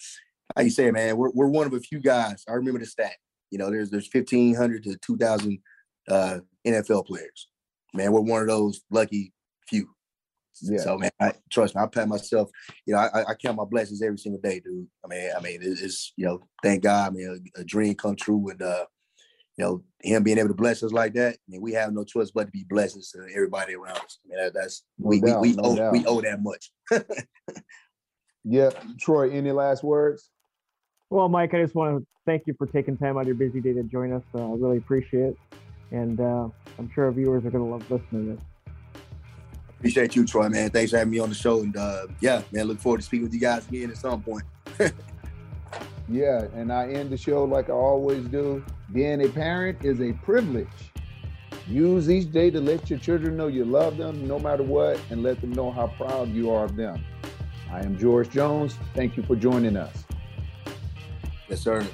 like 0.56 0.64
you 0.64 0.70
said, 0.70 0.92
man, 0.92 1.16
we're 1.16 1.30
we're 1.30 1.46
one 1.46 1.68
of 1.68 1.72
a 1.72 1.80
few 1.80 2.00
guys. 2.00 2.42
I 2.48 2.54
remember 2.54 2.80
the 2.80 2.86
stat. 2.86 3.14
You 3.50 3.58
know, 3.58 3.70
there's 3.70 3.90
there's 3.90 4.06
fifteen 4.08 4.54
hundred 4.54 4.84
to 4.84 4.96
two 4.98 5.16
thousand 5.16 5.58
uh, 6.08 6.38
NFL 6.66 7.06
players. 7.06 7.48
Man, 7.94 8.12
we're 8.12 8.20
one 8.20 8.42
of 8.42 8.48
those 8.48 8.80
lucky 8.90 9.32
few. 9.68 9.88
Yeah. 10.62 10.78
So 10.78 10.98
man, 10.98 11.10
I, 11.20 11.32
trust 11.50 11.74
me, 11.74 11.82
I 11.82 11.86
pat 11.86 12.08
myself. 12.08 12.50
You 12.86 12.94
know, 12.94 13.00
I, 13.00 13.30
I 13.30 13.34
count 13.34 13.56
my 13.56 13.64
blessings 13.64 14.02
every 14.02 14.18
single 14.18 14.40
day, 14.40 14.60
dude. 14.60 14.86
I 15.04 15.08
mean, 15.08 15.30
I 15.36 15.40
mean, 15.40 15.60
it's, 15.62 15.82
it's 15.82 16.12
you 16.16 16.26
know, 16.26 16.48
thank 16.62 16.82
God, 16.82 17.14
man, 17.14 17.44
a, 17.56 17.60
a 17.60 17.64
dream 17.64 17.94
come 17.94 18.16
true, 18.16 18.48
and 18.48 18.62
uh, 18.62 18.86
you 19.58 19.64
know, 19.64 19.84
him 20.02 20.22
being 20.22 20.38
able 20.38 20.48
to 20.48 20.54
bless 20.54 20.82
us 20.82 20.92
like 20.92 21.14
that. 21.14 21.34
I 21.34 21.38
mean, 21.48 21.60
we 21.60 21.72
have 21.72 21.92
no 21.92 22.04
choice 22.04 22.30
but 22.30 22.44
to 22.44 22.50
be 22.50 22.64
blessings 22.68 23.10
to 23.10 23.26
everybody 23.34 23.74
around 23.74 23.98
us. 23.98 24.18
I 24.24 24.28
mean, 24.28 24.44
that, 24.44 24.54
that's 24.54 24.82
No 24.98 25.08
we, 25.08 25.20
doubt, 25.20 25.40
we 25.40 25.50
we 25.50 25.56
no 25.56 25.62
owe 25.64 25.76
doubt. 25.76 25.92
we 25.92 26.06
owe 26.06 26.20
that 26.20 26.42
much. 26.42 26.70
yeah 28.48 28.70
troy 29.00 29.28
any 29.30 29.50
last 29.50 29.82
words 29.82 30.30
Well, 31.08 31.28
Mike, 31.28 31.54
I 31.54 31.62
just 31.62 31.74
want 31.74 31.98
to 31.98 32.06
thank 32.24 32.46
you 32.46 32.54
for 32.58 32.66
taking 32.66 32.96
time 32.96 33.16
out 33.16 33.22
of 33.22 33.26
your 33.28 33.36
busy 33.36 33.60
day 33.60 33.72
to 33.74 33.84
join 33.84 34.12
us. 34.12 34.22
Uh, 34.34 34.52
I 34.52 34.56
really 34.56 34.78
appreciate 34.78 35.30
it. 35.30 35.38
And 35.92 36.20
uh, 36.20 36.48
I'm 36.78 36.90
sure 36.92 37.04
our 37.04 37.12
viewers 37.12 37.44
are 37.44 37.50
going 37.50 37.64
to 37.64 37.70
love 37.70 37.88
listening 37.90 38.26
to 38.26 38.32
this. 38.32 38.72
Appreciate 39.78 40.16
you, 40.16 40.26
Troy, 40.26 40.48
man. 40.48 40.70
Thanks 40.70 40.90
for 40.90 40.98
having 40.98 41.12
me 41.12 41.20
on 41.20 41.28
the 41.28 41.34
show. 41.34 41.60
And 41.60 41.76
uh, 41.76 42.06
yeah, 42.20 42.42
man, 42.50 42.66
look 42.66 42.80
forward 42.80 42.98
to 42.98 43.02
speaking 43.04 43.24
with 43.24 43.34
you 43.34 43.40
guys 43.40 43.68
again 43.68 43.90
at 43.90 43.98
some 43.98 44.20
point. 44.20 44.42
yeah, 46.08 46.46
and 46.54 46.72
I 46.72 46.88
end 46.88 47.10
the 47.10 47.16
show 47.16 47.44
like 47.44 47.68
I 47.68 47.74
always 47.74 48.26
do. 48.26 48.64
Being 48.92 49.24
a 49.24 49.28
parent 49.28 49.84
is 49.84 50.00
a 50.00 50.12
privilege. 50.12 50.66
Use 51.68 52.10
each 52.10 52.32
day 52.32 52.50
to 52.50 52.60
let 52.60 52.90
your 52.90 52.98
children 52.98 53.36
know 53.36 53.46
you 53.46 53.64
love 53.64 53.96
them 53.96 54.26
no 54.26 54.40
matter 54.40 54.62
what 54.64 54.98
and 55.10 55.22
let 55.22 55.40
them 55.40 55.52
know 55.52 55.70
how 55.70 55.88
proud 55.98 56.30
you 56.30 56.50
are 56.50 56.64
of 56.64 56.74
them. 56.74 57.04
I 57.70 57.80
am 57.80 57.96
George 57.96 58.30
Jones. 58.30 58.76
Thank 58.94 59.16
you 59.16 59.22
for 59.22 59.36
joining 59.36 59.76
us. 59.76 60.05
Yes, 61.48 61.60
sir. 61.60 61.86